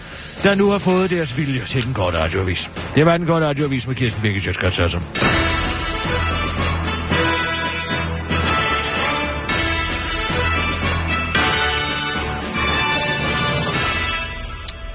der 0.44 0.56
nu 0.56 0.70
har 0.70 0.78
fået 0.78 1.10
deres 1.10 1.38
vilje 1.38 1.62
til 1.66 1.86
den 1.86 1.94
korte 1.94 2.18
radioavis. 2.18 2.70
Det 2.96 3.06
var 3.06 3.18
den 3.18 3.28
korte 3.28 3.46
radioavis 3.46 3.88
med 3.88 3.96
Kirsten 3.96 4.22
Birgit 4.22 4.44
Sjøtskrets 4.44 4.96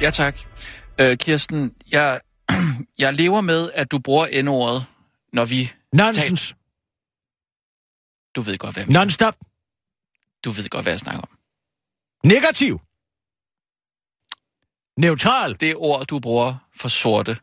Ja, 0.07 0.11
tak. 0.11 0.38
Øh, 1.01 1.19
Kirsten, 1.19 1.77
jeg, 1.90 2.21
jeg 2.99 3.14
lever 3.14 3.40
med, 3.40 3.71
at 3.73 3.90
du 3.90 3.99
bruger 3.99 4.42
N-ordet, 4.42 4.87
når 5.33 5.45
vi... 5.45 5.73
Nonsens. 5.92 6.55
Du 8.35 8.40
ved 8.40 8.59
godt, 8.59 8.75
hvad 8.75 8.83
jeg 8.83 8.88
mener. 8.88 9.01
Non-stop. 9.01 9.35
Du 10.45 10.51
ved 10.51 10.69
godt, 10.69 10.85
hvad 10.85 10.92
jeg 10.92 11.01
snakker 11.01 11.23
om. 11.23 11.38
Negativ. 12.25 12.81
Neutral. 14.97 15.61
Det 15.61 15.77
ord, 15.77 16.07
du 16.07 16.21
bruger 16.21 16.55
for 16.77 16.88
sorte. 16.88 17.38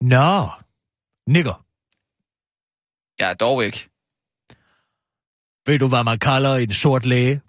Nå. 0.00 0.50
Nigger. 1.26 1.64
Jeg 3.18 3.30
er 3.30 3.34
dog 3.34 3.64
ikke. 3.64 3.88
Ved 5.66 5.78
du, 5.78 5.88
hvad 5.88 6.04
man 6.04 6.18
kalder 6.18 6.56
en 6.56 6.74
sort 6.74 7.06
læge? 7.06 7.40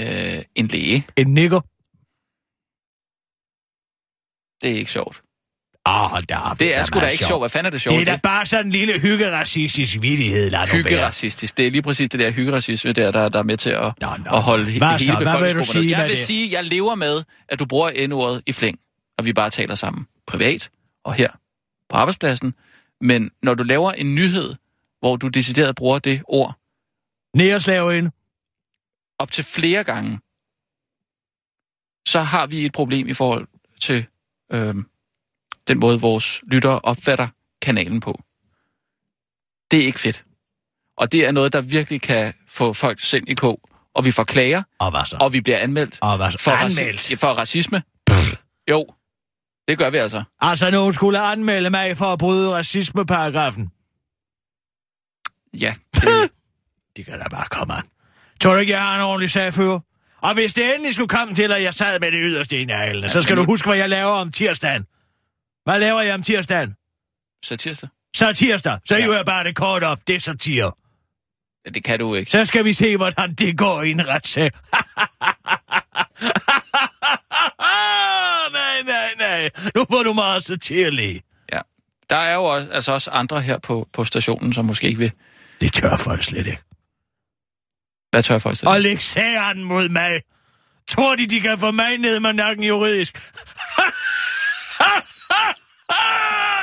Øh, 0.00 0.42
en 0.54 0.66
læge. 0.66 1.06
En 1.16 1.34
nigger? 1.34 1.60
Det 4.62 4.70
er 4.74 4.78
ikke 4.78 4.90
sjovt. 4.90 5.22
Ah, 5.84 6.10
hold 6.10 6.24
da 6.26 6.36
op. 6.36 6.60
Det 6.60 6.74
er 6.74 6.78
da 6.78 6.84
sgu 6.84 7.00
da 7.00 7.06
ikke 7.06 7.24
sjovt. 7.24 7.40
Hvad 7.42 7.48
fanden 7.50 7.66
er 7.66 7.70
det 7.70 7.80
sjovt? 7.80 7.94
Det 7.94 8.08
er 8.08 8.12
da 8.12 8.20
bare 8.22 8.46
sådan 8.46 8.66
en 8.66 8.72
lille 8.72 9.00
hyggeracistisk 9.00 9.98
vittighed, 10.00 10.50
lad 10.50 10.60
nu 10.60 10.66
være. 10.72 10.76
hyggeracistisk. 10.82 11.56
Det 11.56 11.66
er 11.66 11.70
lige 11.70 11.82
præcis 11.82 12.08
det 12.10 12.20
der 12.20 12.30
hyggeracisme 12.30 12.92
der, 12.92 13.10
der, 13.10 13.28
der 13.28 13.38
er 13.38 13.42
med 13.42 13.56
til 13.56 13.70
at, 13.70 13.80
Nå, 14.00 14.06
nå. 14.24 14.30
at 14.36 14.42
holde 14.42 14.64
he- 14.64 14.78
Hvad 14.78 14.98
hele 14.98 15.16
befolkningsgruppen 15.18 15.82
ned. 15.82 15.90
Jeg 15.90 16.02
vil 16.02 16.10
det? 16.10 16.18
sige, 16.18 16.52
jeg 16.52 16.64
lever 16.64 16.94
med, 16.94 17.22
at 17.48 17.58
du 17.58 17.66
bruger 17.66 18.06
N-ordet 18.08 18.42
i 18.46 18.52
flæng, 18.52 18.78
og 19.18 19.24
vi 19.24 19.32
bare 19.32 19.50
taler 19.50 19.74
sammen 19.74 20.06
privat 20.26 20.70
og 21.04 21.14
her 21.14 21.30
på 21.88 21.96
arbejdspladsen. 21.96 22.54
Men 23.00 23.30
når 23.42 23.54
du 23.54 23.62
laver 23.62 23.92
en 23.92 24.14
nyhed, 24.14 24.54
hvor 25.00 25.16
du 25.16 25.28
decideret 25.28 25.76
bruger 25.76 25.98
det 25.98 26.22
ord 26.24 26.58
ind. 27.34 28.10
Op 29.18 29.30
til 29.30 29.44
flere 29.44 29.84
gange, 29.84 30.18
så 32.08 32.20
har 32.20 32.46
vi 32.46 32.64
et 32.64 32.72
problem 32.72 33.08
i 33.08 33.12
forhold 33.14 33.46
til 33.80 34.06
øhm, 34.52 34.86
den 35.68 35.78
måde, 35.78 36.00
vores 36.00 36.42
lyttere 36.52 36.80
opfatter 36.80 37.28
kanalen 37.62 38.00
på. 38.00 38.20
Det 39.70 39.82
er 39.82 39.86
ikke 39.86 40.00
fedt. 40.00 40.24
Og 40.96 41.12
det 41.12 41.26
er 41.26 41.30
noget, 41.32 41.52
der 41.52 41.60
virkelig 41.60 42.00
kan 42.02 42.34
få 42.48 42.72
folk 42.72 43.00
sind 43.00 43.28
i 43.28 43.34
kog. 43.34 43.60
Og 43.94 44.04
vi 44.04 44.10
får 44.10 44.24
klager, 44.24 44.62
Og 44.78 44.90
hvad 44.90 45.04
så? 45.04 45.16
og 45.20 45.32
vi 45.32 45.40
bliver 45.40 45.58
anmeldt 45.58 45.98
Og 46.02 46.16
hvad 46.16 46.30
så? 46.30 46.38
for, 46.38 46.50
Anmeldt. 46.50 47.00
raci- 47.00 47.14
for 47.16 47.28
racisme. 47.28 47.82
Jo, 48.70 48.86
det 49.68 49.78
gør 49.78 49.90
vi 49.90 49.96
altså. 49.98 50.22
Altså, 50.40 50.70
nogen 50.70 50.92
skulle 50.92 51.18
anmelde 51.20 51.70
mig 51.70 51.96
for 51.96 52.12
at 52.12 52.18
bryde 52.18 52.54
racismeparagrafen. 52.54 53.70
Ja, 55.60 55.74
det, 55.94 56.30
De 56.96 57.04
kan 57.04 57.18
da 57.18 57.28
bare 57.30 57.46
komme 57.50 57.74
an. 57.74 57.84
Tror 58.40 58.52
du 58.52 58.58
ikke, 58.58 58.72
jeg 58.72 58.80
har 58.80 58.96
en 58.96 59.02
ordentlig 59.02 59.30
sag 59.30 59.54
for? 59.54 59.84
Og 60.20 60.34
hvis 60.34 60.54
det 60.54 60.74
endelig 60.74 60.94
skulle 60.94 61.08
komme 61.08 61.34
til, 61.34 61.52
at 61.52 61.62
jeg 61.62 61.74
sad 61.74 62.00
med 62.00 62.12
det 62.12 62.20
yderste 62.22 62.60
i 62.60 62.64
neglene, 62.64 63.08
så 63.08 63.22
skal 63.22 63.36
du 63.36 63.44
huske, 63.44 63.68
hvad 63.68 63.78
jeg 63.78 63.88
laver 63.88 64.10
om 64.12 64.32
tirsdagen. 64.32 64.86
Hvad 65.64 65.78
laver 65.80 66.00
jeg 66.00 66.14
om 66.14 66.22
tirsdagen? 66.22 66.74
så 67.44 67.56
tirsdag. 67.56 67.88
Så 68.16 68.32
tirsdag. 68.32 68.78
Så 68.88 68.96
Ja. 68.96 69.06
ja. 69.06 69.12
jeg 69.12 69.24
bare 69.26 69.44
det 69.44 69.56
kort 69.56 69.82
op. 69.84 69.98
Det 70.06 70.16
er 70.16 70.20
satire. 70.20 70.72
Ja, 71.66 71.70
det 71.70 71.84
kan 71.84 71.98
du 71.98 72.14
ikke. 72.14 72.30
Så 72.30 72.44
skal 72.44 72.64
vi 72.64 72.72
se, 72.72 72.96
hvordan 72.96 73.34
det 73.34 73.58
går 73.58 73.82
i 73.82 73.90
en 73.90 74.08
retssag. 74.08 74.50
nej, 78.52 78.82
nej, 78.84 79.08
nej. 79.18 79.50
Nu 79.74 79.84
får 79.90 80.02
du 80.02 80.12
meget 80.12 80.44
satirlig. 80.44 81.20
Ja. 81.52 81.60
Der 82.10 82.16
er 82.16 82.34
jo 82.34 82.44
også, 82.44 82.68
altså 82.72 82.92
også 82.92 83.10
andre 83.10 83.40
her 83.40 83.58
på, 83.58 83.88
på 83.92 84.04
stationen, 84.04 84.52
som 84.52 84.64
måske 84.64 84.86
ikke 84.86 84.98
vil... 84.98 85.12
Det 85.60 85.72
tør 85.72 85.96
folk 85.96 86.22
slet 86.22 86.46
ikke. 86.46 86.62
Hvad 88.10 88.22
tør 88.22 88.34
jeg 88.34 88.42
for 88.42 88.68
Og 88.68 88.80
læg 88.80 89.02
sagen 89.02 89.64
mod 89.64 89.88
mig. 89.88 90.22
Tror 90.88 91.16
de, 91.16 91.26
de 91.26 91.40
kan 91.40 91.58
få 91.58 91.70
mig 91.70 91.98
ned 91.98 92.20
med 92.20 92.32
nakken 92.32 92.64
juridisk? 92.64 93.14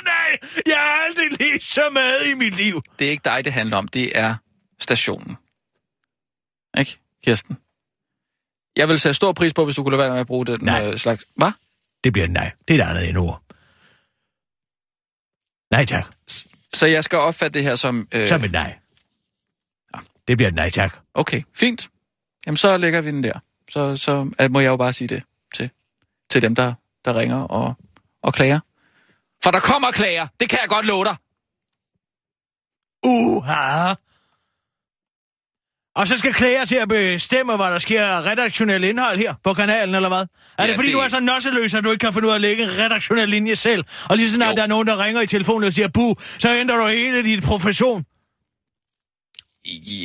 nej, 0.06 0.38
jeg 0.66 0.76
har 0.78 1.06
aldrig 1.06 1.30
lige 1.40 1.62
så 1.62 1.90
meget 1.94 2.28
i 2.28 2.34
mit 2.34 2.56
liv. 2.56 2.82
Det 3.00 3.08
er 3.08 3.12
ikke 3.12 3.22
dig, 3.26 3.46
det 3.46 3.54
handler 3.54 3.78
om. 3.78 3.88
Det 3.88 4.18
er 4.18 4.36
stationen. 4.80 5.38
Ikke, 6.78 6.98
Kirsten? 7.26 7.58
Jeg 8.78 8.90
vil 8.90 9.00
sætte 9.00 9.14
stor 9.14 9.34
pris 9.34 9.54
på, 9.54 9.66
hvis 9.66 9.76
du 9.76 9.84
kunne 9.84 9.98
lade 9.98 10.04
være 10.04 10.12
med 10.12 10.20
at 10.20 10.28
bruge 10.28 10.46
den 10.46 10.60
Nej. 10.62 10.88
øh, 10.88 10.98
slags... 10.98 11.26
Hvad? 11.36 11.52
Det 12.04 12.14
bliver 12.14 12.28
nej. 12.28 12.52
Det 12.68 12.80
er 12.80 12.84
et 12.86 12.90
andet 12.90 13.10
end 13.10 13.18
ord. 13.18 13.42
Nej 15.72 15.86
tak. 15.86 16.06
Så 16.74 16.88
jeg 16.88 17.04
skal 17.04 17.18
opfatte 17.20 17.60
det 17.60 17.64
her 17.68 17.76
som... 17.76 18.08
Øh, 18.12 18.28
Som 18.28 18.44
et 18.44 18.52
nej. 18.52 18.78
Det 20.28 20.38
bliver 20.38 20.48
et 20.50 20.56
nej 20.56 20.70
tak. 20.70 20.98
Okay, 21.14 21.42
fint. 21.56 21.90
Jamen, 22.46 22.58
så 22.58 22.78
lægger 22.78 23.02
vi 23.02 23.12
den 23.12 23.24
der. 23.24 23.40
Så, 23.72 23.98
så 23.98 24.32
øh, 24.42 24.52
må 24.52 24.60
jeg 24.60 24.68
jo 24.70 24.78
bare 24.78 24.94
sige 24.94 25.08
det 25.08 25.24
til, 25.56 25.70
til 26.30 26.42
dem, 26.42 26.56
der, 26.56 26.74
der 27.06 27.16
ringer 27.20 27.42
og, 27.44 27.74
og 28.24 28.34
klager. 28.34 28.60
For 29.44 29.52
der 29.52 29.60
kommer 29.60 29.92
klager. 29.92 30.28
Det 30.40 30.50
kan 30.50 30.60
jeg 30.62 30.70
godt 30.70 30.86
love 30.86 31.06
dig. 31.06 31.16
Uha. 33.06 33.94
Og 35.96 36.08
så 36.08 36.18
skal 36.18 36.34
klager 36.34 36.66
til 36.66 36.76
at 36.76 36.88
bestemme, 36.90 37.56
hvad 37.56 37.66
der 37.66 37.80
sker 37.80 38.26
redaktionel 38.26 38.84
indhold 38.84 39.18
her 39.18 39.34
på 39.44 39.54
kanalen, 39.54 39.96
eller 39.96 40.10
hvad? 40.10 40.18
Er 40.18 40.26
Ja, 40.60 40.68
det 40.68 40.76
fordi, 40.76 40.88
det- 40.88 40.94
du 40.96 41.00
er 41.00 41.08
så 41.08 41.20
nosseløs, 41.20 41.74
at 41.74 41.84
du 41.84 41.92
ikke 41.92 42.04
kan 42.06 42.14
finde 42.14 42.28
ud 42.28 42.32
af 42.32 42.36
at 42.36 42.42
lægge 42.42 42.64
en 42.64 42.70
redaktionel 42.80 43.30
linje 43.30 43.56
selv? 43.56 43.84
Og 44.10 44.18
lige 44.18 44.30
så 44.30 44.36
snart 44.36 44.52
Jo. 44.52 44.56
der 44.56 44.64
er 44.64 44.68
nogen, 44.68 44.88
der 44.88 45.04
ringer 45.04 45.22
i 45.22 45.28
telefonen 45.28 45.68
og 45.68 45.74
siger, 45.74 45.88
buh, 45.88 46.16
så 46.40 46.56
ændrer 46.56 46.78
du 46.78 46.88
hele 46.88 47.24
dit 47.24 47.44
profession. 47.44 48.06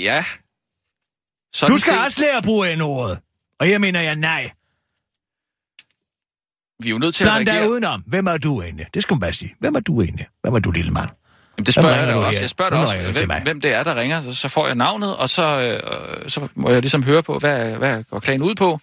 Ja. 0.05 0.25
Sådan 1.55 1.73
Du 1.73 1.79
skal 1.79 1.93
set, 1.93 2.05
også 2.05 2.21
lære 2.21 2.37
at 2.37 2.45
bruge 2.45 2.77
N-ordet. 2.77 3.19
Og 3.59 3.67
her 3.67 3.79
mener 3.79 4.01
jeg 4.01 4.17
nej. 4.17 4.51
Vi 6.83 6.89
er 6.89 6.91
jo 6.91 6.99
nødt 6.99 7.15
til 7.15 7.25
at 7.25 7.29
Bland 7.29 7.47
dig 7.47 7.55
reagere. 7.55 7.71
udenom. 7.71 8.01
Hvem 8.07 8.27
er 8.27 8.37
du 8.37 8.63
egentlig? 8.63 8.87
Det 8.95 9.03
skal 9.03 9.15
man 9.15 9.21
bare 9.21 9.33
sige. 9.33 9.55
Hvem 9.59 9.75
er 9.75 9.81
du 9.81 10.03
egentlig? 10.03 10.27
Hvem 10.43 10.55
er 10.55 10.59
du, 10.59 10.71
lille 10.71 10.91
mand? 10.91 11.09
Jamen, 11.59 11.67
det 11.67 11.75
spørger 11.75 11.89
Hvem 11.89 11.99
jeg 11.99 12.07
dig 12.07 12.15
du 12.15 12.19
også. 12.21 12.31
her? 12.37 12.41
Jeg 12.41 12.51
spørger 12.51 12.71
dig 12.71 12.79
Hvem 12.79 13.07
også, 13.09 13.19
hvem, 13.19 13.29
mig? 13.29 13.43
hvem 13.43 13.61
det 13.61 13.73
er, 13.73 13.83
der 13.85 13.95
ringer. 13.95 14.23
Så, 14.23 14.35
så 14.35 14.49
får 14.49 14.67
jeg 14.67 14.75
navnet, 14.77 15.17
og 15.17 15.29
så, 15.31 15.43
øh, 16.25 16.31
så 16.31 16.49
må 16.55 16.71
jeg 16.71 16.81
ligesom 16.81 17.03
høre 17.03 17.23
på, 17.23 17.39
hvad, 17.39 17.77
hvad 17.77 18.05
går 18.05 18.19
klagen 18.21 18.43
ud 18.43 18.55
på. 18.55 18.81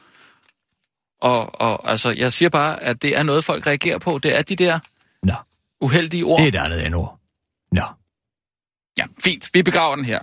Og, 1.22 1.62
og 1.62 1.90
altså, 1.92 2.10
jeg 2.10 2.34
siger 2.34 2.50
bare, 2.50 2.84
at 2.84 3.02
det 3.02 3.18
er 3.18 3.24
noget, 3.24 3.44
folk 3.46 3.68
reagerer 3.68 3.98
på. 3.98 4.20
Det 4.24 4.36
er 4.38 4.42
de 4.42 4.56
der 4.56 4.80
Nå, 5.24 5.34
uheldige 5.82 6.24
ord. 6.24 6.40
det 6.42 6.56
er 6.56 6.62
et 6.62 6.66
andet 6.66 6.86
end 6.86 6.96
ord. 6.96 7.20
Nå. 7.72 7.84
Ja, 8.98 9.06
fint. 9.24 9.50
Vi 9.54 9.64
begraver 9.64 9.96
den 9.96 10.06
her. 10.06 10.20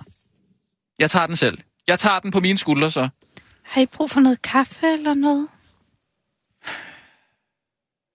Jeg 0.99 1.11
tager 1.11 1.27
den 1.27 1.37
selv. 1.37 1.59
Jeg 1.87 1.99
tager 1.99 2.19
den 2.21 2.31
på 2.31 2.41
mine 2.41 2.59
skuldre, 2.59 2.91
så. 2.91 3.09
Har 3.63 3.81
I 3.81 3.87
brug 3.87 4.11
for 4.11 4.21
noget 4.21 4.43
kaffe 4.43 4.87
eller 4.87 5.15
noget? 5.15 5.49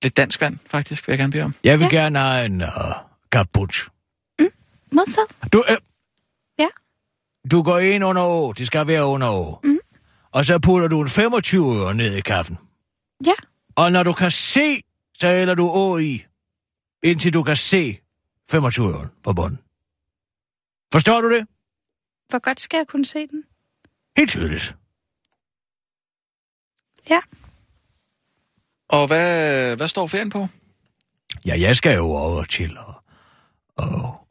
Lidt 0.04 0.18
dansk 0.18 0.42
vand, 0.42 0.58
faktisk, 0.68 1.08
vil 1.08 1.12
jeg 1.14 1.18
gerne 1.20 1.32
bede 1.32 1.44
om. 1.44 1.56
Jeg 1.64 1.80
vil 1.80 1.88
Ja. 1.92 1.98
gerne 2.02 2.20
have 2.20 2.46
en 2.46 2.62
uh, 2.62 2.70
cappuccino. 3.32 3.90
Modtaget? 4.92 5.54
Du, 5.54 5.64
øh, 5.70 5.78
Ja. 6.60 6.68
du 7.52 7.62
går 7.64 7.80
ind 7.80 8.04
under 8.06 8.22
å. 8.24 8.54
Det 8.54 8.68
skal 8.68 8.88
være 8.88 9.06
under 9.06 9.28
å. 9.30 9.60
Mm. 9.64 9.80
Og 10.32 10.46
så 10.46 10.60
putter 10.60 10.88
du 10.88 11.02
en 11.02 11.10
25 11.10 11.76
øre 11.82 11.94
ned 11.94 12.16
i 12.16 12.22
kaffen. 12.22 12.58
Ja. 13.26 13.34
Og 13.76 13.92
når 13.92 14.04
du 14.04 14.14
kan 14.14 14.32
se, 14.32 14.82
så 15.20 15.28
hælder 15.28 15.56
du 15.56 15.68
å 15.70 15.98
i, 15.98 16.26
indtil 17.04 17.34
du 17.34 17.44
kan 17.44 17.56
se 17.56 18.00
25 18.52 18.90
øre 18.94 19.08
på 19.24 19.34
bunden. 19.34 19.60
Forstår 20.92 21.22
du 21.22 21.30
det? 21.36 21.48
Hvor 22.30 22.40
godt 22.40 22.62
skal 22.62 22.78
jeg 22.78 22.88
kunne 22.88 23.06
se 23.06 23.28
den? 23.28 23.44
Helt 24.18 24.30
tydeligt. 24.30 24.76
Ja. 27.10 27.20
Og 28.90 29.08
hvad, 29.08 29.76
hvad 29.76 29.88
står 29.88 30.08
ferien 30.08 30.30
på? 30.30 30.48
Ja, 31.46 31.60
jeg 31.60 31.76
skal 31.76 31.96
jo 31.96 32.06
over 32.12 32.44
til 32.44 32.78
og, 32.78 32.94
og 33.78 34.28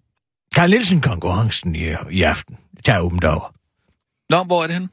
Karl 0.54 0.70
Nielsen 0.70 1.00
konkurrencen 1.00 1.74
i, 1.74 1.88
i 2.10 2.22
aften. 2.22 2.58
Det 2.76 2.84
tager 2.84 3.00
åbent 3.00 3.24
over. 3.24 3.54
Nå, 4.30 4.42
hvor 4.44 4.62
er 4.62 4.66
det 4.66 4.74
henne? 4.74 4.88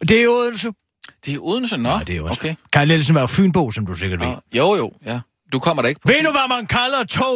Det 0.00 0.24
er 0.24 0.28
Odense. 0.28 0.72
Det 1.24 1.34
er 1.34 1.38
Odense, 1.40 1.76
nå. 1.76 1.88
Ja, 1.88 1.98
det 1.98 2.16
er 2.16 2.22
også. 2.22 2.40
Okay. 2.40 2.54
Karl 2.72 2.88
Nielsen 2.88 3.14
var 3.14 3.20
jo 3.20 3.26
Fynbo, 3.26 3.70
som 3.70 3.86
du 3.86 3.94
sikkert 3.94 4.20
ved. 4.20 4.26
Nå, 4.26 4.40
jo, 4.54 4.74
jo, 4.76 4.92
ja. 5.04 5.20
Du 5.52 5.58
kommer 5.58 5.82
der 5.82 5.88
ikke 5.88 6.00
på. 6.00 6.08
Ved 6.08 6.22
du, 6.24 6.30
hvad 6.30 6.48
man 6.48 6.66
kalder 6.66 7.04
to 7.04 7.32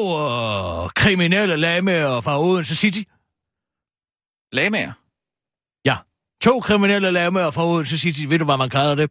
uh, 0.85 0.91
kriminelle 0.91 1.57
lamager 1.57 2.21
fra 2.21 2.41
Odense 2.41 2.77
City? 2.77 3.03
Lamager? 4.53 4.93
To 6.43 6.61
kriminelle 6.61 7.11
lamager 7.11 7.51
fra 7.51 7.67
Odense 7.67 7.99
City. 7.99 8.21
Ved 8.29 8.39
du, 8.39 8.45
hvad 8.45 8.57
man 8.57 8.71
kalder 8.71 8.95
det? 8.95 9.11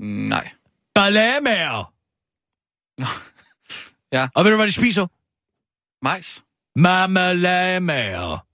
Nej. 0.00 0.50
Balamager. 0.94 1.92
Ja. 4.12 4.28
Og 4.34 4.44
ved 4.44 4.50
du, 4.50 4.56
hvad 4.56 4.66
de 4.66 4.72
spiser? 4.72 5.06
Majs. 6.04 6.44
Mama 6.76 7.32
lamager. 7.32 8.46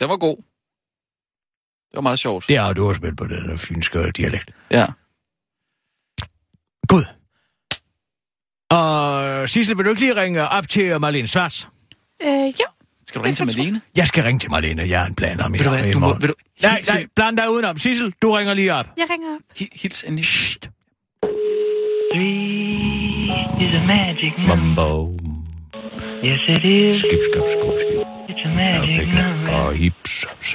Den 0.00 0.08
var 0.08 0.16
god. 0.16 0.36
Det 1.90 1.96
var 1.96 2.00
meget 2.00 2.18
sjovt. 2.18 2.48
Det 2.48 2.58
har 2.58 2.72
du 2.72 2.88
også 2.88 3.00
med 3.00 3.16
på 3.16 3.26
den 3.26 3.48
der 3.48 3.56
fynske 3.56 4.10
dialekt. 4.10 4.50
Ja. 4.70 4.86
Gud. 6.88 7.04
Og 8.70 9.48
Sissel, 9.48 9.76
vil 9.76 9.84
du 9.84 9.90
ikke 9.90 10.00
lige 10.00 10.16
ringe 10.16 10.48
op 10.48 10.68
til 10.68 11.00
Marlene 11.00 11.28
Svarts? 11.28 11.68
Øh, 12.22 12.46
jo. 12.46 12.81
Skal 13.12 13.20
du 13.20 13.24
ringe 13.26 13.36
til 13.36 13.46
Malene? 13.58 13.80
Jeg 13.96 14.06
skal 14.06 14.22
ringe 14.24 14.38
til 14.38 14.50
Marlene. 14.50 14.82
Jeg 14.82 15.00
har 15.00 15.06
en 15.06 15.14
plan 15.14 15.40
om 15.40 15.52
du 15.52 15.68
hvad, 15.68 15.86
i 15.86 15.92
du 15.92 15.98
må... 15.98 16.08
Ved 16.20 16.28
du, 16.28 16.34
Nej, 16.62 16.80
nej, 16.88 17.06
bland 17.16 17.36
dig 17.36 17.50
udenom. 17.50 17.76
Sissel, 17.78 18.12
du 18.22 18.32
ringer 18.32 18.54
lige 18.54 18.74
op. 18.74 18.86
Jeg 18.96 19.06
ringer 19.10 19.28
op. 19.34 19.40
hi- 19.60 19.78
Hils 19.82 20.02
endelig. 20.02 20.24
Shht. 20.24 20.70
Three 22.12 23.28
is 23.64 23.72
a 23.80 23.84
magic 23.86 24.32
number. 24.50 24.92
Yes, 26.28 26.40
it 26.54 26.64
is. 26.64 26.96
Skip, 26.96 27.20
skip, 27.28 27.46
skip, 27.54 27.74
skip. 27.82 28.06
It's 28.30 28.44
a 28.44 28.52
magic 28.54 29.08
number. 29.20 29.52
Og 29.56 29.74
hips, 29.74 30.24
hips. 30.28 30.50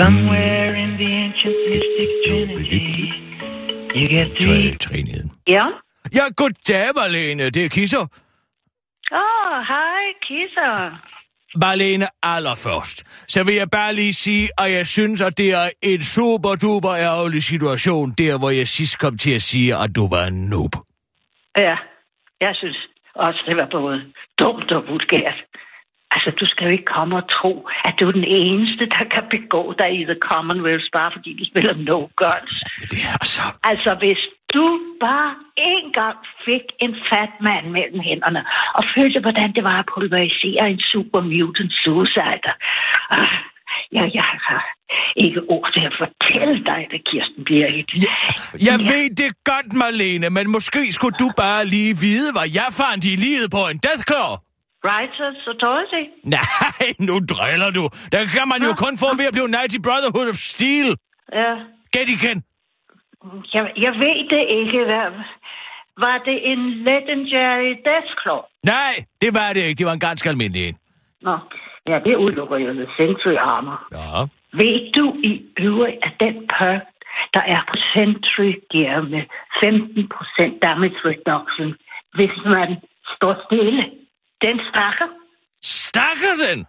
Somewhere 0.00 0.68
in 0.82 0.90
the 1.00 1.10
ancient 1.24 1.58
mystic 1.70 2.10
trinity, 2.26 2.84
you 3.98 4.06
get 4.16 4.28
three. 4.40 4.70
Tre, 4.70 4.76
triniden. 4.86 5.30
Ja. 5.48 5.66
Ja, 6.14 6.24
goddag, 6.36 6.86
Marlene. 6.96 7.50
Det 7.50 7.64
er 7.64 7.68
Kisser. 7.68 7.98
Åh, 9.12 9.18
oh, 9.18 9.56
hej, 9.72 10.02
kisser. 10.28 10.74
Marlene, 11.60 12.06
allerførst, 12.22 13.04
så 13.28 13.44
vil 13.44 13.54
jeg 13.54 13.70
bare 13.70 13.94
lige 13.94 14.12
sige, 14.12 14.48
at 14.58 14.72
jeg 14.72 14.86
synes, 14.86 15.20
at 15.20 15.38
det 15.38 15.54
er 15.54 15.70
en 15.82 16.02
super 16.02 16.54
duper 16.54 16.94
ærgerlig 16.94 17.42
situation, 17.42 18.10
der 18.18 18.38
hvor 18.38 18.50
jeg 18.50 18.68
sidst 18.68 18.98
kom 18.98 19.18
til 19.18 19.34
at 19.34 19.42
sige, 19.42 19.76
at 19.76 19.96
du 19.96 20.08
var 20.08 20.24
en 20.26 20.46
noob. 20.50 20.74
Ja, 21.56 21.76
jeg 22.40 22.54
synes 22.54 22.76
også, 23.14 23.40
det 23.48 23.56
var 23.56 23.68
både 23.72 24.04
dumt 24.38 24.72
og 24.72 24.82
vulgært. 24.88 25.38
Altså, 26.10 26.30
du 26.40 26.46
skal 26.46 26.64
jo 26.64 26.72
ikke 26.72 26.92
komme 26.96 27.16
og 27.16 27.26
tro, 27.36 27.68
at 27.84 27.94
du 28.00 28.08
er 28.08 28.12
den 28.12 28.24
eneste, 28.24 28.86
der 28.86 29.04
kan 29.14 29.24
begå 29.30 29.74
dig 29.78 29.90
i 30.00 30.04
The 30.04 30.18
Commonwealth, 30.28 30.88
bare 30.92 31.10
fordi 31.16 31.30
du 31.40 31.44
spiller 31.50 31.74
no 31.90 31.98
guns. 32.22 32.52
Men 32.80 32.88
det 32.92 33.00
er 33.08 33.12
altså... 33.20 33.42
Altså, 33.62 33.90
hvis 34.02 34.20
du 34.54 34.64
bare 35.00 35.34
en 35.56 35.92
gang 35.92 36.18
fik 36.44 36.64
en 36.84 36.94
fat 37.10 37.32
mand 37.40 37.66
mellem 37.76 38.00
hænderne, 38.08 38.42
og 38.74 38.82
følte, 38.96 39.20
hvordan 39.20 39.48
det 39.56 39.64
var 39.64 39.78
at 39.78 39.88
pulverisere 39.94 40.70
en 40.70 40.80
super 40.80 41.20
mutant 41.20 41.72
suicider. 41.82 42.54
Ah, 43.10 43.36
ja, 43.92 44.04
jeg 44.14 44.28
har 44.48 44.62
ikke 45.16 45.40
ord 45.48 45.72
til 45.72 45.80
at 45.90 45.94
fortælle 46.02 46.64
dig 46.70 46.86
det, 46.90 47.00
Kirsten 47.10 47.44
Birgit. 47.44 47.90
Ja, 48.08 48.16
jeg 48.68 48.78
ved 48.92 49.06
det 49.22 49.30
godt, 49.50 49.70
Marlene, 49.80 50.30
men 50.30 50.50
måske 50.50 50.92
skulle 50.92 51.16
du 51.24 51.28
bare 51.36 51.64
lige 51.74 51.92
vide, 52.06 52.28
hvad 52.36 52.48
jeg 52.60 52.70
fandt 52.80 53.04
i 53.12 53.14
livet 53.26 53.48
på 53.56 53.62
en 53.72 53.78
deathcore. 53.86 54.34
Writers 54.86 55.40
Authority? 55.52 56.02
Nej, 56.36 56.86
nu 57.08 57.14
driller 57.32 57.70
du. 57.78 57.84
Der 58.12 58.22
kan 58.34 58.46
man 58.52 58.60
jo 58.68 58.72
kun 58.84 58.94
få 59.02 59.08
ved 59.18 59.26
at 59.30 59.34
blive 59.36 59.48
Mighty 59.56 59.78
Brotherhood 59.86 60.28
of 60.32 60.38
Steel. 60.52 60.88
Ja, 61.40 61.52
Get 61.94 62.08
igen. 62.18 62.38
Jeg, 63.54 63.72
jeg 63.76 63.92
ved 63.92 64.18
det 64.34 64.44
ikke. 64.60 64.84
Hvad, 64.84 65.10
var 66.04 66.16
det 66.28 66.38
en 66.52 66.62
legendary 66.88 67.72
Deathclaw? 67.88 68.40
Nej, 68.64 68.92
det 69.22 69.34
var 69.34 69.48
det 69.54 69.62
ikke. 69.68 69.78
Det 69.78 69.86
var 69.86 69.92
en 69.92 70.06
ganske 70.08 70.28
almindelig 70.28 70.68
en. 70.68 70.76
Nå, 71.22 71.38
ja, 71.88 71.98
det 72.06 72.16
udelukker 72.16 72.56
jo 72.56 72.72
The 72.72 72.88
Century 72.96 73.36
Armor. 73.52 73.78
Ja. 73.98 74.26
Ved 74.60 74.92
du 74.92 75.06
i 75.30 75.32
øvrigt, 75.58 75.98
at 76.06 76.12
den 76.20 76.34
perk, 76.58 76.82
der 77.34 77.40
er 77.54 77.60
på 77.70 77.76
Century 77.94 78.52
Gear 78.72 79.00
med 79.12 79.22
15% 79.62 80.58
damage 80.66 80.98
reduction, 81.10 81.68
hvis 82.16 82.34
man 82.44 82.68
står 83.16 83.32
stille, 83.46 83.82
den 84.44 84.56
stakker? 84.70 85.08
Stakker 85.62 86.34
den? 86.46 86.66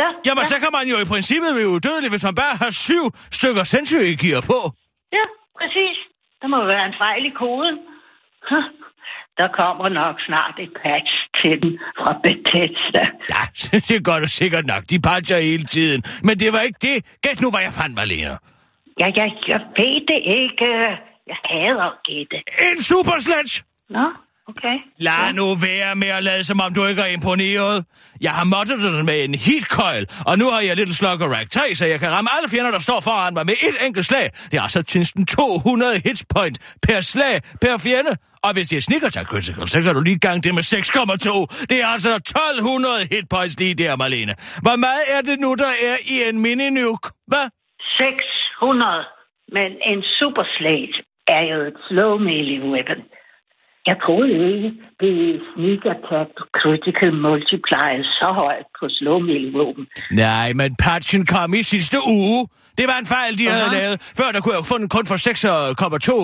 Ja, 0.00 0.08
Jamen, 0.26 0.44
ja, 0.44 0.50
så 0.52 0.56
kan 0.62 0.72
man 0.78 0.84
jo 0.92 0.96
i 1.04 1.06
princippet 1.12 1.50
blive 1.54 1.68
udødelig, 1.76 2.10
hvis 2.10 2.24
man 2.28 2.34
bare 2.34 2.54
har 2.62 2.70
syv 2.86 3.04
stykker 3.38 3.64
Century 3.74 4.12
Gear 4.22 4.40
på. 4.52 4.58
ja, 5.18 5.24
præcis. 5.58 5.96
Der 6.42 6.48
må 6.48 6.64
være 6.64 6.86
en 6.86 6.94
fejl 7.02 7.22
i 7.26 7.32
koden. 7.42 7.78
Huh. 8.50 8.64
Der 9.38 9.48
kommer 9.48 9.88
nok 9.88 10.16
snart 10.26 10.54
et 10.58 10.72
patch 10.82 11.12
til 11.40 11.62
den 11.62 11.78
fra 11.98 12.12
Bethesda. 12.22 13.04
Ja, 13.34 13.42
det 13.88 14.04
gør 14.04 14.18
du 14.24 14.26
sikkert 14.26 14.66
nok. 14.66 14.82
De 14.90 14.98
patcher 15.00 15.38
hele 15.38 15.64
tiden. 15.64 16.02
Men 16.22 16.34
det 16.38 16.52
var 16.52 16.60
ikke 16.60 16.78
det. 16.88 16.96
Gæt 17.22 17.40
nu, 17.42 17.50
hvad 17.50 17.60
jeg 17.60 17.72
fandt, 17.80 17.94
Marlene. 17.98 18.38
Ja, 19.00 19.06
jeg, 19.16 19.28
jeg 19.48 19.60
ved 19.78 19.96
det 20.12 20.20
ikke. 20.42 20.68
Jeg 21.30 21.38
hader 21.44 21.84
at 21.92 21.98
gætte. 22.04 22.36
En 22.70 22.78
super 22.90 23.16
sledge! 23.26 23.64
Nå, 23.90 24.06
okay. 24.48 24.76
Lad 24.98 25.32
nu 25.32 25.46
være 25.68 25.94
med 25.94 26.08
at 26.08 26.22
lade, 26.24 26.44
som 26.44 26.60
om 26.60 26.74
du 26.74 26.86
ikke 26.86 27.02
er 27.02 27.06
imponeret. 27.06 27.84
Jeg 28.20 28.32
har 28.32 28.44
måttet 28.44 28.78
den 28.82 29.06
med 29.06 29.24
en 29.24 29.34
heat 29.34 29.66
coil, 29.78 30.06
og 30.26 30.38
nu 30.38 30.46
har 30.50 30.60
jeg 30.60 30.76
Little 30.76 30.94
Slugger 30.94 31.28
Rack 31.36 31.50
3, 31.50 31.74
så 31.74 31.86
jeg 31.86 32.00
kan 32.00 32.10
ramme 32.10 32.30
alle 32.36 32.48
fjender, 32.48 32.70
der 32.70 32.78
står 32.78 33.00
foran 33.00 33.34
mig 33.34 33.46
med 33.46 33.54
et 33.68 33.86
enkelt 33.86 34.06
slag. 34.06 34.30
Det 34.50 34.56
er 34.58 34.62
altså 34.62 34.82
næsten 34.94 35.26
200 35.26 36.00
hits 36.04 36.24
point 36.34 36.76
per 36.86 37.00
slag 37.00 37.40
per 37.62 37.76
fjende. 37.86 38.16
Og 38.46 38.52
hvis 38.52 38.68
det 38.68 38.76
er 38.76 38.84
sneak 38.88 39.02
attack 39.02 39.28
critical, 39.28 39.68
så 39.68 39.82
kan 39.82 39.94
du 39.94 40.00
lige 40.00 40.18
gange 40.26 40.40
det 40.46 40.54
med 40.58 40.62
6,2. 40.62 41.66
Det 41.70 41.76
er 41.82 41.86
altså 41.86 42.10
1200 42.14 42.94
hit 43.12 43.26
points 43.34 43.54
lige 43.60 43.74
der, 43.74 43.96
Marlene. 43.96 44.34
Hvor 44.64 44.76
meget 44.86 45.04
er 45.16 45.22
det 45.28 45.36
nu, 45.44 45.50
der 45.64 45.72
er 45.90 45.96
i 46.14 46.16
en 46.28 46.36
mini-nuke? 46.44 47.06
Hvad? 47.30 47.46
600. 47.98 49.04
Men 49.56 49.70
en 49.92 50.00
super 50.18 50.44
slate 50.56 50.96
er 51.36 51.42
jo 51.52 51.58
et 51.70 51.78
slow 51.88 52.12
melee 52.28 52.60
weapon. 52.72 53.00
Jeg 53.86 53.96
troede 54.04 54.32
ikke, 54.54 54.68
det 55.00 55.10
attack 55.94 56.30
critical 56.60 57.12
multiplier 57.26 58.02
så 58.18 58.28
højt 58.42 58.66
på 58.78 58.84
slow 58.88 59.18
melee 59.18 59.52
våben. 59.52 59.86
Nej, 60.10 60.52
men 60.52 60.76
patchen 60.76 61.26
kom 61.26 61.54
i 61.54 61.62
sidste 61.62 61.96
uge. 62.06 62.48
Det 62.78 62.86
var 62.90 62.98
en 63.00 63.06
fejl, 63.06 63.38
de 63.38 63.48
havde 63.48 63.64
Aha. 63.64 63.76
lavet. 63.78 63.96
Før 64.18 64.32
der 64.32 64.40
kunne 64.40 64.54
jeg 64.54 64.60
jo 64.62 64.68
få 64.72 64.78
den 64.78 64.88
kun 64.88 65.06
for 65.06 65.16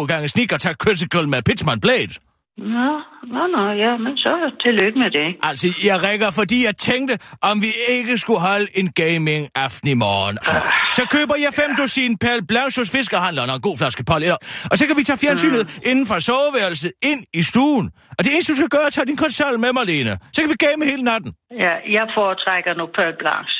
6,2 0.03 0.07
gange 0.07 0.29
sneak 0.29 0.53
attack 0.53 0.77
critical 0.85 1.29
med 1.29 1.43
Pitchman 1.43 1.81
Blade. 1.81 2.15
Nå, 2.59 2.91
nå, 3.35 3.47
nå, 3.47 3.71
ja, 3.85 3.97
men 3.97 4.17
så 4.17 4.51
tillykke 4.61 4.99
med 4.99 5.11
det. 5.11 5.37
Altså, 5.43 5.67
jeg 5.85 5.97
rækker, 6.07 6.31
fordi 6.31 6.65
jeg 6.65 6.77
tænkte, 6.77 7.15
om 7.43 7.57
vi 7.63 7.71
ikke 7.97 8.19
skulle 8.19 8.41
holde 8.41 8.69
en 8.81 8.89
gaming-aften 9.03 9.89
i 9.89 9.95
morgen. 9.95 10.37
Så, 10.43 10.57
så 10.99 11.03
køber 11.15 11.35
jeg 11.45 11.53
fem 11.61 11.71
dusin 11.79 12.19
Pal 12.19 12.47
Blanche 12.51 12.81
hos 12.81 12.91
fiskerhandleren 12.97 13.51
og 13.51 13.57
en 13.57 13.63
god 13.69 13.77
flaske 13.79 14.05
Paul 14.05 14.23
Og 14.71 14.75
så 14.79 14.85
kan 14.87 14.97
vi 14.97 15.03
tage 15.03 15.19
fjernsynet 15.25 15.63
inden 15.91 16.07
fra 16.11 16.19
soveværelset 16.29 16.93
ind 17.11 17.21
i 17.41 17.43
stuen. 17.51 17.87
Og 18.19 18.21
det 18.25 18.31
eneste, 18.35 18.53
du 18.53 18.57
skal 18.57 18.73
gøre, 18.77 18.83
er 18.83 18.93
at 18.93 18.93
tage 18.93 19.07
din 19.11 19.21
konsol 19.25 19.59
med, 19.65 19.73
Marlene. 19.79 20.15
Så 20.33 20.39
kan 20.43 20.51
vi 20.53 20.59
game 20.67 20.81
hele 20.91 21.03
natten. 21.11 21.31
Ja, 21.65 21.75
jeg 21.97 22.05
foretrækker 22.17 22.73
nu 22.81 22.85
Pearl 22.97 23.17
Blanche. 23.23 23.59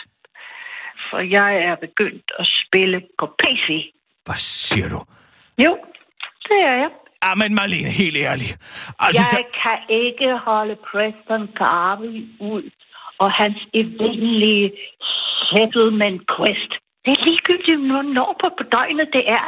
For 1.09 1.19
jeg 1.39 1.51
er 1.69 1.77
begyndt 1.87 2.29
at 2.41 2.47
spille 2.61 2.99
på 3.21 3.27
PC. 3.41 3.67
Hvad 4.27 4.41
siger 4.71 4.89
du? 4.95 5.01
Jo, 5.65 5.73
det 6.49 6.59
er 6.71 6.77
jeg. 6.85 6.91
Ah, 7.23 7.39
men 7.39 7.55
Marlene, 7.55 7.91
helt 8.03 8.17
ærligt. 8.17 8.55
Altså, 8.99 9.27
Jeg 9.33 9.45
kan 9.63 9.79
ikke 10.05 10.29
holde 10.49 10.77
Preston 10.91 11.45
Garvey 11.61 12.19
ud 12.53 12.65
og 13.19 13.29
hans 13.41 13.59
evindelige 13.75 14.71
settlement 15.51 16.21
quest. 16.37 16.73
Det 17.05 17.11
er 17.17 17.23
ligegyldigt, 17.29 17.81
når 18.19 18.31
på, 18.41 18.47
på 18.59 18.65
døgnet 18.77 19.09
det 19.17 19.25
er. 19.39 19.47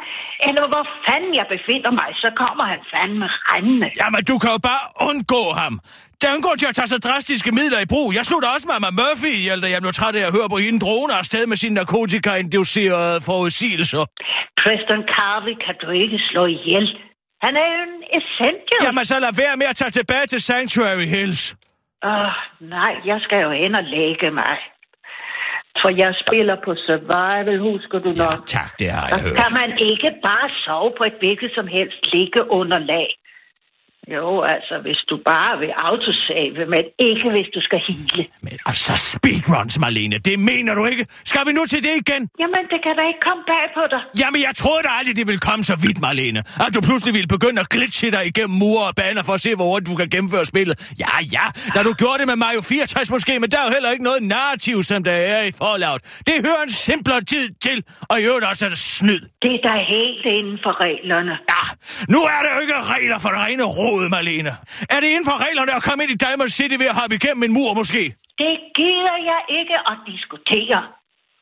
Eller 0.49 0.65
hvor 0.73 0.85
fanden 1.07 1.33
jeg 1.41 1.47
befinder 1.55 1.93
mig, 2.01 2.09
så 2.25 2.29
kommer 2.43 2.65
han 2.73 2.81
fandme 2.93 3.27
rendende. 3.51 3.89
Jamen, 4.01 4.23
du 4.31 4.35
kan 4.43 4.51
jo 4.57 4.61
bare 4.71 4.85
undgå 5.09 5.43
ham. 5.63 5.75
Der 6.21 6.27
er 6.31 6.35
en 6.41 6.45
grund 6.47 6.59
til 6.59 6.69
at 6.73 6.77
tage 6.79 6.91
så 6.95 6.99
drastiske 7.07 7.51
midler 7.59 7.81
i 7.87 7.89
brug. 7.95 8.09
Jeg 8.19 8.25
slutter 8.31 8.49
også 8.55 8.67
Mama 8.73 8.91
Murphy 9.01 9.31
ihjel, 9.41 9.59
da 9.65 9.69
jeg 9.75 9.81
blev 9.85 9.93
træt 10.01 10.15
af 10.21 10.25
at 10.29 10.33
høre 10.37 10.49
på 10.55 10.59
hende 10.65 10.81
drone 10.87 11.13
afsted 11.21 11.43
med 11.51 11.57
sine 11.63 11.75
narkotika-inducerede 11.81 13.17
forudsigelser. 13.29 14.03
Preston 14.63 15.03
Garvey 15.15 15.55
kan 15.65 15.75
du 15.83 15.89
ikke 16.03 16.19
slå 16.31 16.43
ihjel. 16.57 16.87
Han 17.45 17.53
er 17.63 17.67
jo 17.75 17.79
en 17.89 17.97
essential. 18.19 18.81
Jamen, 18.87 19.05
så 19.05 19.17
lad 19.25 19.33
være 19.45 19.57
med 19.61 19.67
at 19.73 19.77
tage 19.77 19.91
tilbage 20.01 20.27
til 20.33 20.41
Sanctuary 20.51 21.07
Hills. 21.17 21.43
Åh, 22.05 22.33
nej, 22.61 22.93
jeg 23.11 23.19
skal 23.25 23.39
jo 23.47 23.51
hen 23.51 23.75
og 23.75 23.85
lægge 23.85 24.31
mig. 24.31 24.57
For 25.81 25.91
jeg 26.03 26.13
spiller 26.25 26.57
på 26.67 26.73
survival, 26.87 27.59
husker 27.71 27.99
du 27.99 28.09
nok? 28.09 28.19
Ja, 28.19 28.59
tak, 28.59 28.71
det 28.79 28.91
har 28.91 29.09
jeg 29.09 29.21
hørt. 29.21 29.37
kan 29.41 29.53
man 29.61 29.71
ikke 29.91 30.11
bare 30.29 30.49
sove 30.65 30.93
på 30.99 31.05
et 31.05 31.17
hvilket 31.23 31.51
som 31.55 31.67
helst 31.67 32.01
liggeunderlag. 32.13 33.09
Jo, 34.11 34.43
altså, 34.55 34.75
hvis 34.85 35.01
du 35.11 35.17
bare 35.25 35.59
vil 35.59 35.73
autosave, 35.89 36.67
men 36.75 36.85
ikke 36.99 37.31
hvis 37.31 37.49
du 37.55 37.61
skal 37.61 37.81
hele. 37.89 38.27
Men 38.47 38.53
altså, 38.67 38.93
speedruns, 39.15 39.79
Marlene, 39.79 40.19
det 40.19 40.39
mener 40.39 40.75
du 40.75 40.87
ikke? 40.87 41.07
Skal 41.25 41.43
vi 41.47 41.53
nu 41.53 41.63
til 41.67 41.81
det 41.87 41.95
igen? 42.05 42.23
Jamen, 42.43 42.63
det 42.73 42.81
kan 42.85 42.95
da 42.99 43.03
ikke 43.11 43.23
komme 43.29 43.43
bag 43.53 43.65
på 43.79 43.83
dig. 43.93 44.01
Jamen, 44.21 44.41
jeg 44.47 44.53
troede 44.63 44.83
da 44.87 44.91
aldrig, 44.99 45.17
det 45.17 45.27
ville 45.27 45.43
komme 45.49 45.63
så 45.65 45.77
vidt, 45.85 46.01
Marlene. 46.01 46.41
At 46.67 46.71
du 46.77 46.81
pludselig 46.89 47.15
ville 47.19 47.31
begynde 47.37 47.61
at 47.65 47.69
glitche 47.75 48.11
dig 48.17 48.23
igennem 48.31 48.57
mure 48.63 48.85
og 48.91 48.95
baner 48.95 49.23
for 49.29 49.35
at 49.39 49.41
se, 49.47 49.51
hvor 49.55 49.67
hurtigt 49.71 49.91
du 49.91 49.97
kan 50.03 50.09
gennemføre 50.15 50.45
spillet. 50.53 50.75
Ja, 51.05 51.15
ja, 51.37 51.47
da 51.75 51.79
du 51.89 51.93
gjorde 52.03 52.19
det 52.21 52.27
med 52.33 52.37
Mario 52.45 52.61
64 52.61 53.11
måske, 53.11 53.33
men 53.43 53.49
der 53.53 53.59
er 53.63 53.67
jo 53.69 53.73
heller 53.77 53.91
ikke 53.95 54.05
noget 54.11 54.23
narrativ, 54.35 54.77
som 54.91 55.01
der 55.09 55.17
er 55.37 55.43
i 55.51 55.53
Fallout. 55.61 56.01
Det 56.29 56.35
hører 56.47 56.63
en 56.69 56.75
simplere 56.89 57.23
tid 57.35 57.47
til, 57.67 57.79
og 58.11 58.17
i 58.21 58.25
øvrigt 58.29 58.47
også 58.51 58.63
er 58.67 58.73
det 58.75 58.79
snyd. 58.79 59.23
Det 59.45 59.53
er 59.57 59.63
da 59.69 59.75
helt 59.97 60.25
inden 60.39 60.59
for 60.65 60.73
reglerne. 60.87 61.35
Ja, 61.55 61.63
nu 62.15 62.19
er 62.35 62.41
der 62.45 62.51
jo 62.55 62.61
ikke 62.65 62.77
regler 62.95 63.19
for 63.23 63.29
det 63.35 63.41
rene 63.47 63.63
råd, 63.93 64.09
Marlene. 64.15 64.53
Er 64.95 64.99
det 65.03 65.09
inden 65.15 65.27
for 65.31 65.37
reglerne 65.47 65.73
at 65.79 65.83
komme 65.87 66.01
ind 66.05 66.13
i 66.17 66.19
Diamond 66.25 66.51
City 66.59 66.77
ved 66.83 66.89
at 66.93 66.97
hoppe 67.01 67.15
igennem 67.21 67.43
en 67.49 67.53
mur, 67.59 67.71
måske? 67.81 68.03
Det 68.43 68.55
gider 68.79 69.17
jeg 69.31 69.41
ikke 69.61 69.77
at 69.91 69.97
diskutere. 70.13 70.81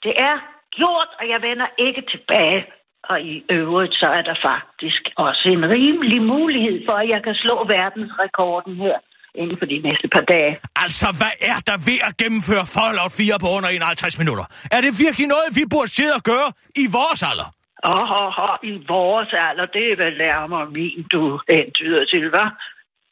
Det 0.05 0.15
er 0.29 0.37
gjort, 0.79 1.11
og 1.21 1.25
jeg 1.33 1.41
vender 1.49 1.69
ikke 1.87 2.03
tilbage. 2.15 2.61
Og 3.11 3.19
i 3.33 3.35
øvrigt, 3.59 3.95
så 4.01 4.07
er 4.19 4.23
der 4.31 4.37
faktisk 4.51 5.03
også 5.17 5.45
en 5.57 5.65
rimelig 5.77 6.21
mulighed 6.35 6.77
for, 6.87 6.95
at 7.03 7.09
jeg 7.15 7.21
kan 7.27 7.35
slå 7.35 7.57
verdensrekorden 7.77 8.77
her 8.85 8.97
inden 9.35 9.57
for 9.61 9.67
de 9.73 9.79
næste 9.89 10.09
par 10.15 10.25
dage. 10.35 10.53
Altså, 10.85 11.07
hvad 11.21 11.35
er 11.53 11.59
der 11.69 11.77
ved 11.89 11.99
at 12.09 12.13
gennemføre 12.23 12.65
Fallout 12.77 13.13
4 13.13 13.39
på 13.45 13.49
under 13.57 13.69
51 13.69 14.19
minutter? 14.19 14.45
Er 14.77 14.81
det 14.81 14.93
virkelig 15.05 15.27
noget, 15.35 15.49
vi 15.59 15.65
burde 15.75 15.91
sidde 15.99 16.15
og 16.19 16.23
gøre 16.33 16.49
i 16.83 16.85
vores 16.99 17.23
alder? 17.31 17.49
Åh, 17.85 18.11
oh, 18.23 18.39
oh, 18.47 18.57
i 18.63 18.73
vores 18.89 19.33
alder, 19.33 19.67
det 19.67 19.93
er 19.93 19.97
vel 20.05 20.19
nærmere 20.19 20.71
min, 20.71 21.03
du 21.13 21.41
hentyder 21.49 22.05
til, 22.05 22.25
hva'? 22.35 22.51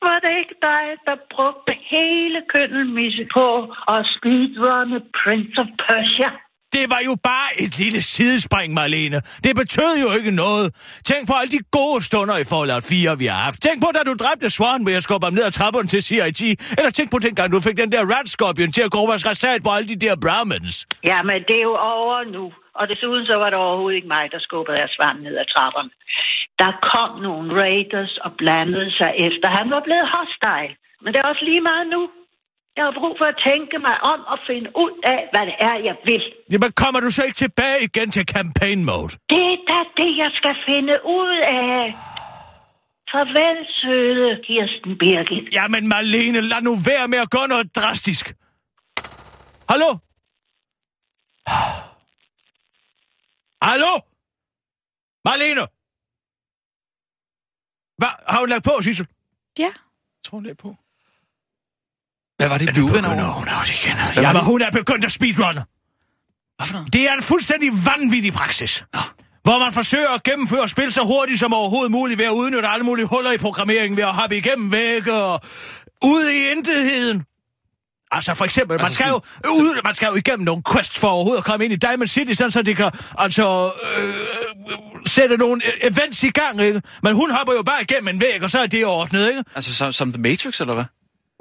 Var 0.02 0.18
det 0.24 0.32
ikke 0.40 0.56
dig, 0.62 0.84
der 1.06 1.16
brugte 1.34 1.72
hele 1.94 2.38
køndelmisse 2.52 3.24
på 3.36 3.48
at 3.94 4.00
speedrunne 4.14 5.00
Prince 5.20 5.60
of 5.62 5.68
Persia? 5.84 6.30
Det 6.76 6.84
var 6.92 7.02
jo 7.08 7.14
bare 7.30 7.48
et 7.64 7.72
lille 7.82 8.02
sidespring, 8.02 8.74
Marlene. 8.74 9.18
Det 9.44 9.52
betød 9.56 9.92
jo 10.04 10.08
ikke 10.18 10.30
noget. 10.44 10.66
Tænk 11.04 11.22
på 11.30 11.34
alle 11.40 11.50
de 11.56 11.60
gode 11.78 12.04
stunder 12.08 12.36
i 12.42 12.44
Fallout 12.52 12.84
4, 12.84 13.18
vi 13.18 13.26
har 13.26 13.40
haft. 13.46 13.62
Tænk 13.62 13.78
på, 13.84 13.88
da 13.96 14.00
du 14.10 14.14
dræbte 14.22 14.50
Swan 14.50 14.86
ved 14.86 14.94
at 14.94 15.02
skubbe 15.02 15.26
ham 15.26 15.34
ned 15.34 15.44
ad 15.50 15.54
trapperne 15.58 15.88
til 15.88 16.02
CIG. 16.02 16.40
Eller 16.78 16.90
tænk 16.90 17.10
på 17.10 17.18
dengang, 17.26 17.52
du 17.52 17.60
fik 17.60 17.76
den 17.82 17.92
der 17.92 18.02
Rat 18.12 18.28
til 18.76 18.82
at 18.82 18.90
gå 18.90 19.00
rasat 19.28 19.60
på 19.62 19.70
alle 19.76 19.88
de 19.92 19.96
der 20.06 20.14
Brahmins. 20.24 20.86
Jamen, 21.04 21.40
det 21.48 21.56
er 21.60 21.66
jo 21.70 21.76
over 21.96 22.18
nu. 22.36 22.44
Og 22.78 22.84
desuden 22.90 23.26
så 23.26 23.34
var 23.42 23.50
det 23.50 23.58
overhovedet 23.58 23.96
ikke 23.96 24.12
mig, 24.16 24.24
der 24.32 24.40
skubbede 24.46 24.80
af 24.84 24.88
svand 24.96 25.18
ned 25.26 25.36
ad 25.42 25.48
trapperne. 25.54 25.90
Der 26.62 26.70
kom 26.92 27.10
nogle 27.28 27.48
raiders 27.62 28.14
og 28.24 28.30
blandede 28.40 28.90
sig 28.98 29.12
efter. 29.26 29.46
Han 29.58 29.70
var 29.74 29.82
blevet 29.86 30.08
hostile. 30.16 30.74
Men 31.02 31.08
det 31.12 31.18
er 31.20 31.26
også 31.32 31.44
lige 31.50 31.64
meget 31.70 31.86
nu. 31.94 32.02
Jeg 32.76 32.84
har 32.88 32.94
brug 33.00 33.14
for 33.20 33.28
at 33.32 33.38
tænke 33.50 33.76
mig 33.86 33.96
om 34.12 34.20
og 34.32 34.38
finde 34.50 34.70
ud 34.84 34.94
af, 35.14 35.20
hvad 35.32 35.44
det 35.50 35.56
er, 35.68 35.76
jeg 35.88 35.96
vil. 36.08 36.22
Jamen, 36.52 36.72
kommer 36.82 37.00
du 37.00 37.10
så 37.10 37.22
ikke 37.28 37.40
tilbage 37.44 37.78
igen 37.88 38.08
til 38.16 38.24
campaign 38.36 38.80
mode? 38.90 39.12
Det 39.34 39.44
er 39.52 39.58
da 39.72 39.80
det, 40.00 40.10
jeg 40.22 40.30
skal 40.38 40.54
finde 40.68 40.94
ud 41.20 41.36
af. 41.64 41.94
Farvel, 43.12 43.58
søde 43.80 44.30
Kirsten 44.46 44.92
Birgit. 44.98 45.54
Jamen, 45.54 45.88
Marlene, 45.88 46.40
lad 46.40 46.62
nu 46.62 46.72
være 46.90 47.06
med 47.12 47.18
at 47.18 47.30
gøre 47.30 47.48
noget 47.48 47.66
drastisk. 47.76 48.24
Hallo? 49.70 49.90
Hallo? 53.62 53.92
Marlene? 55.24 55.60
Hvad? 57.98 58.12
Har 58.32 58.38
hun 58.40 58.48
lagt 58.48 58.64
på, 58.64 58.74
Sissel? 58.82 59.06
Ja. 59.58 59.70
Tror, 60.24 60.40
det 60.40 60.50
er 60.50 60.54
på. 60.54 60.76
Hvad 62.36 62.48
var 62.48 62.58
det, 62.58 62.76
du 62.76 62.86
begynder 62.86 63.24
over? 63.24 63.32
hun 63.32 63.48
out 63.58 63.70
igen. 63.70 63.96
Hvad 63.96 64.14
var 64.14 64.22
Jamen, 64.22 64.40
det? 64.40 64.44
hun 64.44 64.62
er 64.62 64.70
begyndt 64.70 65.04
at 65.04 65.12
speedrunne. 65.12 65.64
Hvad 66.56 66.66
for 66.66 66.72
noget? 66.72 66.92
Det 66.92 67.08
er 67.08 67.12
en 67.14 67.22
fuldstændig 67.22 67.70
vanvittig 67.86 68.32
praksis. 68.32 68.84
Hvor 69.42 69.58
man 69.58 69.72
forsøger 69.72 70.10
at 70.10 70.22
gennemføre 70.22 70.68
spil 70.68 70.92
så 70.92 71.02
hurtigt 71.04 71.40
som 71.40 71.52
overhovedet 71.52 71.90
muligt 71.90 72.18
ved 72.18 72.26
at 72.26 72.30
udnytte 72.30 72.68
alle 72.68 72.84
mulige 72.84 73.06
huller 73.06 73.32
i 73.32 73.38
programmeringen, 73.38 73.96
ved 73.96 74.04
at 74.04 74.14
hoppe 74.14 74.36
igennem 74.36 74.72
vægge 74.72 75.12
og 75.12 75.40
ud 76.04 76.24
i 76.30 76.50
intetheden. 76.50 77.24
Altså 78.10 78.34
for 78.34 78.44
eksempel, 78.44 78.76
man, 78.76 78.84
Altså 78.84 78.94
skal 78.94 79.08
jo, 79.08 79.20
ud, 79.50 79.80
man 79.84 79.94
skal 79.94 80.06
jo 80.06 80.14
igennem 80.14 80.44
nogle 80.44 80.62
quests 80.72 80.98
for 80.98 81.08
overhovedet 81.08 81.38
at 81.38 81.44
komme 81.44 81.64
ind 81.64 81.72
i 81.72 81.76
Diamond 81.76 82.08
City, 82.08 82.32
sådan 82.32 82.50
så 82.50 82.62
de 82.62 82.74
kan 82.74 82.90
altså 83.18 83.70
øh, 83.98 84.14
sætte 85.06 85.36
nogle 85.36 85.62
øh, 85.66 85.90
events 85.90 86.22
i 86.22 86.30
gang, 86.30 86.60
ikke? 86.60 86.82
Men 87.02 87.14
hun 87.14 87.30
hopper 87.30 87.54
jo 87.54 87.62
bare 87.62 87.82
igennem 87.82 88.08
en 88.08 88.20
væg, 88.20 88.42
og 88.42 88.50
så 88.50 88.58
er 88.58 88.66
det 88.66 88.86
ordnet, 88.86 89.28
ikke? 89.28 89.44
Altså 89.54 89.74
som, 89.74 89.92
som 89.92 90.12
The 90.12 90.22
Matrix, 90.22 90.60
eller 90.60 90.74
hvad? 90.74 90.84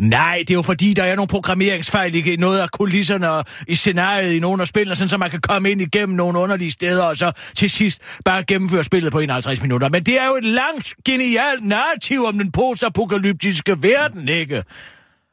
Nej, 0.01 0.38
det 0.39 0.49
er 0.49 0.53
jo 0.53 0.61
fordi, 0.61 0.93
der 0.93 1.03
er 1.03 1.15
nogle 1.15 1.28
programmeringsfejl 1.28 2.15
i 2.15 2.36
noget 2.36 2.59
af 2.59 2.72
kulisserne 2.72 3.30
og 3.30 3.45
i 3.68 3.76
scenariet 3.76 4.34
i 4.34 4.39
nogle 4.39 4.61
af 4.61 4.68
spillene, 4.68 4.95
sådan 4.95 5.09
så 5.09 5.18
man 5.18 5.32
kan 5.32 5.41
komme 5.41 5.72
ind 5.72 5.82
igennem 5.82 6.15
nogle 6.15 6.39
underlige 6.39 6.72
steder, 6.72 7.03
og 7.03 7.18
så 7.18 7.32
til 7.55 7.70
sidst 7.70 8.01
bare 8.26 8.43
gennemføre 8.43 8.84
spillet 8.84 9.11
på 9.11 9.20
51 9.20 9.61
minutter. 9.61 9.89
Men 9.89 10.03
det 10.03 10.20
er 10.22 10.26
jo 10.26 10.36
et 10.36 10.45
langt, 10.45 10.93
genialt 11.05 11.63
narrativ 11.63 12.26
om 12.26 12.38
den 12.38 12.51
postapokalyptiske 12.51 13.84
verden, 13.84 14.30
ikke? 14.30 14.63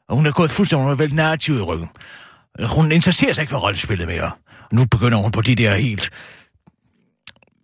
Og 0.09 0.15
hun 0.15 0.25
er 0.25 0.31
gået 0.31 0.51
fuldstændig 0.51 0.83
hun 0.83 0.91
er 0.91 0.95
vel 0.97 1.13
narrativ 1.15 1.55
i 1.55 1.61
ryggen. 1.61 1.89
Hun 2.75 2.91
interesserer 2.91 3.33
sig 3.33 3.41
ikke 3.41 3.51
for 3.51 3.57
rollespillet 3.59 4.07
mere. 4.07 4.31
Og 4.61 4.75
nu 4.75 4.85
begynder 4.91 5.17
hun 5.17 5.31
på 5.31 5.41
de 5.41 5.55
der 5.55 5.75
helt 5.75 6.09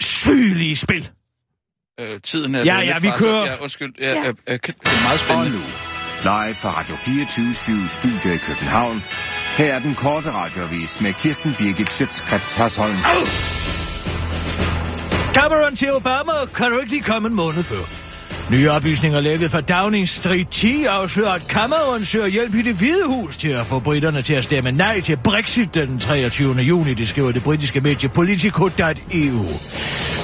sygelige 0.02 0.76
spil. 0.76 1.10
Øh, 2.00 2.22
tiden 2.22 2.56
er 2.56 2.64
Ja, 2.64 2.78
ved 2.78 2.84
ja, 2.86 3.00
vi 3.00 3.10
kører. 3.18 3.46
Ja, 3.46 3.56
undskyld. 3.62 3.94
Ja, 4.00 4.10
ja. 4.10 4.28
Øh, 4.28 4.36
øh, 4.48 4.60
det 4.64 4.70
er 4.86 5.04
meget 5.04 5.14
Og 5.14 5.20
spændende. 5.20 5.52
nu, 5.52 5.64
live 6.24 6.56
fra 6.56 6.80
Radio 6.80 6.96
24 6.96 7.88
Studio 7.88 8.32
i 8.34 8.38
København. 8.38 9.04
Her 9.58 9.74
er 9.74 9.80
den 9.80 9.96
korte 9.96 10.32
radiovis 10.32 11.02
med 11.02 11.14
Kirsten 11.14 11.56
Birgit 11.58 11.90
Schøtzgrads 11.90 12.54
Hasholm. 12.54 12.96
Cameron 15.34 15.76
til 15.76 15.94
Obama 15.94 16.32
kan 16.56 16.72
du 16.72 16.80
ikke 16.80 16.92
lige 16.92 17.04
komme 17.04 17.28
en 17.28 17.34
måned 17.36 17.64
før. 17.64 17.84
Nye 18.52 18.70
oplysninger 18.70 19.22
lækket 19.22 19.52
fra 19.52 19.62
Downing 19.62 20.10
Street 20.10 20.50
10 20.50 20.84
afslører, 20.84 21.32
at 21.32 21.42
Cameron 21.42 22.06
søger 22.06 22.28
hjælp 22.28 22.56
i 22.56 22.62
det 22.62 22.76
hvide 22.76 23.08
hus 23.08 23.38
til 23.38 23.50
at 23.50 23.68
få 23.68 23.80
britterne 23.80 24.22
til 24.22 24.34
at 24.34 24.44
stemme 24.44 24.72
nej 24.72 25.02
til 25.02 25.18
Brexit 25.18 25.76
den 25.76 26.00
23. 26.00 26.56
juni, 26.56 26.94
det 26.94 27.08
skriver 27.08 27.32
det 27.32 27.44
britiske 27.44 27.82
medie 27.82 28.10
Politico.eu. 28.10 29.46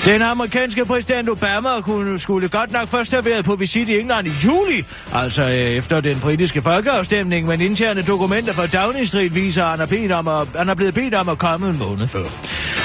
Den 0.06 0.22
amerikanske 0.22 0.86
præsident 0.86 1.30
Obama 1.30 1.82
kunne 1.82 2.20
skulle 2.20 2.50
godt 2.50 2.72
nok 2.72 2.88
først 2.88 3.12
have 3.12 3.26
været 3.26 3.46
på 3.46 3.56
visit 3.56 3.90
i 3.90 4.00
England 4.00 4.28
i 4.28 4.32
juli, 4.46 4.86
altså 5.14 5.44
øh, 5.44 5.50
efter 5.50 6.02
den 6.02 6.20
britiske 6.20 6.62
folkeafstemning, 6.62 7.48
men 7.48 7.62
interne 7.62 8.02
dokumenter 8.02 8.54
fra 8.54 8.68
Downing 8.68 9.08
Street 9.08 9.36
viser, 9.36 9.64
at 9.64 9.70
han 9.70 9.80
er, 9.80 9.86
bedt 9.86 10.12
om 10.12 10.28
at, 10.28 10.48
han 10.56 10.70
er 10.70 10.76
blevet 10.76 10.94
bedt 10.94 11.14
om 11.14 11.30
at 11.30 11.38
komme 11.38 11.70
en 11.70 11.78
måned 11.78 12.08
før. 12.08 12.26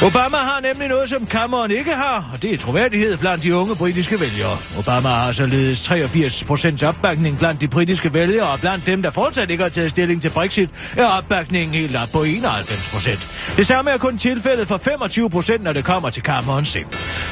Obama 0.03 0.37
har 0.37 0.61
nemlig 0.69 0.89
noget, 0.89 1.09
som 1.09 1.27
Cameron 1.27 1.71
ikke 1.71 1.91
har, 1.91 2.31
og 2.33 2.43
det 2.43 2.55
er 2.55 2.59
troværdighed 2.59 3.17
blandt 3.17 3.45
de 3.45 3.55
unge 3.55 3.77
britiske 3.77 4.21
vælgere. 4.21 4.59
Obama 4.79 5.09
har 5.09 5.32
således 5.33 5.83
83 5.83 6.45
procents 6.45 6.83
opbakning 6.83 7.39
blandt 7.39 7.61
de 7.61 7.69
britiske 7.69 8.15
vælgere, 8.15 8.49
og 8.49 8.61
blandt 8.61 8.87
dem, 8.87 9.03
der 9.03 9.11
fortsat 9.11 9.51
ikke 9.51 9.63
har 9.63 9.71
taget 9.71 9.91
stilling 9.91 10.23
til 10.23 10.31
Brexit, 10.31 10.71
er 10.97 11.07
opbakningen 11.07 11.75
helt 11.75 11.97
op 11.97 12.09
på 12.13 12.23
91 12.23 12.89
procent. 12.93 13.29
Det 13.57 13.67
samme 13.67 13.91
er 13.91 13.99
kun 13.99 14.19
tilfældet 14.19 14.69
for 14.69 14.77
25 14.77 15.31
procent, 15.31 15.63
når 15.65 15.73
det 15.73 15.85
kommer 15.85 16.11
til 16.11 16.23
Cameron 16.23 16.65
Sim. 16.65 16.87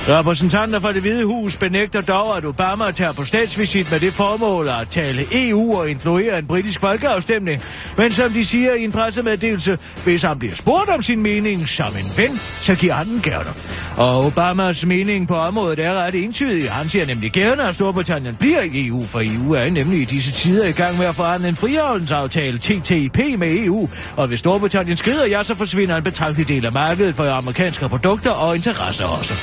Repræsentanter 0.09 0.80
fra 0.80 0.92
det 0.92 1.01
hvide 1.01 1.24
hus 1.24 1.57
benægter 1.57 2.01
dog, 2.01 2.36
at 2.36 2.44
Obama 2.44 2.90
tager 2.90 3.12
på 3.12 3.24
statsvisit 3.24 3.90
med 3.90 4.01
det 4.01 4.12
formål 4.12 4.68
at 4.68 4.88
tale 4.90 5.24
EU 5.32 5.78
og 5.78 5.90
influere 5.90 6.38
en 6.38 6.46
britisk 6.46 6.80
folkeafstemning. 6.80 7.62
Men 7.96 8.12
som 8.12 8.32
de 8.32 8.44
siger 8.44 8.74
i 8.74 8.84
en 8.84 8.92
pressemeddelelse, 8.92 9.78
hvis 10.05 10.22
han 10.22 10.38
bliver 10.38 10.55
spurgt 10.55 10.88
om 10.88 11.03
sin 11.03 11.22
mening 11.22 11.68
som 11.68 11.96
en 11.96 12.12
ven, 12.16 12.40
så 12.61 12.74
giver 12.74 12.94
han 12.94 13.09
den 13.09 13.22
gerne. 13.22 13.51
Og 13.96 14.24
Obamas 14.24 14.86
mening 14.86 15.28
på 15.28 15.34
området 15.34 15.78
er 15.78 15.94
ret 15.94 16.14
entydig. 16.14 16.70
Han 16.70 16.88
siger 16.88 17.07
nemlig 17.07 17.32
gerne, 17.32 17.68
at 17.68 17.74
Storbritannien 17.81 18.35
bliver 18.37 18.61
i 18.62 18.87
EU, 18.87 19.05
for 19.07 19.20
EU 19.24 19.53
er 19.53 19.70
nemlig 19.70 20.01
i 20.01 20.05
disse 20.05 20.33
tider 20.33 20.66
i 20.66 20.72
gang 20.72 20.99
med 20.99 21.07
at 21.07 21.14
forandre 21.14 21.49
en 21.49 21.57
frihandelsaftale, 21.57 22.59
TTIP, 22.59 23.18
med 23.39 23.55
EU. 23.57 23.89
Og 24.16 24.26
hvis 24.26 24.39
Storbritannien 24.39 24.97
skrider, 24.97 25.26
ja, 25.26 25.43
så 25.43 25.55
forsvinder 25.55 25.97
en 25.97 26.03
betragtelig 26.03 26.49
del 26.49 26.66
af 26.66 26.72
markedet 26.72 27.14
for 27.14 27.24
amerikanske 27.31 27.89
produkter 27.89 28.31
og 28.31 28.57
interesser 28.57 29.05
også. 29.05 29.35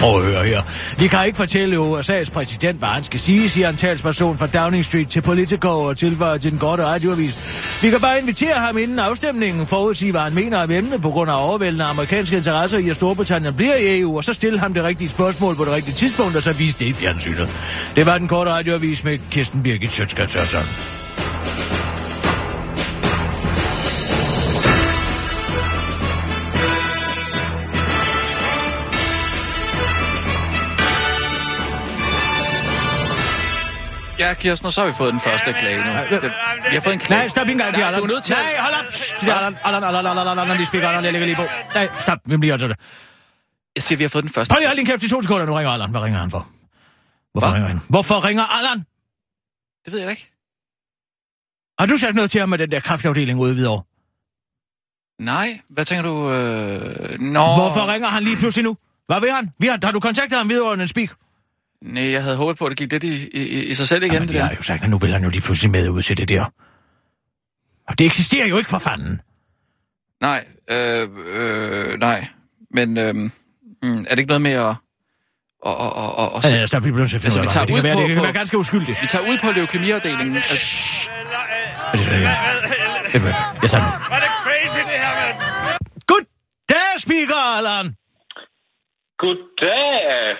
Prøv 0.00 0.18
at 0.18 0.24
høre 0.24 0.44
her. 0.44 0.62
Vi 0.98 1.08
kan 1.08 1.26
ikke 1.26 1.36
fortælle 1.36 1.76
USA's 1.76 2.30
præsident, 2.32 2.78
hvad 2.78 2.88
han 2.88 3.04
skal 3.04 3.20
sige, 3.20 3.48
siger 3.48 3.68
en 3.68 3.76
talsperson 3.76 4.38
fra 4.38 4.46
Downing 4.46 4.84
Street 4.84 5.08
til 5.08 5.22
Politico 5.22 5.68
og 5.68 5.96
tilføjer 5.96 6.38
til 6.38 6.50
den 6.50 6.58
korte 6.58 6.84
radioavis. 6.84 7.38
Vi 7.82 7.90
kan 7.90 8.00
bare 8.00 8.20
invitere 8.20 8.54
ham 8.54 8.78
inden 8.78 8.98
afstemningen, 8.98 9.66
forudsige, 9.66 10.10
hvad 10.10 10.20
han 10.20 10.34
mener 10.34 10.62
om 10.62 10.70
emnet 10.70 11.02
på 11.02 11.10
grund 11.10 11.30
af 11.30 11.48
overvældende 11.48 11.84
amerikanske 11.84 12.36
interesser 12.36 12.78
i, 12.78 12.88
at 12.88 12.96
Storbritannien 12.96 13.54
bliver 13.54 13.74
i 13.74 14.00
EU, 14.00 14.16
og 14.16 14.24
så 14.24 14.34
stille 14.34 14.58
ham 14.58 14.74
det 14.74 14.84
rigtige 14.84 15.08
spørgsmål 15.08 15.56
på 15.56 15.64
det 15.64 15.72
rigtige 15.72 15.94
tidspunkt, 15.94 16.36
og 16.36 16.42
så 16.42 16.52
vise 16.52 16.78
det 16.78 16.86
i 16.86 16.92
fjernsynet. 16.92 17.48
Det 17.96 18.06
var 18.06 18.18
den 18.18 18.28
korte 18.28 18.50
radioavis 18.50 19.04
med 19.04 19.18
Kirsten 19.30 19.62
Birgit 19.62 19.92
Sjøtskrets 19.92 20.36
Ja, 34.34 34.38
Kirsten, 34.38 34.66
og 34.66 34.72
så 34.72 34.80
har 34.80 34.86
vi 34.86 34.92
fået 34.92 35.12
den 35.12 35.20
første 35.20 35.52
klage 35.52 35.78
nu. 35.78 36.16
Det, 36.16 36.22
vi 36.70 36.74
har 36.74 36.80
fået 36.80 36.94
en 36.94 37.00
klage. 37.00 37.20
Nej, 37.20 37.28
stop 37.28 37.48
en 37.48 37.58
gang. 37.58 37.72
Nej, 37.72 37.86
Allan. 37.86 38.00
du 38.00 38.06
er 38.06 38.10
nødt 38.10 38.24
til 38.24 38.34
Nej, 38.34 38.56
hold 38.58 38.74
op. 38.74 38.92
Til 38.92 39.30
Allan, 39.30 39.56
Allan, 39.64 39.84
Allan, 39.84 40.06
Allan, 40.06 40.18
Allan, 40.18 40.38
Allan, 40.38 40.56
lige 40.56 40.66
speaker, 40.66 40.88
Allan, 40.88 41.04
jeg 41.04 41.12
lægger 41.12 41.26
lige 41.26 41.36
på. 41.36 41.46
Nej, 41.74 41.88
stop. 41.98 42.18
Vi 42.24 42.36
bliver 42.36 42.56
det. 42.56 42.76
Jeg 43.76 43.82
siger, 43.82 43.96
vi 43.96 44.04
har 44.04 44.08
fået 44.08 44.24
den 44.24 44.32
første. 44.32 44.52
Prøv 44.52 44.58
lige 44.58 44.68
holde 44.68 44.78
din 44.80 44.86
kæft 44.86 45.02
i 45.02 45.08
to 45.08 45.22
sekunder. 45.22 45.46
Nu 45.46 45.54
ringer 45.54 45.72
Allan. 45.72 45.90
Hvad 45.90 46.00
ringer 46.00 46.20
han 46.20 46.30
for? 46.30 46.48
Hvorfor 47.32 47.54
ringer 47.54 47.68
han? 47.68 47.80
Hvorfor 47.88 48.24
ringer 48.24 48.44
Allan? 48.58 48.78
Det 49.84 49.92
ved 49.92 49.98
jeg 49.98 50.06
da 50.06 50.10
ikke. 50.10 50.30
Har 51.78 51.86
du 51.86 51.96
sagt 51.96 52.14
noget 52.14 52.30
til 52.30 52.40
ham 52.40 52.48
med 52.48 52.58
den 52.58 52.70
der 52.70 52.80
kraftafdeling 52.80 53.38
ude 53.38 53.50
i 53.50 53.54
Hvidovre? 53.54 53.82
Nej, 55.18 55.60
hvad 55.68 55.84
tænker 55.84 56.02
du? 56.02 56.30
Øh... 56.30 57.20
Nå... 57.20 57.44
Hvorfor 57.54 57.92
ringer 57.92 58.08
han 58.08 58.22
lige 58.22 58.36
pludselig 58.36 58.64
nu? 58.64 58.76
Hvad 59.06 59.20
vil 59.20 59.32
han? 59.32 59.50
Vi 59.58 59.66
har, 59.66 59.78
har 59.82 59.92
du 59.92 60.00
kontaktet 60.00 60.38
ham 60.38 60.48
videre 60.48 60.74
en 60.74 60.88
speak? 60.88 61.10
Nej, 61.84 62.10
jeg 62.10 62.22
havde 62.22 62.36
håbet 62.36 62.58
på, 62.58 62.64
at 62.66 62.70
det 62.70 62.78
gik 62.78 62.92
lidt 62.92 63.04
i, 63.04 63.28
i, 63.28 63.64
i 63.64 63.74
sig 63.74 63.88
selv 63.88 64.02
igen, 64.02 64.12
Jamen, 64.14 64.28
det 64.28 64.34
jeg 64.34 64.40
der. 64.42 64.46
har 64.48 64.54
jo 64.54 64.62
sagt, 64.62 64.82
at 64.84 64.90
nu 64.90 64.98
vil 64.98 65.12
han 65.12 65.22
jo 65.22 65.28
lige 65.28 65.40
pludselig 65.40 65.70
med 65.70 65.88
ud 65.88 66.02
til 66.02 66.16
det 66.16 66.28
der. 66.28 66.44
Og 67.88 67.98
det 67.98 68.04
eksisterer 68.06 68.46
jo 68.46 68.58
ikke 68.58 68.70
for 68.70 68.78
fanden. 68.78 69.20
Nej, 70.20 70.44
øh, 70.70 71.08
øh, 71.26 71.98
nej. 71.98 72.26
Men 72.70 72.98
øh, 72.98 73.14
mm, 73.14 73.98
er 74.08 74.10
det 74.10 74.18
ikke 74.18 74.28
noget 74.28 74.42
med 74.42 74.52
at... 74.52 74.74
Og, 75.62 75.76
og, 75.76 75.92
og, 75.92 76.14
og, 76.16 76.32
og, 76.32 76.42
Ja, 76.44 76.48
ja, 76.48 76.66
stop, 76.66 76.84
vi 76.84 76.90
bliver 76.92 77.06
til 77.06 77.16
at 77.16 77.22
finde 77.22 77.40
Altså, 77.40 77.40
ud 77.40 77.44
vi 77.44 77.50
tager 77.50 77.66
det. 77.66 77.68
Det 77.68 77.74
ud 77.74 77.80
kan 77.80 77.84
være, 77.84 77.94
på- 77.94 78.00
det 78.00 78.08
kan 78.08 78.16
på- 78.16 78.22
være 78.22 78.32
ganske 78.32 78.58
uskyldigt. 78.58 79.02
Vi 79.02 79.06
tager 79.06 79.24
ud 79.30 79.38
på 79.44 79.50
leukemiafdelingen. 79.52 80.36
Altså, 80.36 80.54
Er 81.92 81.96
det 81.96 82.00
sådan, 82.04 82.20
ja? 82.22 82.28
Jeg 83.62 83.70
tager 83.70 83.84
nu. 83.84 83.90
Var 84.14 84.20
det 84.24 84.30
crazy, 84.44 84.78
det 84.90 84.98
her, 85.04 85.12
mand? 85.20 85.36
Goddag, 86.10 86.90
speaker, 87.06 87.40
Allan. 87.58 87.86
Goddag. 89.22 90.36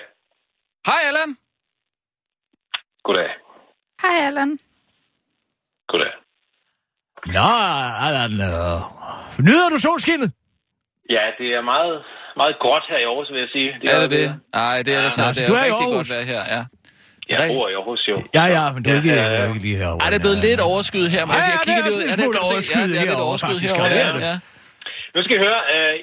Hej, 0.89 1.01
Allan. 1.09 1.29
Goddag. 3.03 3.29
Hej, 4.03 4.17
Allan. 4.27 4.51
Goddag. 5.91 6.13
Nå, 7.37 7.49
Allan, 8.07 8.33
øh, 8.49 8.79
nyder 9.47 9.69
du 9.73 9.77
solskinnet? 9.87 10.29
Ja, 11.15 11.23
det 11.39 11.47
er 11.57 11.61
meget, 11.73 11.95
meget 12.41 12.55
gråt 12.63 12.83
her 12.89 12.97
i 13.03 13.05
Aarhus, 13.09 13.27
vil 13.33 13.39
jeg 13.45 13.51
sige. 13.57 13.69
Er 13.95 13.99
det 14.03 14.11
det? 14.17 14.27
Nej, 14.59 14.77
det 14.85 14.91
er 14.97 15.01
det 15.01 15.11
snart. 15.17 15.35
så 15.35 15.41
Det 15.41 15.49
du 15.49 15.53
er 15.53 15.57
er 15.59 15.65
i 15.65 15.71
rigtig 15.71 15.87
godt 15.97 16.07
vejr 16.13 16.25
her, 16.33 16.41
ja. 16.55 16.61
Jeg 17.29 17.37
bor 17.53 17.65
i 17.71 17.73
Aarhus, 17.79 18.01
jo. 18.11 18.17
Ja, 18.37 18.45
ja, 18.57 18.63
men 18.73 18.79
du 18.83 18.87
er 18.89 18.95
ikke, 18.99 19.09
Ja, 19.09 19.15
ja, 19.15 19.27
ja, 19.29 19.41
ja. 19.41 19.47
ikke 19.53 19.65
lige 19.67 19.77
herovre. 19.83 20.01
Ej, 20.03 20.09
det 20.11 20.17
er 20.19 20.23
blevet 20.27 20.39
lidt 20.47 20.59
overskyet 20.71 21.09
her. 21.15 21.23
Men 21.25 21.33
Ja, 21.35 21.41
jeg, 21.41 21.47
ja, 21.47 21.51
jeg 21.51 21.59
det 21.59 21.67
kigger 21.67 21.83
er 21.83 21.87
også 21.91 22.01
Er 22.01 22.03
en 22.03 22.09
det, 22.09 22.19
smule 22.19 22.33
kan 22.35 22.41
du 22.43 22.47
se? 22.49 22.53
overskyet 22.55 22.75
Ja, 22.79 22.87
det 22.87 22.95
er 22.95 23.01
lidt 23.01 23.09
herovre, 23.09 23.27
overskyet 23.29 23.57
faktisk. 23.59 23.75
herovre. 23.75 23.95
Ja, 23.95 24.05
Ja, 24.05 24.07
det 24.07 24.15
er 24.15 24.19
det. 24.19 24.31
ja. 24.31 24.35
Nu 25.15 25.19
skal 25.25 25.33
I 25.39 25.41
høre, 25.47 25.59
øh, 25.75 25.93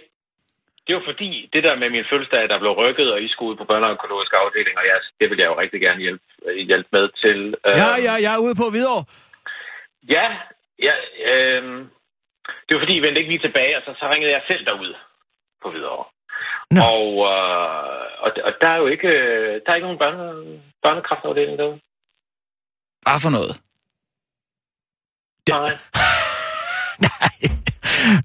det 0.87 0.93
var 0.97 1.03
fordi, 1.11 1.31
det 1.55 1.63
der 1.67 1.75
med 1.83 1.91
min 1.91 2.09
fødselsdag, 2.11 2.49
der 2.49 2.59
blev 2.63 2.73
rykket, 2.83 3.13
og 3.13 3.19
I 3.23 3.29
skulle 3.29 3.51
ud 3.53 3.57
på 3.57 3.65
børneonkologisk 3.71 4.33
afdeling, 4.43 4.77
og 4.81 4.85
jeg, 4.91 4.97
det 5.21 5.27
vil 5.31 5.39
jeg 5.41 5.49
jo 5.51 5.61
rigtig 5.63 5.81
gerne 5.81 6.01
hjælpe, 6.07 6.25
øh, 6.47 6.57
hjælpe 6.69 6.89
med 6.97 7.07
til. 7.23 7.39
Øh, 7.67 7.75
Ja, 7.83 7.91
ja, 8.07 8.15
jeg 8.25 8.33
er 8.35 8.45
ude 8.47 8.57
på 8.63 8.67
videre. 8.77 9.01
Ja, 10.15 10.27
ja 10.87 10.95
øh, 11.33 11.63
det 12.67 12.73
var 12.75 12.81
fordi, 12.85 12.95
I 12.97 13.03
vendte 13.05 13.21
ikke 13.21 13.33
lige 13.33 13.47
tilbage, 13.49 13.77
og 13.79 13.83
så, 13.87 13.91
så 14.01 14.05
ringede 14.13 14.33
jeg 14.33 14.43
selv 14.47 14.67
derud 14.67 14.95
på 15.63 15.71
Hvidovre. 15.71 16.05
Nå. 16.71 16.81
Og, 16.95 17.09
øh, 17.33 18.25
og, 18.25 18.31
og 18.47 18.53
der 18.61 18.69
er 18.69 18.77
jo 18.77 18.87
ikke, 18.87 19.09
øh, 19.09 19.61
der 19.63 19.69
er 19.71 19.75
ikke 19.75 19.89
nogen 19.89 20.03
børne, 20.05 20.63
børnekraftafdeling 20.83 21.59
derude. 21.59 21.81
Bare 23.07 23.21
for 23.25 23.31
noget. 23.31 23.55
Nej. 25.49 25.73
Nej. 27.09 27.62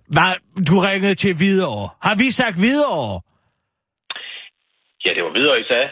Hvad? 0.07 0.33
Du 0.67 0.79
ringede 0.79 1.15
til 1.15 1.39
videre. 1.39 1.89
Har 2.01 2.15
vi 2.15 2.31
sagt 2.31 2.61
videre? 2.61 3.21
Ja, 5.05 5.09
det 5.15 5.23
var 5.23 5.33
videre, 5.39 5.59
I 5.59 5.63
sagde. 5.67 5.89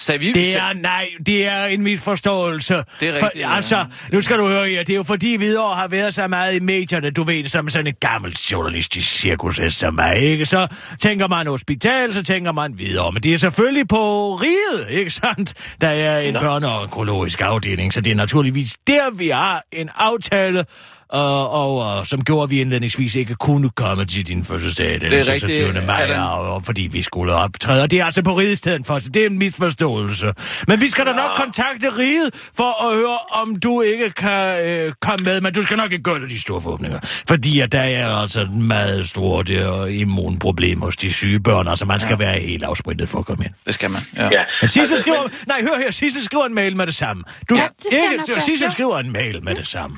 Sagde 0.00 0.18
vi? 0.18 0.32
Det 0.32 0.56
er, 0.56 0.72
nej, 0.72 1.08
det 1.26 1.46
er 1.46 1.64
en 1.64 1.82
misforståelse. 1.82 2.74
Det 2.74 3.08
er 3.08 3.12
rigtigt, 3.12 3.20
For, 3.20 3.30
ja. 3.38 3.56
altså, 3.56 3.86
nu 4.12 4.20
skal 4.20 4.38
du 4.38 4.46
høre 4.48 4.68
her, 4.68 4.82
det 4.82 4.92
er 4.92 4.96
jo 4.96 5.02
fordi 5.02 5.36
videre 5.38 5.74
har 5.74 5.88
været 5.88 6.14
så 6.14 6.28
meget 6.28 6.56
i 6.56 6.60
medierne, 6.60 7.10
du 7.10 7.22
ved, 7.22 7.44
som 7.44 7.70
sådan 7.70 7.86
et 7.86 8.00
gammelt 8.00 8.52
journalistisk 8.52 9.12
cirkus 9.12 9.60
som 9.68 9.94
mig, 9.94 10.16
ikke? 10.16 10.44
Så 10.44 10.66
tænker 11.00 11.28
man 11.28 11.46
hospital, 11.46 12.14
så 12.14 12.22
tænker 12.22 12.52
man 12.52 12.78
videre, 12.78 13.12
men 13.12 13.22
det 13.22 13.34
er 13.34 13.38
selvfølgelig 13.38 13.88
på 13.88 14.34
riget, 14.34 14.90
ikke 14.90 15.10
sandt? 15.10 15.54
Der 15.80 15.88
er 15.88 16.18
en 16.18 16.36
børneonkologisk 16.40 17.40
afdeling, 17.40 17.92
så 17.92 18.00
det 18.00 18.10
er 18.10 18.16
naturligvis 18.16 18.78
der, 18.86 19.18
vi 19.18 19.28
har 19.28 19.62
en 19.72 19.88
aftale, 19.96 20.64
og, 21.12 21.50
og, 21.50 21.78
og 21.96 22.06
som 22.06 22.24
gjorde, 22.24 22.42
at 22.42 22.50
vi 22.50 22.60
indledningsvis 22.60 23.14
ikke 23.14 23.34
kunne 23.34 23.70
komme 23.70 24.04
til 24.04 24.26
din 24.26 24.44
fødselsdag 24.44 24.92
den 25.00 25.10
Det 25.10 25.18
er 25.18 25.22
26. 25.22 25.66
rigtigt, 25.68 25.86
maj, 25.86 26.02
Allan. 26.02 26.20
og, 26.20 26.40
og 26.54 26.64
fordi 26.64 26.82
vi 26.82 27.02
skulle 27.02 27.32
optræde. 27.34 27.82
Og 27.82 27.90
det 27.90 28.00
er 28.00 28.04
altså 28.04 28.22
på 28.22 28.34
riget 28.34 28.58
stedet 28.58 28.86
for, 28.86 28.98
så 28.98 29.08
det 29.08 29.22
er 29.22 29.26
en 29.26 29.38
misforståelse. 29.38 30.32
Men 30.68 30.80
vi 30.80 30.88
skal 30.88 31.06
da 31.06 31.12
nok 31.12 31.30
kontakte 31.36 31.98
riget 31.98 32.30
for 32.56 32.90
at 32.90 32.96
høre, 32.96 33.18
om 33.32 33.56
du 33.56 33.80
ikke 33.80 34.10
kan 34.10 34.66
øh, 34.68 34.92
komme 35.00 35.24
med, 35.24 35.40
men 35.40 35.52
du 35.54 35.62
skal 35.62 35.76
nok 35.76 35.92
ikke 35.92 36.02
gøre 36.02 36.28
de 36.28 36.40
store 36.40 36.60
forhåbninger. 36.60 36.98
Fordi 37.28 37.60
at 37.60 37.72
der 37.72 37.80
er 37.80 38.14
altså 38.16 38.40
et 38.40 38.52
meget 38.52 39.08
stort 39.08 39.50
øh, 39.50 39.94
immunproblem 40.00 40.80
hos 40.80 40.96
de 40.96 41.12
syge 41.12 41.40
børn, 41.40 41.68
altså 41.68 41.84
man 41.86 42.00
skal 42.00 42.16
ja. 42.20 42.26
være 42.26 42.40
helt 42.40 42.62
afsprittet 42.62 43.08
for 43.08 43.18
at 43.18 43.26
komme 43.26 43.44
ind. 43.44 43.52
Det 43.66 43.74
skal 43.74 43.90
man, 43.90 44.00
ja. 44.16 44.22
Ja. 44.24 44.28
Men 44.60 44.68
Sissel 44.68 44.80
Altså, 44.80 44.98
skriver... 44.98 45.22
men- 45.22 45.30
Nej, 45.46 45.62
hør 45.62 45.78
her, 45.82 45.90
Sissel 45.90 46.22
skriver 46.24 46.46
en 46.46 46.54
mail 46.54 46.76
med 46.76 46.86
det 46.86 46.94
samme. 46.94 47.22
Du, 47.50 47.54
Ja, 47.56 47.62
det 47.62 47.86
skal 47.90 47.98
jeg 48.10 48.16
nok 48.18 48.26
gøre. 48.28 48.40
Sissel 48.40 48.70
skriver 48.70 48.98
en 48.98 49.12
mail 49.12 49.44
med 49.44 49.54
det 49.54 49.66
samme. 49.66 49.96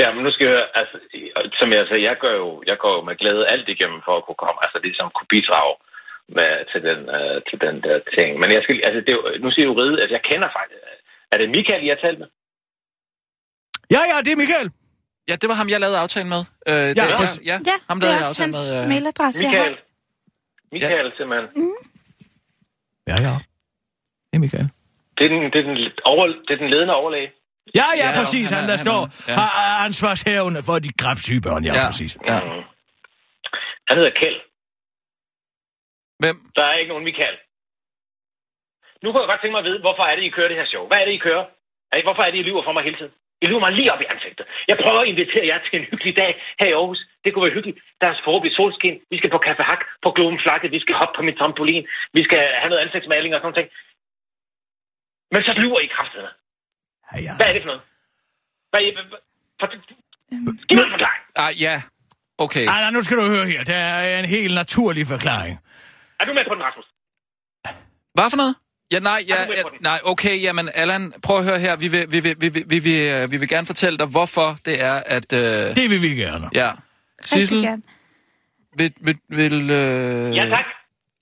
Ja, 0.00 0.06
men 0.14 0.20
nu 0.24 0.30
skal 0.32 0.46
jeg 0.46 0.54
høre, 0.56 0.68
altså, 0.80 0.96
som 1.60 1.68
jeg 1.72 1.86
sagde, 1.88 2.02
jeg 2.10 2.16
gør 2.24 2.34
jo, 2.42 2.62
jeg 2.70 2.78
går 2.82 2.92
jo 2.96 3.02
med 3.08 3.16
glæde 3.16 3.48
alt 3.54 3.68
igennem 3.74 4.00
for 4.06 4.14
at 4.16 4.24
kunne 4.26 4.40
komme, 4.44 4.58
altså 4.64 4.78
ligesom 4.86 5.10
kunne 5.14 5.30
bidrage 5.36 5.74
med, 6.36 6.50
til, 6.72 6.80
den, 6.88 7.00
øh, 7.16 7.36
til 7.48 7.58
den 7.66 7.76
der 7.86 7.96
ting. 8.16 8.30
Men 8.40 8.48
jeg 8.54 8.60
skal, 8.62 8.74
altså, 8.88 9.00
det 9.06 9.10
er 9.12 9.18
jo, 9.20 9.24
nu 9.44 9.50
siger 9.50 9.66
du 9.68 9.74
ride, 9.80 10.02
at 10.04 10.10
jeg 10.16 10.22
kender 10.30 10.48
faktisk, 10.58 10.80
er 11.32 11.36
det 11.38 11.50
Michael, 11.56 11.84
I 11.84 11.88
har 11.88 12.00
talt 12.04 12.18
med? 12.22 12.28
Ja, 13.94 14.00
ja, 14.10 14.16
det 14.24 14.32
er 14.32 14.40
Michael. 14.44 14.68
Ja, 15.28 15.34
det 15.40 15.48
var 15.50 15.54
ham, 15.60 15.68
jeg 15.68 15.80
lavede 15.80 15.98
aftalen 15.98 16.28
med. 16.34 16.42
Øh, 16.68 16.74
det, 16.74 16.96
Ja, 16.96 17.04
ja, 17.10 17.16
præcis. 17.16 17.46
ja, 17.50 17.56
Ja, 17.70 17.76
ham 17.90 17.96
det 18.00 18.02
lavede 18.04 18.14
er 18.16 18.20
jeg 18.20 18.28
også 18.30 18.42
hans 18.42 18.58
med. 18.76 18.82
øh, 18.82 18.88
mailadresse, 18.92 19.42
jeg 19.44 19.50
Michael. 19.50 19.74
har. 19.74 19.82
Michael, 20.72 21.12
simpelthen. 21.18 21.46
Ja, 23.10 23.16
ja. 23.26 23.34
Det 24.30 24.36
er 24.38 24.38
Michael. 24.38 24.68
Det 25.18 25.24
er 25.24 25.28
den, 25.34 25.42
det 25.52 25.58
er 25.62 25.66
den, 25.70 25.76
over, 26.04 26.26
det 26.26 26.50
er 26.56 26.56
den 26.64 26.70
ledende 26.70 26.94
overlæge. 26.94 27.30
Ja, 27.74 27.86
ja, 28.02 28.08
Ja, 28.08 28.18
præcis. 28.18 28.50
han 28.50 28.56
Han, 28.58 28.64
er- 28.64 28.68
der 28.72 28.76
han 28.76 28.86
står 28.86 29.00
er- 29.04 29.10
ja. 29.28 29.34
har 29.40 29.84
ansvarshævende 29.88 30.60
for 30.68 30.76
de 30.78 30.90
kræftsyge 31.02 31.40
børn. 31.46 31.64
Ja, 31.64 31.72
Ja. 31.74 31.86
præcis. 31.86 32.12
Ja. 32.30 32.38
Mm. 32.40 32.62
Han 33.88 33.94
hedder 33.98 34.14
Kjeld. 34.20 34.40
Hvem? 36.22 36.36
Der 36.56 36.64
er 36.70 36.74
ikke 36.80 36.88
nogen 36.92 37.04
Michael. 37.04 37.36
Nu 39.02 39.06
kunne 39.12 39.22
jeg 39.22 39.28
godt 39.32 39.40
tænke 39.40 39.54
mig 39.56 39.62
at 39.64 39.68
vide, 39.70 39.80
hvorfor 39.86 40.04
er 40.10 40.14
det, 40.16 40.22
I 40.22 40.28
kører 40.36 40.48
det 40.48 40.56
her 40.60 40.66
show? 40.72 40.86
Hvad 40.88 40.98
er 41.00 41.04
det, 41.04 41.12
I 41.12 41.24
kører? 41.28 41.44
Er 41.92 41.96
I- 41.98 42.02
Hvorfor 42.06 42.22
er 42.22 42.30
det, 42.30 42.38
I 42.38 42.42
lyver 42.48 42.62
for 42.64 42.72
mig 42.72 42.82
hele 42.84 42.96
tiden? 43.00 43.14
I 43.42 43.46
lyver 43.46 43.60
mig 43.66 43.72
lige 43.72 43.92
op 43.92 44.00
i 44.00 44.04
ansigtet. 44.14 44.46
Jeg 44.68 44.76
prøver 44.82 45.00
at 45.00 45.08
invitere 45.12 45.46
jer 45.46 45.58
til 45.64 45.78
en 45.80 45.86
hyggelig 45.90 46.16
dag 46.16 46.30
her 46.60 46.66
i 46.68 46.72
Aarhus. 46.72 47.00
Det 47.24 47.28
kunne 47.34 47.44
være 47.46 47.56
hyggeligt. 47.58 47.78
Der 48.00 48.06
er 48.08 48.14
forhåbentlig 48.24 48.56
solskin. 48.56 48.96
Vi 49.10 49.16
skal 49.18 49.30
på 49.30 49.40
Café 49.46 49.62
Hak, 49.70 49.82
på 50.04 50.10
Globen 50.16 50.40
Flakke. 50.44 50.68
Vi 50.76 50.80
skal 50.80 50.94
hoppe 51.00 51.14
på 51.16 51.22
min 51.22 51.36
trampolin. 51.38 51.86
Vi 52.16 52.22
skal 52.24 52.42
have 52.60 52.70
noget 52.70 52.82
ansigtsmaling 52.84 53.34
og 53.34 53.40
sådan 53.40 53.52
noget. 53.56 53.70
Men 55.34 55.42
så 55.48 55.52
lyver 55.62 55.80
I 55.80 55.86
kraftedeme. 55.96 56.30
Ja, 57.14 57.20
ja. 57.20 57.36
Hvad 57.36 57.46
er 57.46 57.52
det 57.52 57.62
for 57.62 57.66
noget? 57.66 57.82
Hvad 58.70 58.80
er 58.80 58.92
hvad- 58.94 59.20
for- 59.60 60.66
Giv 60.68 60.76
mig 60.76 60.84
en 60.84 60.90
forklaring. 60.90 61.22
Ah, 61.36 61.62
ja. 61.62 61.82
Okay. 62.38 62.66
Ej, 62.66 62.80
nej, 62.80 62.90
nu 62.90 63.02
skal 63.02 63.16
du 63.16 63.22
høre 63.28 63.46
her. 63.46 63.64
Der 63.64 63.74
er 63.76 64.18
en 64.18 64.24
helt 64.24 64.54
naturlig 64.54 65.06
forklaring. 65.06 65.58
Er 66.20 66.24
du 66.24 66.32
med 66.34 66.42
på 66.48 66.54
den, 66.54 66.62
Rasmus? 66.62 66.84
Hvad 68.14 68.30
for 68.30 68.36
noget? 68.36 68.54
Ja, 68.92 68.98
nej, 68.98 69.24
ja, 69.28 69.40
ja, 69.40 69.62
nej, 69.80 70.00
okay, 70.04 70.42
jamen, 70.42 70.68
Allan, 70.74 71.12
prøv 71.22 71.38
at 71.38 71.44
høre 71.44 71.58
her. 71.58 71.76
Vi 71.76 71.88
vil, 71.88 72.12
vi 72.12 72.20
vil, 72.20 72.36
vi 72.40 72.48
vil, 72.48 72.64
vi 72.70 72.78
vil, 72.78 73.08
øh, 73.14 73.30
vi 73.30 73.36
vil 73.36 73.48
gerne 73.48 73.66
fortælle 73.66 73.98
dig, 73.98 74.06
hvorfor 74.06 74.56
det 74.64 74.84
er, 74.84 74.94
at... 75.06 75.32
Øh, 75.32 75.40
Det 75.76 75.90
vil 75.90 76.02
vi 76.02 76.08
gerne. 76.08 76.50
ja. 76.54 76.70
Rigtig 76.70 77.28
Sissel, 77.28 77.62
gerne. 77.62 77.82
vil... 78.76 78.92
vil, 79.00 79.18
vil 79.28 79.70
øh, 79.70 80.36
Ja, 80.36 80.48
tak. 80.48 80.64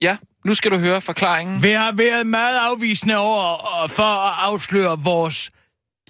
Ja, 0.03 0.17
nu 0.45 0.55
skal 0.55 0.71
du 0.71 0.79
høre 0.79 1.01
forklaringen. 1.01 1.63
Vi 1.63 1.71
har 1.71 1.93
været 1.93 2.27
meget 2.27 2.59
afvisende 2.71 3.17
over 3.19 3.43
og 3.83 3.91
for 3.91 4.03
at 4.29 4.35
afsløre 4.39 4.99
vores 5.05 5.51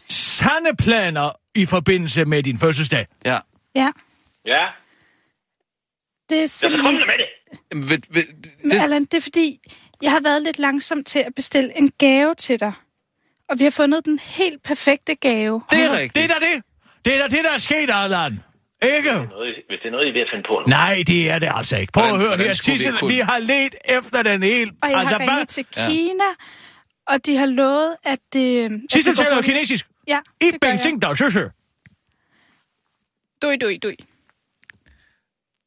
sande 0.09 0.77
planer 0.79 1.31
i 1.55 1.67
forbindelse 1.67 2.25
med 2.25 2.43
din 2.43 2.59
fødselsdag. 2.59 3.07
Ja. 3.25 3.39
Ja, 3.75 3.91
Ja, 4.47 4.67
det 6.29 6.43
er 6.43 6.47
simpelthen... 6.47 6.95
med 6.95 7.03
det. 7.19 7.89
Vil, 7.91 8.03
vil, 8.11 8.25
Men 8.63 8.71
det, 8.71 8.81
Allan, 8.83 9.05
det 9.05 9.15
er 9.15 9.21
fordi, 9.21 9.59
jeg 10.03 10.11
har 10.11 10.21
været 10.21 10.43
lidt 10.43 10.59
langsom 10.59 11.05
til 11.05 11.19
at 11.19 11.33
bestille 11.37 11.79
en 11.79 11.91
gave 11.99 12.35
til 12.35 12.61
dig. 12.61 12.73
Og 13.49 13.59
vi 13.59 13.65
har 13.65 13.71
fundet 13.71 14.05
den 14.05 14.19
helt 14.19 14.63
perfekte 14.63 15.15
gave. 15.15 15.63
det 15.71 15.81
er 15.81 15.89
Det 15.91 15.99
rigtigt. 15.99 16.25
er 16.25 16.29
da 16.29 16.47
det. 16.47 16.63
Det 17.05 17.15
er 17.15 17.19
da 17.19 17.37
det, 17.37 17.45
der 17.45 17.51
er 17.55 17.59
sket, 17.59 17.91
Allan. 17.93 18.33
Ikke? 18.97 19.13
Noget, 19.13 19.55
hvis 19.69 19.79
det 19.83 19.87
er 19.89 19.91
noget, 19.91 20.07
I 20.07 20.09
er 20.09 20.13
ved 20.13 20.21
at 20.21 20.29
finde 20.33 20.45
på 20.49 20.55
nu. 20.61 20.67
Nej, 20.67 21.03
det 21.07 21.31
er 21.31 21.39
det 21.39 21.51
altså 21.55 21.77
ikke. 21.77 21.93
Prøv 21.93 22.05
at 22.05 22.19
høre 22.21 22.37
her, 22.37 22.53
Sissel. 22.53 22.99
kunne- 22.99 23.09
Vi 23.15 23.19
har 23.19 23.39
let 23.39 23.75
efter 23.99 24.23
den 24.23 24.43
helt... 24.43 24.73
Og 24.83 24.91
jeg 24.91 24.99
altså, 24.99 25.15
har 25.15 25.21
ringet 25.21 25.37
hvad? 25.37 25.47
til 25.47 25.67
Kina, 25.67 26.25
og 27.07 27.27
de 27.27 27.37
har 27.37 27.47
lovet, 27.47 27.97
at 28.05 28.19
det... 28.33 28.81
Sissel 28.93 29.17
det 29.17 29.19
går 29.19 29.25
taler 29.25 29.43
kinesisk. 29.43 29.87
Ja, 30.09 30.19
I 30.41 30.45
det 30.45 30.61
gør 30.61 30.69
jeg. 30.69 30.79
Beijing, 30.79 31.03
der 31.03 31.15
Sissel. 31.15 31.51
Dui, 33.43 33.57
dui, 33.57 33.77
dui. 33.83 33.97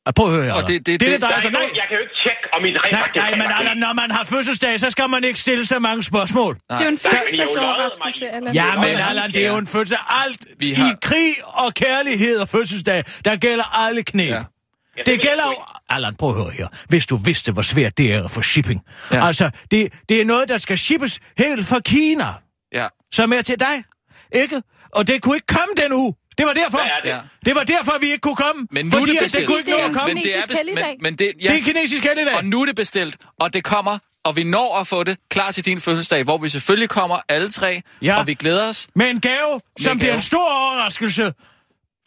Ah, 0.06 0.14
Prøv 0.14 0.26
at 0.28 0.34
høre 0.34 0.46
her. 0.46 0.54
Og 0.54 0.68
det- 0.68 0.68
det- 0.68 0.86
det, 0.86 1.00
det- 1.00 1.00
det, 1.00 1.12
der 1.12 1.18
Der 1.20 1.28
er 1.28 1.32
er 1.32 1.36
altså 1.36 1.50
nej. 1.50 1.62
jeg 1.76 1.86
kan 1.90 1.98
jo 1.98 2.02
ikke 2.02 2.14
tjekke, 2.24 2.42
om 2.54 2.66
I 2.66 2.68
rent 2.68 2.92
Nej, 2.92 3.02
faktisk 3.02 3.16
nej, 3.16 3.32
men 3.32 3.48
Allan, 3.60 3.78
når 3.78 3.94
man 3.94 4.12
har 4.12 4.24
fødselsdag, 4.26 4.80
så 4.80 4.90
skal 4.92 5.10
man 5.10 5.24
ikke 5.24 5.40
stille 5.40 5.66
så 5.66 5.80
mange 5.80 6.04
spørgsmål. 6.04 6.56
Det 6.56 6.62
er 6.70 6.82
jo 6.82 6.88
en 6.88 7.00
Nej. 7.04 7.12
fødselsdagsoverraskelse, 7.12 8.30
Allan. 8.30 8.54
Ja, 8.54 8.76
men 8.76 8.86
Allan, 9.10 9.32
det 9.32 9.46
er 9.46 9.52
jo 9.52 9.58
en 9.58 9.68
fødselsdag. 9.68 10.00
Alt 10.26 10.46
Vi 10.60 10.70
i 10.70 10.74
har- 10.74 10.98
krig 11.02 11.34
og 11.44 11.74
kærlighed 11.74 12.38
og 12.40 12.50
fødselsdag, 12.50 13.04
der 13.26 13.36
gælder 13.36 13.78
alle 13.88 14.04
knæb. 14.04 14.30
Ja. 14.30 14.36
Ja. 14.36 15.04
Det 15.06 15.12
ved 15.14 15.20
gælder 15.20 15.44
jeg 15.46 15.54
jo... 15.58 15.64
Allan, 15.96 16.16
prøv 16.16 16.30
at 16.30 16.36
høre 16.44 16.52
her. 16.52 16.68
Hvis 16.90 17.06
du 17.06 17.18
vidste, 17.18 17.52
hvor 17.52 17.62
svært 17.62 17.98
det 17.98 18.14
er 18.14 18.24
at 18.24 18.32
få 18.32 18.42
shipping. 18.42 18.82
Ja. 19.12 19.28
Altså, 19.28 19.50
det, 19.72 19.94
det 20.10 20.22
er 20.22 20.26
noget, 20.26 20.50
der 20.50 20.58
skal 20.58 20.78
shippes 20.78 21.20
helt 21.38 21.68
fra 21.68 21.80
Kina, 21.80 22.26
Ja. 22.74 22.88
som 23.14 23.34
er 23.34 23.42
til 23.42 23.60
dig. 23.60 23.84
Ikke? 24.32 24.61
Og 24.91 25.07
det 25.07 25.21
kunne 25.21 25.36
ikke 25.38 25.47
komme 25.47 25.73
den 25.78 25.93
uge. 25.93 26.15
Det 26.38 26.45
var 26.45 26.53
derfor. 26.53 26.78
Hvad 26.78 26.88
er 26.88 27.01
det? 27.03 27.09
Ja. 27.09 27.19
Det 27.45 27.55
var 27.55 27.63
derfor, 27.63 27.99
vi 27.99 28.05
ikke 28.05 28.21
kunne 28.21 28.36
komme. 28.36 28.67
Men 28.71 28.86
nu 28.86 28.89
er 28.89 28.99
fordi 28.99 29.11
det 29.11 29.17
at 29.17 29.21
det 29.21 29.25
bestilt. 29.25 29.47
kunne 29.47 29.59
ikke 29.59 29.69
nå 29.71 29.75
Det 29.78 29.82
er 29.82 29.86
at 29.86 29.89
en 29.89 29.95
komme. 29.95 30.13
Men 30.13 30.23
det 30.23 30.30
er 30.30 30.34
kinesisk 30.34 30.49
best- 30.51 30.57
helligdag. 30.57 30.95
men, 31.01 31.03
men 31.03 31.15
det, 31.15 31.34
Ja. 31.43 31.49
Det 31.53 31.59
er 31.59 31.63
kinesisk 31.63 32.03
helligdag. 32.03 32.36
Og 32.36 32.45
nu 32.45 32.61
er 32.61 32.65
det 32.65 32.75
bestilt, 32.75 33.17
og 33.39 33.53
det 33.53 33.63
kommer, 33.63 33.97
og 34.23 34.36
vi 34.36 34.43
når 34.43 34.75
at 34.80 34.88
få 34.88 35.03
det 35.03 35.17
klar 35.30 35.51
til 35.51 35.65
din 35.65 35.82
fødselsdag, 35.82 36.23
hvor 36.23 36.38
vi 36.38 36.49
selvfølgelig 36.49 36.89
kommer 36.89 37.19
alle 37.30 37.51
tre, 37.51 37.82
Ja. 38.01 38.19
og 38.19 38.28
vi 38.28 38.34
glæder 38.34 38.69
os. 38.69 38.88
Med 38.95 39.09
en 39.09 39.21
gave, 39.21 39.61
som 39.80 39.91
en 39.91 39.97
bliver 39.97 40.09
gave. 40.11 40.15
en 40.15 40.21
stor 40.21 40.49
overraskelse 40.49 41.34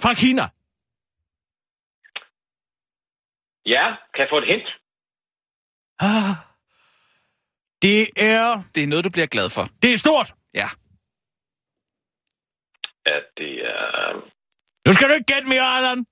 fra 0.02 0.14
Kina. 0.14 0.42
Ja, 3.66 3.84
kan 4.14 4.18
jeg 4.24 4.26
få 4.30 4.38
et 4.38 4.46
hint? 4.46 4.68
Ah. 6.00 6.36
Det 7.82 8.08
er... 8.16 8.62
Det 8.74 8.82
er 8.82 8.86
noget, 8.86 9.04
du 9.04 9.10
bliver 9.10 9.26
glad 9.26 9.50
for. 9.50 9.68
Det 9.82 9.92
er 9.92 9.98
stort. 9.98 10.34
Ja. 10.54 10.68
At 13.07 13.24
det 13.38 13.55
er... 13.66 14.12
Nu 14.86 14.92
skal 14.92 15.09
du 15.09 15.14
ikke 15.14 15.24
gætte 15.34 15.48
mere, 15.48 15.76
Allan. 15.76 16.05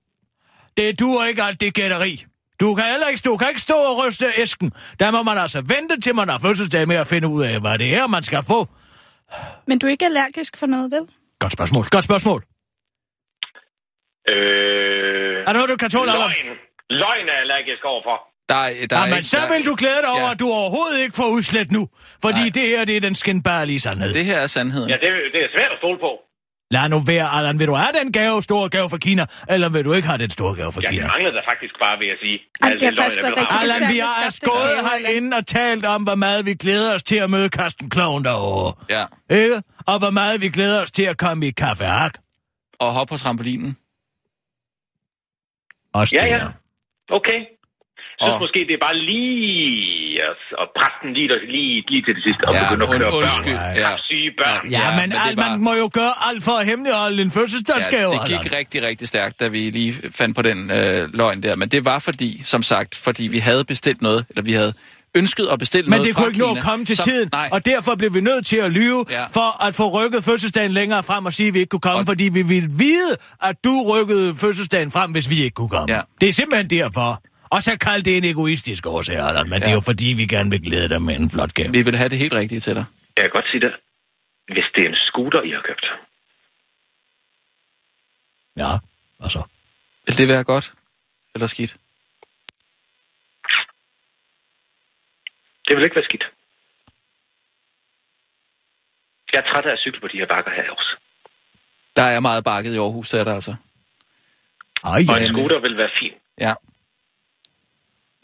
Det 0.77 0.99
duer 0.99 1.25
ikke 1.25 1.43
alt 1.43 1.61
det 1.61 1.73
gætteri. 1.73 2.25
Du 2.59 2.75
kan 2.75 2.85
heller 2.85 3.07
ikke, 3.07 3.21
du 3.25 3.37
kan 3.37 3.47
ikke 3.49 3.61
stå 3.61 3.73
og 3.75 4.05
ryste 4.05 4.25
æsken. 4.37 4.71
Der 4.99 5.11
må 5.11 5.23
man 5.23 5.37
altså 5.37 5.59
vente 5.75 6.01
til 6.01 6.15
man 6.15 6.29
har 6.29 6.37
fødselsdag 6.37 6.87
med 6.87 6.95
at 6.95 7.07
finde 7.07 7.27
ud 7.27 7.43
af, 7.43 7.59
hvad 7.61 7.77
det 7.77 7.95
er, 7.95 8.07
man 8.07 8.23
skal 8.23 8.43
få. 8.47 8.67
Men 9.67 9.79
du 9.79 9.87
er 9.87 9.91
ikke 9.91 10.05
allergisk 10.05 10.57
for 10.57 10.65
noget, 10.65 10.91
vel? 10.91 11.01
Godt 11.39 11.53
spørgsmål. 11.53 11.83
Godt 11.91 12.05
spørgsmål. 12.05 12.43
Øh... 14.29 15.39
Er 15.47 15.51
der 15.51 15.53
noget, 15.53 15.69
du 15.69 15.77
kan 15.83 15.89
tåle, 15.89 16.11
Allan? 16.11 16.29
Løgn. 16.29 16.57
Løgn 16.89 17.27
er 17.33 17.37
allergisk 17.43 17.85
overfor. 17.85 18.17
Der 18.49 18.55
er, 18.55 18.87
der 18.89 18.95
er 18.95 18.99
Jamen, 19.01 19.17
ikke- 19.17 19.27
så 19.27 19.37
der- 19.37 19.49
vil 19.53 19.65
du 19.69 19.75
glæde 19.81 20.01
dig 20.05 20.11
over, 20.17 20.29
Ja. 20.29 20.31
at 20.35 20.39
du 20.39 20.47
overhovedet 20.61 20.99
ikke 21.03 21.15
får 21.21 21.29
udslet 21.37 21.71
nu. 21.77 21.83
Fordi 22.25 22.43
Nej. 22.47 22.51
det 22.57 22.65
her, 22.73 22.85
det 22.85 22.95
er 22.97 23.01
den 23.09 23.15
skinbærlige 23.15 23.79
sandhed. 23.79 24.13
Det 24.13 24.25
her 24.25 24.37
er 24.45 24.47
sandheden. 24.47 24.89
Ja, 24.89 24.95
det, 25.03 25.09
det 25.35 25.41
er 25.47 25.49
svært 25.55 25.71
at 25.75 25.77
stole 25.83 25.99
på. 26.05 26.11
Lad 26.71 26.89
nu 26.89 26.99
være, 26.99 27.27
Allan. 27.37 27.59
Vil 27.59 27.67
du 27.67 27.73
have 27.73 27.91
den 28.03 28.11
gave, 28.11 28.43
store 28.43 28.69
gave 28.69 28.89
fra 28.89 28.97
Kina, 28.97 29.25
eller 29.49 29.69
vil 29.69 29.85
du 29.85 29.93
ikke 29.93 30.07
have 30.07 30.17
den 30.17 30.29
store 30.29 30.55
gave 30.55 30.71
fra 30.71 30.81
Ja, 30.81 30.87
det 30.87 30.95
Kina? 30.95 31.07
manglede 31.07 31.35
der 31.35 31.41
faktisk 31.51 31.73
bare, 31.79 31.97
vil 31.99 32.07
jeg 32.07 32.17
sige. 32.21 32.39
Ej, 32.61 32.69
det 32.69 32.81
har 32.81 33.03
faktisk 33.03 33.23
rigtig 33.23 33.45
Allan, 33.61 33.81
vi 33.93 33.99
har 33.99 34.39
gået 34.51 34.77
herinde 34.89 35.37
og 35.37 35.47
talt 35.47 35.85
om, 35.85 36.03
hvor 36.03 36.15
meget 36.15 36.45
vi 36.45 36.53
glæder 36.53 36.93
os 36.95 37.03
til 37.03 37.15
at 37.15 37.29
møde 37.29 37.49
Carsten 37.49 37.89
Kloven 37.89 38.25
derovre. 38.25 38.73
Ja. 38.89 39.05
Ikke? 39.43 39.61
Og 39.87 39.99
hvor 39.99 40.09
meget 40.09 40.41
vi 40.41 40.49
glæder 40.49 40.81
os 40.81 40.91
til 40.91 41.03
at 41.03 41.17
komme 41.17 41.47
i 41.47 41.51
kaffe 41.51 41.83
hak. 41.83 42.13
Og 42.79 42.93
hoppe 42.93 43.11
på 43.13 43.17
trampolinen. 43.17 43.77
Og 45.93 46.11
Ja, 46.13 46.25
ja. 46.25 46.47
Okay. 47.11 47.39
Jeg 48.19 48.25
synes 48.25 48.33
Og- 48.35 48.41
måske, 48.45 48.59
det 48.69 48.73
er 48.79 48.83
bare 48.87 48.97
lige 49.11 50.21
at, 50.31 50.41
at 50.61 50.67
presse 50.77 50.97
den 51.03 51.11
lige, 51.17 51.27
lige, 51.55 51.73
lige 51.91 52.01
til 52.07 52.13
det 52.17 52.23
sidste, 52.27 52.41
og 52.47 52.53
Ja, 52.53 52.63
begynde 52.63 52.83
at 52.87 52.91
køre 52.99 53.13
undskyld, 53.21 53.53
børn. 53.55 53.75
ja. 53.83 53.89
Syge 54.09 54.31
børn. 54.41 54.61
Ja, 54.71 54.79
Ja, 54.79 54.89
men, 54.91 54.99
men 54.99 55.07
det 55.11 55.17
er 55.17 55.21
al, 55.29 55.35
bare- 55.35 55.49
man 55.49 55.59
må 55.67 55.73
jo 55.83 55.87
gøre 55.99 56.13
alt 56.29 56.41
for 56.47 56.55
at 56.61 56.65
hemmeligholde 56.71 57.21
en 57.21 57.31
fødselsdagsgave, 57.31 58.11
Ja, 58.13 58.17
det 58.19 58.27
gik 58.27 58.37
Allan. 58.45 58.53
rigtig, 58.59 58.79
rigtig 58.89 59.07
stærkt, 59.07 59.39
da 59.39 59.47
vi 59.47 59.59
lige 59.79 59.93
fandt 60.19 60.35
på 60.35 60.41
den 60.49 60.71
øh, 60.71 61.13
løgn 61.13 61.43
der. 61.43 61.55
Men 61.55 61.67
det 61.69 61.85
var 61.85 61.99
fordi, 61.99 62.41
som 62.53 62.61
sagt, 62.63 62.95
fordi 62.95 63.23
vi 63.27 63.39
havde 63.39 63.63
bestilt 63.65 64.01
noget, 64.01 64.25
eller 64.29 64.41
vi 64.43 64.53
havde 64.53 64.73
ønsket 65.15 65.47
at 65.53 65.59
bestille 65.59 65.89
Men 65.89 65.91
noget 65.91 66.05
det 66.07 66.13
fra 66.15 66.21
kunne 66.21 66.29
ikke 66.29 66.39
nå 66.39 66.51
at 66.55 66.63
komme 66.63 66.85
til 66.85 66.95
som, 66.95 67.03
tiden, 67.03 67.29
Nej, 67.31 67.49
og 67.51 67.65
derfor 67.65 67.95
blev 67.95 68.13
vi 68.13 68.21
nødt 68.21 68.45
til 68.45 68.57
at 68.57 68.71
lyve 68.71 69.05
Ja. 69.11 69.25
for 69.25 69.65
at 69.67 69.75
få 69.75 69.85
rykket 69.89 70.23
fødselsdagen 70.23 70.71
længere 70.71 71.03
frem 71.03 71.25
og 71.25 71.33
sige, 71.33 71.47
at 71.47 71.53
vi 71.53 71.59
ikke 71.59 71.69
kunne 71.69 71.79
komme, 71.89 71.99
Og- 71.99 72.05
fordi 72.05 72.23
vi 72.33 72.41
ville 72.41 72.69
vide, 72.77 73.11
at 73.43 73.55
du 73.65 73.83
rykkede 73.93 74.35
fødselsdagen 74.35 74.91
frem, 74.91 75.11
hvis 75.11 75.29
vi 75.29 75.35
ikke 75.43 75.55
kunne 75.55 75.69
komme. 75.69 75.95
Ja. 75.95 76.01
Det 76.21 76.29
er 76.29 76.33
simpelthen 76.33 76.69
derfor. 76.69 77.21
Og 77.51 77.63
så 77.63 77.77
kald 77.77 78.03
det 78.03 78.17
en 78.17 78.23
egoistisk 78.23 78.85
årsag, 78.85 79.15
Allan, 79.27 79.49
men 79.49 79.53
ja. 79.53 79.59
det 79.59 79.67
er 79.67 79.73
jo 79.73 79.79
fordi, 79.79 80.13
vi 80.13 80.25
gerne 80.25 80.49
vil 80.49 80.61
glæde 80.61 80.89
dig 80.89 81.01
med 81.01 81.15
en 81.15 81.29
flot 81.29 81.53
gave. 81.53 81.71
vi 81.71 81.81
vil 81.81 81.95
have 81.95 82.09
det 82.09 82.17
helt 82.17 82.33
rigtige 82.33 82.59
til 82.59 82.75
dig. 82.75 82.85
Jeg 83.15 83.23
kan 83.23 83.29
godt 83.31 83.45
sige 83.51 83.61
det. 83.61 83.73
Hvis 84.47 84.65
det 84.75 84.83
er 84.83 84.89
en 84.89 84.95
scooter, 84.95 85.41
I 85.41 85.51
har 85.51 85.61
købt. 85.61 85.85
Ja, 88.57 88.71
og 89.19 89.31
så. 89.31 89.43
Vil 90.05 90.17
det 90.17 90.27
være 90.27 90.43
godt? 90.43 90.73
Eller 91.35 91.47
skidt? 91.47 91.77
Det 95.67 95.75
vil 95.75 95.83
ikke 95.83 95.95
være 95.95 96.05
skidt. 96.05 96.25
Jeg 99.33 99.39
er 99.39 99.51
træt 99.51 99.65
af 99.65 99.71
at 99.71 99.79
cykle 99.79 99.99
på 100.01 100.07
de 100.07 100.17
her 100.17 100.27
bakker 100.27 100.51
her 100.51 100.71
også. 100.71 100.95
Der 101.95 102.03
er 102.03 102.19
meget 102.19 102.43
bakket 102.43 102.73
i 102.73 102.77
Aarhus, 102.77 103.13
er 103.13 103.23
der 103.23 103.33
altså. 103.33 103.55
Ej, 104.83 105.01
Og 105.09 105.21
en 105.21 105.35
scooter 105.35 105.59
vil 105.59 105.77
være 105.77 105.89
fin. 105.99 106.13
Ja. 106.39 106.53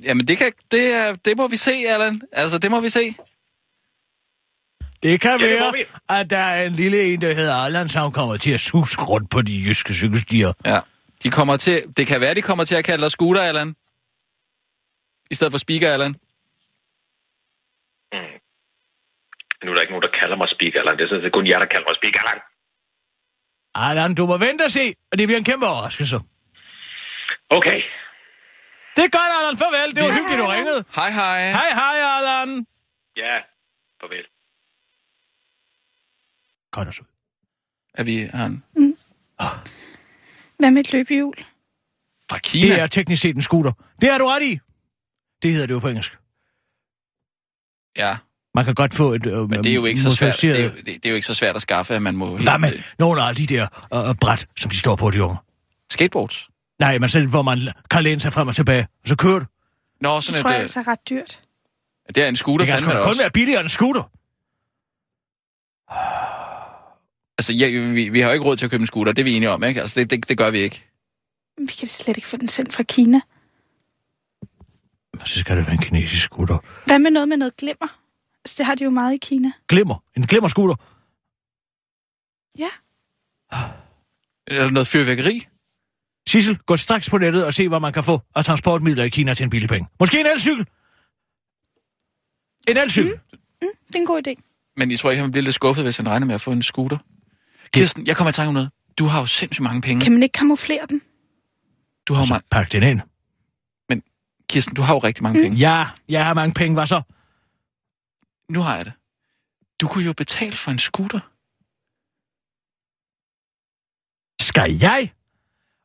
Jamen, 0.04 0.28
det, 0.28 0.38
kan, 0.38 0.52
det, 0.72 0.93
er, 0.93 1.16
det 1.26 1.38
må 1.38 1.48
vi 1.48 1.58
se, 1.58 1.72
Allan. 1.72 2.22
Altså, 2.32 2.58
det 2.58 2.72
må 2.72 2.80
vi 2.82 2.89
se. 2.89 3.16
Det 5.04 5.22
kan 5.22 5.39
Ja, 5.41 5.46
det 5.48 5.60
være, 5.60 5.74
vi. 5.74 5.84
at 6.10 6.30
der 6.30 6.38
er 6.38 6.66
en 6.66 6.72
lille 6.74 7.14
en, 7.14 7.22
der 7.22 7.34
hedder 7.34 7.56
Allan, 7.56 7.89
som 7.89 8.12
kommer 8.12 8.38
til 8.38 8.52
at 8.54 8.60
sus 8.60 8.98
rundt 8.98 9.30
på 9.32 9.41
de 9.41 9.64
jyske 9.68 9.93
cykelstier. 9.93 10.54
Ja. 10.66 10.80
De 11.24 11.30
kommer 11.32 11.58
til, 11.58 11.84
det 11.98 12.08
kan 12.08 12.22
være, 12.22 12.34
de 12.34 12.41
kommer 12.41 12.64
til 12.66 12.76
at 12.76 12.86
kalde 12.86 13.02
dig 13.04 13.12
scooter, 13.12 13.41
Allan. 13.41 13.76
I 15.32 15.36
stedet 15.36 15.52
for 15.54 15.58
speaker, 15.58 15.91
Allan. 15.93 16.16
Nu 19.64 19.72
er 19.72 19.76
der 19.76 19.82
ikke 19.82 19.93
nogen, 19.93 20.08
der 20.10 20.20
kalder 20.22 20.38
mig 20.38 20.48
speaker, 20.56 20.80
Allan. 20.80 20.98
Det 20.98 21.04
er 21.04 21.08
sådan 21.10 21.24
set 21.24 21.34
kun 21.34 21.48
jer, 21.48 21.60
der 21.60 21.66
kalder 21.74 21.88
mig 21.89 21.96
speaker, 22.02 22.20
Allan. 22.24 22.39
Allan, 23.88 24.16
du 24.16 24.26
må 24.32 24.38
vente 24.38 24.64
og 24.68 24.72
se, 24.72 24.86
og 25.12 25.18
det 25.18 25.28
bliver 25.28 25.38
en 25.43 25.43
kæmpe 25.52 25.66
overraskelse. 25.68 26.18
Okay. 27.58 27.80
Det 28.96 29.04
er 29.04 29.10
godt, 29.10 29.32
Allan. 29.39 29.58
Farvel. 29.58 29.96
Det 29.96 30.04
var 30.04 30.12
hyggeligt, 30.12 30.39
du 30.39 30.46
ringede. 30.48 30.84
Hej, 30.96 31.12
hej. 31.12 31.52
Hej, 31.52 31.70
hej, 31.74 31.96
Allan. 32.18 32.66
Ja, 33.18 33.36
farvel. 34.02 34.26
Godt 36.72 36.88
og 36.88 36.93
så. 36.93 37.02
Er 37.93 38.04
vi 38.04 38.30
han? 38.34 38.64
Hvad 40.60 40.72
med 40.72 40.82
et 40.82 40.91
løbehjul? 40.93 41.34
Fra 42.30 42.38
Kina? 42.38 42.76
Det 42.76 42.82
er 42.82 42.88
teknisk 42.88 43.22
set 43.22 43.36
en 43.36 43.41
scooter. 43.41 43.72
Det 44.02 44.12
har 44.12 44.18
du 44.18 44.26
ret 44.28 44.43
i. 44.43 44.60
Det 45.43 45.52
hedder 45.52 45.68
det 45.68 45.74
jo 45.74 45.80
på 45.80 45.88
engelsk. 45.88 46.18
Ja, 47.98 48.18
Man 48.54 48.66
kan 48.66 48.76
godt 48.76 48.93
få 48.93 49.14
et... 49.14 49.26
Øh, 49.26 49.50
men 49.50 49.64
det 49.64 49.70
er 49.70 49.74
jo 49.74 49.86
ikke 49.86 50.02
så 50.02 50.16
svært. 50.16 50.38
Det 50.41 50.60
er, 50.60 50.64
jo, 50.64 50.70
det, 50.70 50.86
det 50.86 51.06
er 51.06 51.10
jo 51.10 51.16
ikke 51.16 51.28
så 51.28 51.34
svært 51.34 51.56
at 51.56 51.62
skaffe, 51.62 51.96
at 51.96 52.02
man 52.02 52.16
må... 52.16 52.38
Hvad 52.38 52.58
med 52.60 52.84
nogle 53.00 53.22
af 53.22 53.28
alle 53.28 53.38
de 53.38 53.56
der 53.56 53.68
øh, 54.10 54.16
bræt, 54.16 54.48
som 54.58 54.72
de 54.72 54.78
står 54.78 54.96
på, 54.96 55.12
de 55.12 55.24
unge? 55.24 55.38
Skateboards? 55.91 56.50
Nej, 56.80 56.97
men 56.97 57.09
selv 57.09 57.28
hvor 57.30 57.41
man 57.41 57.59
kan 57.91 58.03
læne 58.03 58.21
sig 58.21 58.34
frem 58.34 58.47
og 58.47 58.55
tilbage, 58.55 58.88
og 59.01 59.07
så 59.07 59.15
kører 59.15 59.39
du. 59.39 59.45
Nå, 60.01 60.15
Det 60.15 60.23
sådan 60.23 60.41
tror 60.41 60.49
jeg 60.49 60.57
et... 60.57 60.61
altså 60.61 60.80
er 60.80 60.88
ret 60.88 61.09
dyrt. 61.09 61.41
øh, 62.09 62.15
Det 62.15 62.23
er 62.23 62.28
en 62.28 62.36
scooter, 62.36 62.65
Det 62.65 62.71
kan 62.71 62.80
fandme 62.80 62.99
da 62.99 63.03
kun 63.07 63.19
være 63.19 63.32
billigere 63.32 63.59
end 63.59 63.65
en 63.65 63.69
scooter. 63.69 64.03
Altså, 67.38 67.53
ja, 67.53 67.67
vi, 67.80 68.09
vi 68.09 68.19
har 68.19 68.28
jo 68.28 68.34
ikke 68.34 68.45
råd 68.45 68.57
til 68.57 68.65
at 68.65 68.71
købe 68.71 68.82
en 68.82 68.88
scooter, 68.88 69.11
det 69.13 69.21
er 69.21 69.23
vi 69.23 69.34
enige 69.36 69.49
om, 69.49 69.63
ikke? 69.63 69.82
Altså, 69.82 69.99
det, 69.99 70.09
det, 70.11 70.30
det 70.30 70.38
gør 70.38 70.51
vi 70.51 70.57
ikke. 70.59 70.86
Vi 71.57 71.73
kan 71.80 71.88
slet 71.88 72.17
ikke 72.17 72.28
få 72.28 72.38
den 72.38 72.47
sendt 72.47 72.73
fra 72.73 72.84
Kina. 72.84 73.21
Så 75.26 75.39
skal 75.39 75.57
det 75.57 75.65
være 75.65 75.73
en 75.73 75.82
kinesisk 75.82 76.23
scooter. 76.23 76.57
Hvad 76.86 76.99
med 76.99 77.11
noget 77.11 77.30
med 77.30 77.38
noget 77.38 77.57
glimmer? 77.57 77.88
Altså, 78.45 78.55
det 78.57 78.65
har 78.65 78.76
de 78.76 78.84
jo 78.84 78.89
meget 78.89 79.13
i 79.13 79.17
Kina. 79.17 79.51
Glimmer. 79.69 80.03
En 80.17 80.26
glimmerscooter. 80.28 80.76
Ja. 82.59 82.69
Eller 84.47 84.69
noget 84.71 84.88
fyrværkeri? 84.88 85.47
Sissel, 86.30 86.57
gå 86.57 86.78
straks 86.78 87.09
på 87.09 87.17
nettet 87.17 87.45
og 87.45 87.53
se, 87.53 87.67
hvad 87.69 87.80
man 87.80 87.93
kan 87.93 88.03
få 88.03 88.21
af 88.36 88.45
transportmidler 88.45 89.03
i 89.03 89.09
Kina 89.09 89.34
til 89.34 89.43
en 89.43 89.49
billig 89.49 89.69
penge. 89.69 89.89
Måske 89.99 90.19
en 90.19 90.26
elcykel. 90.26 90.67
En 92.67 92.78
elcykel. 92.78 93.11
Mm. 93.13 93.38
Mm, 93.61 93.67
det 93.88 93.95
er 93.95 93.99
en 93.99 94.05
god 94.05 94.28
idé. 94.28 94.34
Men 94.78 94.91
jeg 94.91 94.99
tror 94.99 95.11
ikke, 95.11 95.21
han 95.21 95.32
bliver 95.32 95.43
lidt 95.43 95.55
skuffet, 95.55 95.84
hvis 95.84 95.97
han 95.97 96.09
regner 96.09 96.28
med 96.28 96.36
at 96.36 96.41
få 96.41 96.51
en 96.51 96.63
scooter. 96.63 96.97
Kirsten, 97.73 98.07
jeg 98.07 98.17
kommer 98.17 98.30
i 98.30 98.34
tanke 98.34 98.47
om 98.47 98.53
noget. 98.53 98.69
Du 98.97 99.05
har 99.05 99.19
jo 99.19 99.26
sindssygt 99.26 99.63
mange 99.63 99.82
penge. 99.82 100.01
Kan 100.03 100.11
man 100.11 100.23
ikke 100.23 100.34
kamuflere 100.34 100.86
den? 100.89 101.01
Du 102.07 102.13
har 102.13 102.21
jo 102.21 102.28
Så 102.28 102.34
ma- 102.36 102.47
pak 102.51 102.71
den 102.71 102.84
ind. 102.84 103.01
Kirsten, 104.49 104.76
du 104.76 104.82
har 104.82 104.93
jo 104.93 104.99
rigtig 104.99 105.23
mange 105.23 105.41
penge. 105.41 105.57
Ja, 105.57 105.86
jeg 106.09 106.26
har 106.26 106.34
mange 106.34 106.53
penge. 106.53 106.73
Hvad 106.76 106.86
så? 106.86 107.01
Nu 108.49 108.61
har 108.61 108.76
jeg 108.76 108.86
det. 108.86 108.93
Du 109.82 109.88
kunne 109.88 110.05
jo 110.05 110.13
betale 110.13 110.57
for 110.57 110.71
en 110.71 110.80
scooter. 110.80 111.19
Skal 114.43 114.78
jeg? 114.82 115.11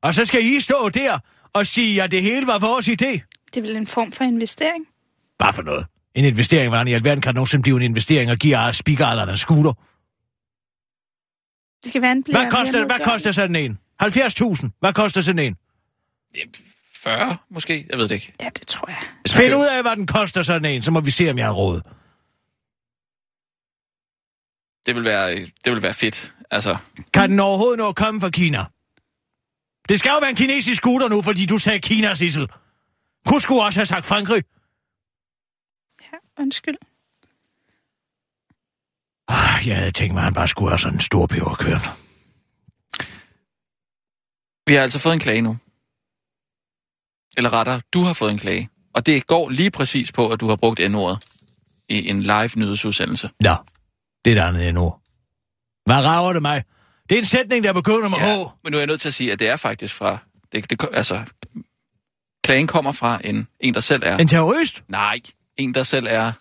Og 0.02 0.14
så 0.14 0.24
skal 0.24 0.44
I 0.44 0.60
stå 0.60 0.88
der 0.88 1.18
og 1.52 1.66
sige, 1.66 2.02
at 2.02 2.10
det 2.10 2.22
hele 2.22 2.46
var 2.46 2.58
vores 2.58 2.88
idé. 2.88 3.20
Det 3.54 3.56
er 3.56 3.60
vel 3.60 3.76
en 3.76 3.86
form 3.86 4.12
for 4.12 4.24
investering? 4.24 4.86
Hvad 5.36 5.52
for 5.52 5.62
noget? 5.62 5.86
En 6.14 6.24
investering, 6.24 6.68
hvordan 6.68 6.88
i 6.88 6.92
alverden 6.92 7.20
kan 7.20 7.34
nogensinde 7.34 7.62
blive 7.62 7.76
en 7.76 7.82
investering 7.82 8.30
og 8.30 8.36
give 8.36 8.72
speakeralderen 8.72 9.28
en 9.28 9.36
scooter? 9.36 9.72
Det 11.84 11.92
kan 11.92 12.02
være 12.02 12.12
en 12.12 12.24
Hvad 12.30 12.50
koster, 12.50 12.86
hvad 12.86 13.00
koster 13.04 13.32
sådan 13.32 13.56
en? 13.56 13.78
70.000. 14.02 14.68
Hvad 14.80 14.92
koster 14.92 15.20
sådan 15.20 15.38
en? 15.38 15.56
40, 16.94 17.36
måske? 17.50 17.86
Jeg 17.90 17.98
ved 17.98 18.08
det 18.08 18.14
ikke. 18.14 18.32
Ja, 18.40 18.48
det 18.48 18.66
tror 18.66 18.88
jeg. 18.88 18.98
Man 19.02 19.42
Find 19.42 19.54
ud 19.54 19.66
af, 19.66 19.82
hvad 19.82 19.96
den 19.96 20.06
koster 20.06 20.42
sådan 20.42 20.70
en, 20.70 20.82
så 20.82 20.90
må 20.90 21.00
vi 21.00 21.10
se, 21.10 21.30
om 21.30 21.38
jeg 21.38 21.46
har 21.46 21.52
råd. 21.52 21.80
Det 24.86 24.96
vil 24.96 25.04
være, 25.04 25.36
det 25.64 25.72
vil 25.72 25.82
være 25.82 25.94
fedt. 25.94 26.34
Altså, 26.50 26.76
Kan 27.14 27.30
den 27.30 27.40
overhovedet 27.40 27.78
nå 27.78 27.88
at 27.88 27.96
komme 27.96 28.20
fra 28.20 28.30
Kina? 28.30 28.64
Det 29.90 29.98
skal 29.98 30.10
jo 30.10 30.18
være 30.20 30.30
en 30.30 30.36
kinesisk 30.36 30.80
scooter 30.82 31.08
nu, 31.08 31.22
fordi 31.22 31.46
du 31.46 31.58
sagde 31.58 31.80
Kina, 31.80 32.14
Sissel. 32.14 32.48
Kunne 33.26 33.40
sgu 33.40 33.60
også 33.60 33.78
have 33.80 33.86
sagt 33.86 34.06
Frankrig. 34.06 34.44
Ja, 36.02 36.18
undskyld. 36.42 36.74
Ah, 39.28 39.68
Jeg 39.68 39.76
havde 39.76 39.92
tænkt 39.92 40.14
mig, 40.14 40.20
at 40.20 40.24
han 40.24 40.34
bare 40.34 40.48
skulle 40.48 40.70
have 40.70 40.78
sådan 40.78 40.96
en 40.96 41.00
stor 41.00 41.26
peberkværn. 41.26 41.80
vi 44.66 44.74
har 44.74 44.82
altså 44.82 44.98
fået 44.98 45.14
en 45.14 45.20
klage 45.20 45.42
nu. 45.42 45.56
Eller 47.36 47.52
rettere, 47.52 47.80
du 47.94 48.00
har 48.02 48.12
fået 48.12 48.30
en 48.32 48.38
klage. 48.38 48.68
Og 48.94 49.06
det 49.06 49.26
går 49.26 49.48
lige 49.48 49.70
præcis 49.70 50.12
på, 50.12 50.30
at 50.32 50.40
du 50.40 50.48
har 50.48 50.56
brugt 50.56 50.80
N-ordet 50.90 51.24
i 51.88 52.08
en 52.08 52.22
live 52.22 52.50
nyhedsudsendelse. 52.56 53.30
Ja, 53.44 53.56
det 54.24 54.38
er 54.38 54.42
et 54.44 54.48
andet 54.48 54.68
endnu. 54.68 54.94
Hvad 55.86 55.96
rager 56.04 56.32
det 56.32 56.42
mig? 56.42 56.64
Det 57.10 57.16
er 57.16 57.18
en 57.18 57.24
sætning, 57.24 57.64
der 57.64 57.72
begynder 57.72 58.08
med 58.08 58.18
Ja, 58.18 58.44
H. 58.44 58.46
men 58.64 58.70
nu 58.72 58.76
er 58.76 58.80
jeg 58.80 58.86
nødt 58.86 59.00
til 59.00 59.08
at 59.08 59.14
sige, 59.14 59.32
at 59.32 59.38
det 59.38 59.48
er 59.48 59.56
faktisk 59.56 59.94
fra... 59.94 60.18
Det, 60.52 60.70
det, 60.70 60.88
altså, 60.92 61.24
klagen 62.44 62.66
kommer 62.66 62.92
fra 62.92 63.20
en, 63.24 63.48
en, 63.60 63.74
der 63.74 63.80
selv 63.80 64.02
er... 64.04 64.16
En 64.16 64.28
terrorist? 64.28 64.82
Nej, 64.88 65.20
en, 65.56 65.74
der 65.74 65.82
selv 65.82 66.06
er 66.10 66.32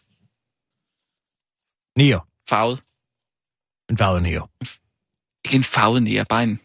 Nier. 2.00 2.20
farvet. 2.50 2.84
En 3.90 3.98
farvet 3.98 4.22
nier. 4.22 4.50
Ikke 5.46 5.56
en 5.58 5.64
farvet 5.64 6.04
nære, 6.04 6.26
bare 6.26 6.44
en 6.44 6.60